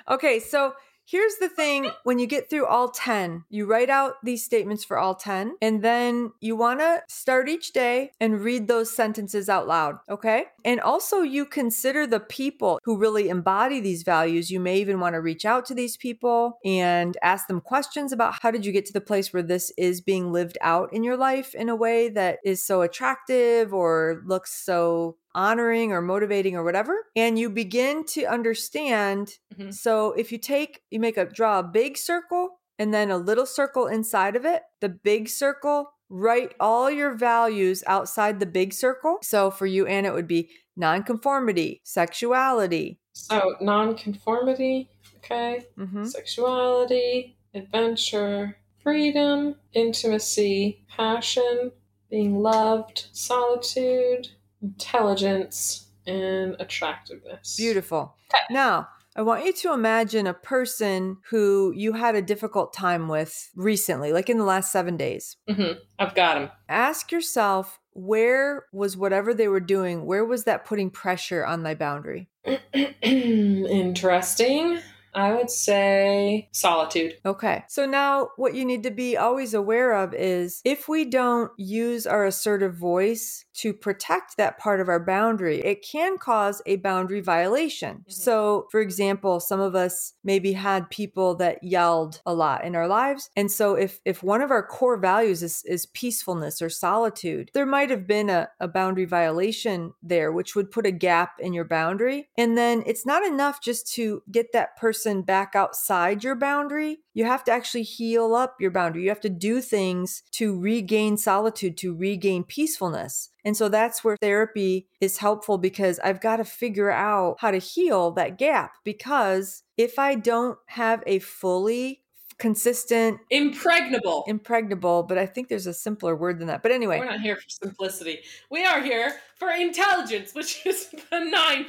Okay, 0.10 0.40
so 0.40 0.74
here's 1.08 1.36
the 1.38 1.50
thing 1.50 1.90
when 2.04 2.20
you 2.20 2.28
get 2.28 2.50
through 2.50 2.66
all 2.66 2.90
10, 2.90 3.46
you 3.50 3.66
write 3.66 3.90
out 3.90 4.16
these 4.24 4.44
statements 4.44 4.84
for 4.84 4.98
all 4.98 5.16
10, 5.16 5.56
and 5.62 5.82
then 5.82 6.32
you 6.42 6.56
want 6.56 6.82
to 6.82 7.02
start 7.08 7.48
each 7.48 7.72
day 7.72 8.12
and 8.20 8.42
read 8.42 8.68
those 8.68 8.92
sentences 8.92 9.48
out 9.48 9.68
loud, 9.68 9.96
okay? 10.10 10.46
And 10.66 10.82
also, 10.82 11.22
you 11.22 11.46
consider 11.46 12.06
the 12.06 12.20
people 12.20 12.80
who 12.84 12.98
really 12.98 13.30
embody 13.30 13.80
these 13.80 14.04
values. 14.04 14.52
You 14.52 14.60
may 14.60 14.80
even 14.80 15.00
want 15.00 15.14
to 15.14 15.22
reach 15.22 15.46
out 15.46 15.66
to 15.68 15.74
these 15.74 15.96
people 15.96 16.60
and 16.66 17.16
ask 17.24 17.48
them 17.48 17.62
questions 17.62 18.12
about 18.12 18.36
how 18.42 18.52
did 18.52 18.66
you 18.66 18.74
get 18.74 18.86
to 18.88 18.94
the 18.94 19.02
place 19.02 19.32
where 19.32 19.44
this 19.44 19.72
is 19.78 20.02
being 20.02 20.34
lived 20.34 20.58
out 20.62 20.92
in 20.92 21.04
your 21.04 21.18
life 21.18 21.56
in 21.56 21.70
a 21.70 21.76
way 21.76 22.10
that 22.10 22.40
is 22.44 22.62
so 22.62 22.82
attractive 22.82 23.74
or 23.74 24.22
looks 24.26 24.54
so 24.54 25.16
honoring 25.38 25.94
or 25.94 26.02
motivating 26.02 26.56
or 26.58 26.64
whatever 26.66 27.06
and 27.16 27.40
you 27.40 27.50
begin 27.50 28.04
to 28.06 28.26
understand 28.26 29.38
Mhm. 29.54 29.72
so 29.74 30.14
if 30.14 30.32
you 30.32 30.40
take 30.40 30.82
you 30.92 31.00
make 31.00 31.18
a 31.18 31.26
draw 31.26 31.60
a 31.60 31.64
big 31.64 31.98
circle 31.98 32.60
and 32.80 32.94
then 32.94 33.12
a 33.12 33.18
little 33.18 33.46
circle 33.46 33.88
inside 33.88 34.36
of 34.36 34.46
it 34.46 34.64
the 34.82 34.90
big 34.90 35.30
circle 35.30 35.92
write 36.10 36.56
all 36.60 36.90
your 36.90 37.14
values 37.14 37.84
outside 37.88 38.40
the 38.40 38.46
big 38.46 38.74
circle. 38.74 39.18
So 39.22 39.52
for 39.52 39.66
you 39.66 39.86
Anna 39.88 40.10
it 40.10 40.14
would 40.14 40.28
be 40.28 40.50
nonconformity 40.78 41.82
sexuality. 41.84 43.00
So, 43.14 43.56
nonconformity, 43.62 44.90
okay, 45.18 45.66
hmm 45.78 46.04
sexuality, 46.06 47.38
adventure, 47.54 48.58
freedom, 48.80 49.56
intimacy, 49.74 50.86
passion, 50.88 51.72
being 52.10 52.40
loved, 52.40 53.08
solitude, 53.12 54.30
intelligence, 54.62 55.88
and 56.06 56.56
attractiveness. 56.60 57.56
Beautiful. 57.58 58.16
Now, 58.50 58.88
I 59.16 59.22
want 59.24 59.46
you 59.46 59.54
to 59.54 59.74
imagine 59.74 60.28
a 60.28 60.34
person 60.34 61.18
who 61.30 61.74
you 61.76 61.94
had 61.94 62.16
a 62.16 62.22
difficult 62.22 62.72
time 62.72 63.08
with 63.08 63.50
recently, 63.56 64.14
like 64.14 64.30
in 64.30 64.38
the 64.38 64.44
last 64.44 64.72
seven 64.72 64.96
days. 64.96 65.38
hmm 65.50 65.72
I've 66.00 66.14
got 66.16 66.38
him. 66.38 66.52
Ask 66.70 67.12
yourself, 67.12 67.80
where 67.94 68.66
was 68.72 68.96
whatever 68.96 69.34
they 69.34 69.48
were 69.48 69.60
doing, 69.60 70.06
where 70.06 70.24
was 70.24 70.44
that 70.44 70.66
putting 70.66 70.92
pressure 70.92 71.44
on 71.44 71.64
my 71.64 71.74
boundary? 71.74 72.30
Interesting. 73.02 74.80
I 75.14 75.34
would 75.34 75.50
say 75.50 76.50
solitude. 76.52 77.16
Okay. 77.26 77.64
So 77.68 77.86
now 77.86 78.30
what 78.36 78.54
you 78.54 78.66
need 78.66 78.84
to 78.84 78.92
be 78.92 79.18
always 79.18 79.54
aware 79.54 79.94
of 79.94 80.14
is 80.14 80.62
if 80.64 80.88
we 80.88 81.06
don't 81.06 81.52
use 81.58 82.06
our 82.06 82.26
assertive 82.26 82.76
voice 82.76 83.46
to 83.56 83.74
protect 83.74 84.38
that 84.38 84.60
part 84.60 84.80
of 84.80 84.90
our 84.90 85.00
boundary, 85.00 85.60
it 85.64 85.84
can 85.84 86.18
cause 86.18 86.62
a 86.66 86.76
boundary 86.78 87.22
violation. 87.22 88.06
Mhm. 88.08 88.12
So, 88.12 88.68
for 88.72 88.80
example, 88.80 89.40
some 89.40 89.60
of 89.60 89.76
us 89.76 90.14
maybe 90.24 90.54
had 90.54 90.90
people 90.90 91.36
that 91.36 91.64
yelled 91.64 92.22
a 92.26 92.34
lot 92.34 92.64
in 92.64 92.76
our 92.76 92.88
lives. 92.88 93.30
And 93.36 93.52
so 93.52 93.74
if 93.76 94.00
if 94.06 94.22
one 94.22 94.42
of 94.42 94.52
our 94.52 94.66
core 94.66 94.98
values 94.98 95.42
is, 95.42 95.64
is 95.66 95.86
peacefulness 95.88 96.62
or 96.62 96.70
solitude, 96.70 97.50
there 97.54 97.66
might 97.66 97.90
have 97.90 98.06
been 98.06 98.30
a, 98.30 98.50
a 98.60 98.68
boundary 98.68 99.06
violation 99.06 99.94
there, 100.04 100.32
which 100.32 100.56
would 100.56 100.70
put 100.72 100.86
a 100.86 100.92
gap 100.92 101.40
in 101.40 101.54
your 101.54 101.66
boundary. 101.66 102.30
And 102.38 102.58
then 102.58 102.84
it's 102.86 103.06
not 103.06 103.26
enough 103.26 103.62
just 103.62 103.92
to 103.94 104.22
get 104.32 104.52
that 104.54 104.78
person 104.78 105.07
back 105.16 105.56
outside 105.56 106.24
your 106.24 106.36
boundary. 106.36 107.00
You 107.14 107.26
have 107.26 107.44
to 107.46 107.52
actually 107.52 107.84
heal 107.84 108.36
up 108.36 108.56
your 108.60 108.72
boundary. 108.72 109.04
You 109.04 109.10
have 109.10 109.22
to 109.22 109.30
do 109.30 109.62
things 109.62 110.24
to 110.32 110.60
regain 110.60 111.18
solitude, 111.18 111.78
to 111.78 111.96
regain 111.96 112.44
peacefulness. 112.44 113.30
And 113.46 113.56
so 113.56 113.70
that's 113.70 114.04
where 114.04 114.18
therapy 114.18 114.88
is 115.00 115.18
helpful 115.18 115.58
because 115.58 116.00
I've 116.00 116.22
got 116.22 116.38
to 116.38 116.44
figure 116.46 116.92
out 116.92 117.38
how 117.40 117.52
to 117.52 117.58
heal 117.58 118.12
that 118.12 118.38
gap. 118.38 118.74
Because 118.84 119.64
if 119.78 119.98
I 119.98 120.16
don't 120.16 120.58
have 120.68 121.04
a 121.08 121.20
fully 121.20 122.04
consistent, 122.38 123.20
Impregnable. 123.32 124.24
impregnable, 124.28 125.04
but 125.04 125.18
I 125.18 125.26
think 125.26 125.48
there's 125.48 125.68
a 125.68 125.74
simpler 125.74 126.16
word 126.16 126.40
than 126.40 126.48
that. 126.48 126.62
But 126.62 126.72
anyway, 126.72 127.00
We're 127.00 127.06
not 127.06 127.22
here 127.22 127.36
for 127.36 127.50
simplicity. 127.50 128.20
We 128.52 128.64
are 128.64 128.82
here 128.82 129.16
for 129.40 129.50
intelligence, 129.52 130.34
which 130.34 130.62
is 130.66 130.90
the 131.10 131.20
ninth 131.20 131.68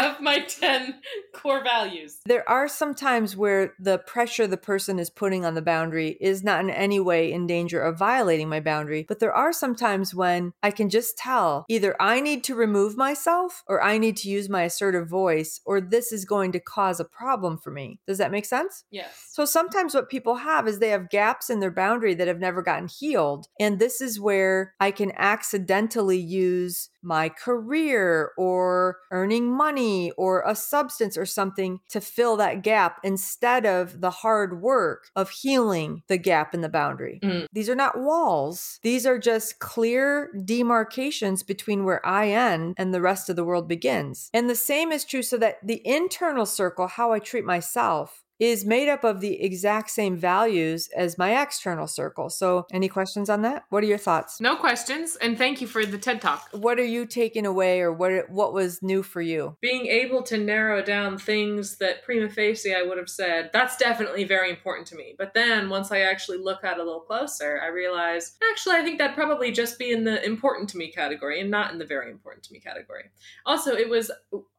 of 0.00 0.20
my 0.20 0.40
10 0.40 0.94
core 1.34 1.62
values. 1.62 2.18
there 2.26 2.48
are 2.48 2.68
some 2.68 2.94
times 2.94 3.36
where 3.36 3.74
the 3.78 3.98
pressure 3.98 4.46
the 4.46 4.56
person 4.56 4.98
is 4.98 5.10
putting 5.10 5.44
on 5.44 5.54
the 5.54 5.62
boundary 5.62 6.16
is 6.20 6.42
not 6.42 6.60
in 6.60 6.70
any 6.70 7.00
way 7.00 7.32
in 7.32 7.46
danger 7.46 7.80
of 7.80 7.98
violating 7.98 8.48
my 8.48 8.60
boundary. 8.60 9.04
But 9.06 9.18
there 9.18 9.32
are 9.32 9.52
some 9.52 9.74
times 9.74 10.14
when 10.14 10.52
I 10.62 10.70
can 10.70 10.88
just 10.88 11.16
tell 11.16 11.64
either 11.68 12.00
I 12.00 12.20
need 12.20 12.44
to 12.44 12.54
remove 12.54 12.96
myself 12.96 13.62
or 13.66 13.82
I 13.82 13.98
need 13.98 14.16
to 14.18 14.28
use 14.28 14.48
my 14.48 14.62
assertive 14.62 15.08
voice 15.08 15.60
or 15.64 15.80
this 15.80 16.12
is 16.12 16.24
going 16.24 16.52
to 16.52 16.60
cause 16.60 17.00
a 17.00 17.04
problem 17.04 17.58
for 17.58 17.70
me. 17.70 18.00
Does 18.06 18.18
that 18.18 18.30
make 18.30 18.44
sense? 18.44 18.84
Yes. 18.90 19.28
So 19.30 19.44
sometimes 19.44 19.94
what 19.94 20.08
people 20.10 20.36
have 20.36 20.66
is 20.66 20.78
they 20.78 20.90
have 20.90 21.10
gaps 21.10 21.50
in 21.50 21.60
their 21.60 21.70
boundary 21.70 22.14
that 22.14 22.28
have 22.28 22.40
never 22.40 22.62
gotten 22.62 22.88
healed. 22.88 23.48
And 23.58 23.78
this 23.78 24.00
is 24.00 24.20
where 24.20 24.74
I 24.80 24.90
can 24.90 25.12
accidentally 25.16 26.18
use 26.18 26.90
my 27.02 27.28
career 27.28 28.32
or 28.36 28.98
earning 29.10 29.50
money 29.50 30.10
or 30.12 30.42
a 30.46 30.54
substance 30.54 31.16
or 31.16 31.26
something 31.26 31.80
to 31.90 32.00
fill 32.00 32.36
that 32.36 32.62
gap 32.62 32.98
instead 33.02 33.66
of 33.66 34.00
the 34.00 34.10
hard 34.10 34.60
work 34.60 35.08
of 35.14 35.30
healing 35.30 36.02
the 36.08 36.18
gap 36.18 36.54
in 36.54 36.60
the 36.60 36.68
boundary. 36.68 37.20
Mm. 37.22 37.46
These 37.52 37.68
are 37.68 37.74
not 37.74 38.00
walls. 38.00 38.78
These 38.82 39.06
are 39.06 39.18
just 39.18 39.58
clear 39.58 40.30
demarcations 40.44 41.42
between 41.42 41.84
where 41.84 42.04
I 42.06 42.28
end 42.28 42.74
and 42.76 42.92
the 42.92 43.00
rest 43.00 43.28
of 43.28 43.36
the 43.36 43.44
world 43.44 43.68
begins. 43.68 44.30
And 44.32 44.48
the 44.48 44.54
same 44.54 44.92
is 44.92 45.04
true 45.04 45.22
so 45.22 45.36
that 45.38 45.58
the 45.64 45.86
internal 45.86 46.46
circle, 46.46 46.86
how 46.86 47.12
I 47.12 47.18
treat 47.18 47.44
myself, 47.44 48.24
is 48.38 48.64
made 48.64 48.88
up 48.88 49.04
of 49.04 49.20
the 49.20 49.42
exact 49.42 49.90
same 49.90 50.16
values 50.16 50.88
as 50.96 51.18
my 51.18 51.40
external 51.40 51.86
circle. 51.86 52.30
So, 52.30 52.66
any 52.72 52.88
questions 52.88 53.28
on 53.28 53.42
that? 53.42 53.64
What 53.70 53.82
are 53.82 53.86
your 53.86 53.98
thoughts? 53.98 54.40
No 54.40 54.56
questions, 54.56 55.16
and 55.16 55.36
thank 55.36 55.60
you 55.60 55.66
for 55.66 55.84
the 55.84 55.98
TED 55.98 56.20
Talk. 56.20 56.48
What 56.52 56.78
are 56.78 56.84
you 56.84 57.06
taking 57.06 57.46
away 57.46 57.80
or 57.80 57.92
what 57.92 58.30
what 58.30 58.52
was 58.52 58.82
new 58.82 59.02
for 59.02 59.20
you? 59.20 59.56
Being 59.60 59.86
able 59.86 60.22
to 60.24 60.38
narrow 60.38 60.82
down 60.82 61.18
things 61.18 61.76
that 61.78 62.04
prima 62.04 62.28
facie 62.28 62.74
I 62.74 62.82
would 62.82 62.98
have 62.98 63.10
said, 63.10 63.50
that's 63.52 63.76
definitely 63.76 64.24
very 64.24 64.50
important 64.50 64.86
to 64.88 64.96
me. 64.96 65.14
But 65.18 65.34
then 65.34 65.68
once 65.68 65.90
I 65.90 66.00
actually 66.00 66.38
look 66.38 66.64
at 66.64 66.78
it 66.78 66.80
a 66.80 66.84
little 66.84 67.00
closer, 67.00 67.60
I 67.62 67.68
realize 67.68 68.36
actually, 68.50 68.76
I 68.76 68.82
think 68.82 68.98
that'd 68.98 69.16
probably 69.16 69.52
just 69.52 69.78
be 69.78 69.92
in 69.92 70.04
the 70.04 70.24
important 70.24 70.68
to 70.70 70.76
me 70.76 70.90
category 70.90 71.40
and 71.40 71.50
not 71.50 71.72
in 71.72 71.78
the 71.78 71.84
very 71.84 72.10
important 72.10 72.44
to 72.44 72.52
me 72.52 72.60
category. 72.60 73.04
Also, 73.46 73.74
it 73.74 73.88
was 73.88 74.10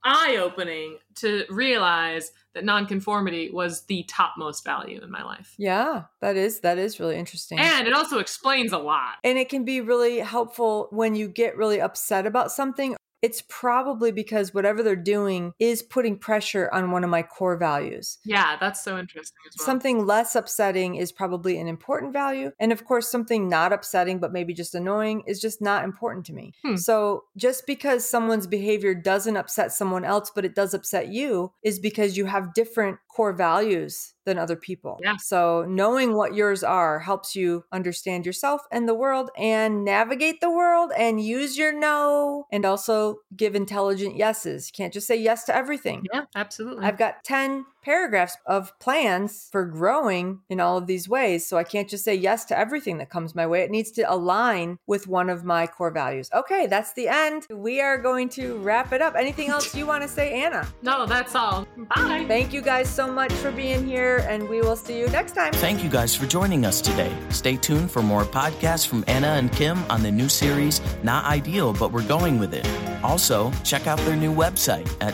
eye 0.03 0.37
opening 0.41 0.97
To 1.15 1.45
realize 1.49 2.31
that 2.53 2.63
nonconformity 2.63 3.51
was 3.51 3.81
the 3.83 4.03
topmost 4.03 4.63
value 4.63 5.01
in 5.01 5.11
my 5.11 5.23
life. 5.23 5.53
Yeah, 5.57 6.03
that 6.21 6.35
is 6.35 6.61
that 6.61 6.77
is 6.77 6.99
really 6.99 7.17
interesting. 7.17 7.59
And 7.59 7.87
it 7.87 7.93
also 7.93 8.19
explains 8.19 8.71
a 8.71 8.77
lot. 8.77 9.15
And 9.23 9.37
it 9.37 9.49
can 9.49 9.65
be 9.65 9.81
really 9.81 10.19
helpful 10.19 10.87
when 10.91 11.15
you 11.15 11.27
get 11.27 11.57
really 11.57 11.81
upset 11.81 12.25
about 12.25 12.51
something. 12.51 12.95
It's 13.21 13.43
probably 13.47 14.11
because 14.11 14.53
whatever 14.53 14.83
they're 14.83 14.95
doing 14.95 15.53
is 15.59 15.81
putting 15.81 16.17
pressure 16.17 16.69
on 16.71 16.91
one 16.91 17.03
of 17.03 17.09
my 17.09 17.23
core 17.23 17.57
values. 17.57 18.17
Yeah, 18.23 18.57
that's 18.59 18.83
so 18.83 18.97
interesting 18.97 19.37
as 19.47 19.57
well. 19.57 19.65
Something 19.65 20.05
less 20.05 20.35
upsetting 20.35 20.95
is 20.95 21.11
probably 21.11 21.59
an 21.59 21.67
important 21.67 22.13
value. 22.13 22.51
And 22.59 22.71
of 22.71 22.85
course, 22.85 23.09
something 23.09 23.49
not 23.49 23.73
upsetting, 23.73 24.19
but 24.19 24.31
maybe 24.31 24.53
just 24.53 24.75
annoying 24.75 25.23
is 25.27 25.41
just 25.41 25.61
not 25.61 25.83
important 25.83 26.25
to 26.27 26.33
me. 26.33 26.53
Hmm. 26.63 26.75
So 26.75 27.25
just 27.35 27.65
because 27.67 28.07
someone's 28.07 28.47
behavior 28.47 28.93
doesn't 28.93 29.37
upset 29.37 29.71
someone 29.73 30.05
else, 30.05 30.31
but 30.33 30.45
it 30.45 30.55
does 30.55 30.73
upset 30.73 31.09
you, 31.09 31.51
is 31.63 31.79
because 31.79 32.17
you 32.17 32.25
have 32.25 32.53
different 32.53 32.99
core 33.19 33.33
values 33.33 34.13
than 34.23 34.37
other 34.37 34.55
people. 34.55 34.97
Yeah. 35.03 35.17
So 35.17 35.65
knowing 35.67 36.13
what 36.13 36.35
yours 36.35 36.63
are 36.63 36.99
helps 36.99 37.35
you 37.35 37.65
understand 37.69 38.25
yourself 38.25 38.61
and 38.71 38.87
the 38.87 38.93
world 38.93 39.29
and 39.37 39.83
navigate 39.83 40.39
the 40.39 40.49
world 40.49 40.93
and 40.97 41.19
use 41.21 41.57
your 41.57 41.77
no 41.77 42.45
and 42.49 42.63
also 42.63 43.17
give 43.35 43.55
intelligent 43.55 44.15
yeses. 44.15 44.69
You 44.69 44.77
can't 44.77 44.93
just 44.93 45.05
say 45.05 45.17
yes 45.17 45.43
to 45.45 45.55
everything. 45.55 46.05
yeah, 46.13 46.21
absolutely. 46.33 46.85
I've 46.85 46.97
got 46.97 47.25
10 47.25 47.65
paragraphs 47.81 48.37
of 48.45 48.77
plans 48.79 49.49
for 49.51 49.65
growing 49.65 50.39
in 50.49 50.59
all 50.59 50.77
of 50.77 50.87
these 50.87 51.07
ways. 51.09 51.45
So 51.45 51.57
I 51.57 51.63
can't 51.63 51.89
just 51.89 52.03
say 52.03 52.15
yes 52.15 52.45
to 52.45 52.57
everything 52.57 52.97
that 52.99 53.09
comes 53.09 53.35
my 53.35 53.47
way. 53.47 53.61
It 53.61 53.71
needs 53.71 53.91
to 53.91 54.01
align 54.03 54.79
with 54.87 55.07
one 55.07 55.29
of 55.29 55.43
my 55.43 55.67
core 55.67 55.91
values. 55.91 56.29
Okay, 56.33 56.67
that's 56.67 56.93
the 56.93 57.07
end. 57.07 57.47
We 57.49 57.81
are 57.81 57.97
going 57.97 58.29
to 58.29 58.57
wrap 58.59 58.93
it 58.93 59.01
up. 59.01 59.15
Anything 59.15 59.49
else 59.49 59.75
you 59.75 59.85
want 59.85 60.03
to 60.03 60.09
say, 60.09 60.41
Anna? 60.41 60.67
no, 60.81 61.05
that's 61.05 61.35
all. 61.35 61.67
Bye. 61.95 62.25
Thank 62.27 62.53
you 62.53 62.61
guys 62.61 62.89
so 62.89 63.11
much 63.11 63.31
for 63.33 63.51
being 63.51 63.85
here, 63.85 64.25
and 64.29 64.47
we 64.49 64.61
will 64.61 64.75
see 64.75 64.99
you 64.99 65.07
next 65.07 65.33
time. 65.33 65.53
Thank 65.53 65.83
you 65.83 65.89
guys 65.89 66.15
for 66.15 66.25
joining 66.25 66.65
us 66.65 66.81
today. 66.81 67.15
Stay 67.29 67.55
tuned 67.57 67.91
for 67.91 68.01
more 68.01 68.23
podcasts 68.23 68.87
from 68.87 69.03
Anna 69.07 69.27
and 69.27 69.51
Kim 69.51 69.83
on 69.89 70.03
the 70.03 70.11
new 70.11 70.29
series, 70.29 70.81
Not 71.03 71.25
Ideal, 71.25 71.73
but 71.73 71.91
We're 71.91 72.07
Going 72.07 72.39
With 72.39 72.53
It. 72.53 72.67
Also, 73.03 73.51
check 73.63 73.87
out 73.87 73.97
their 73.99 74.15
new 74.15 74.33
website 74.33 74.87
at 75.01 75.13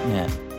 www.notideal.net. 0.00 0.49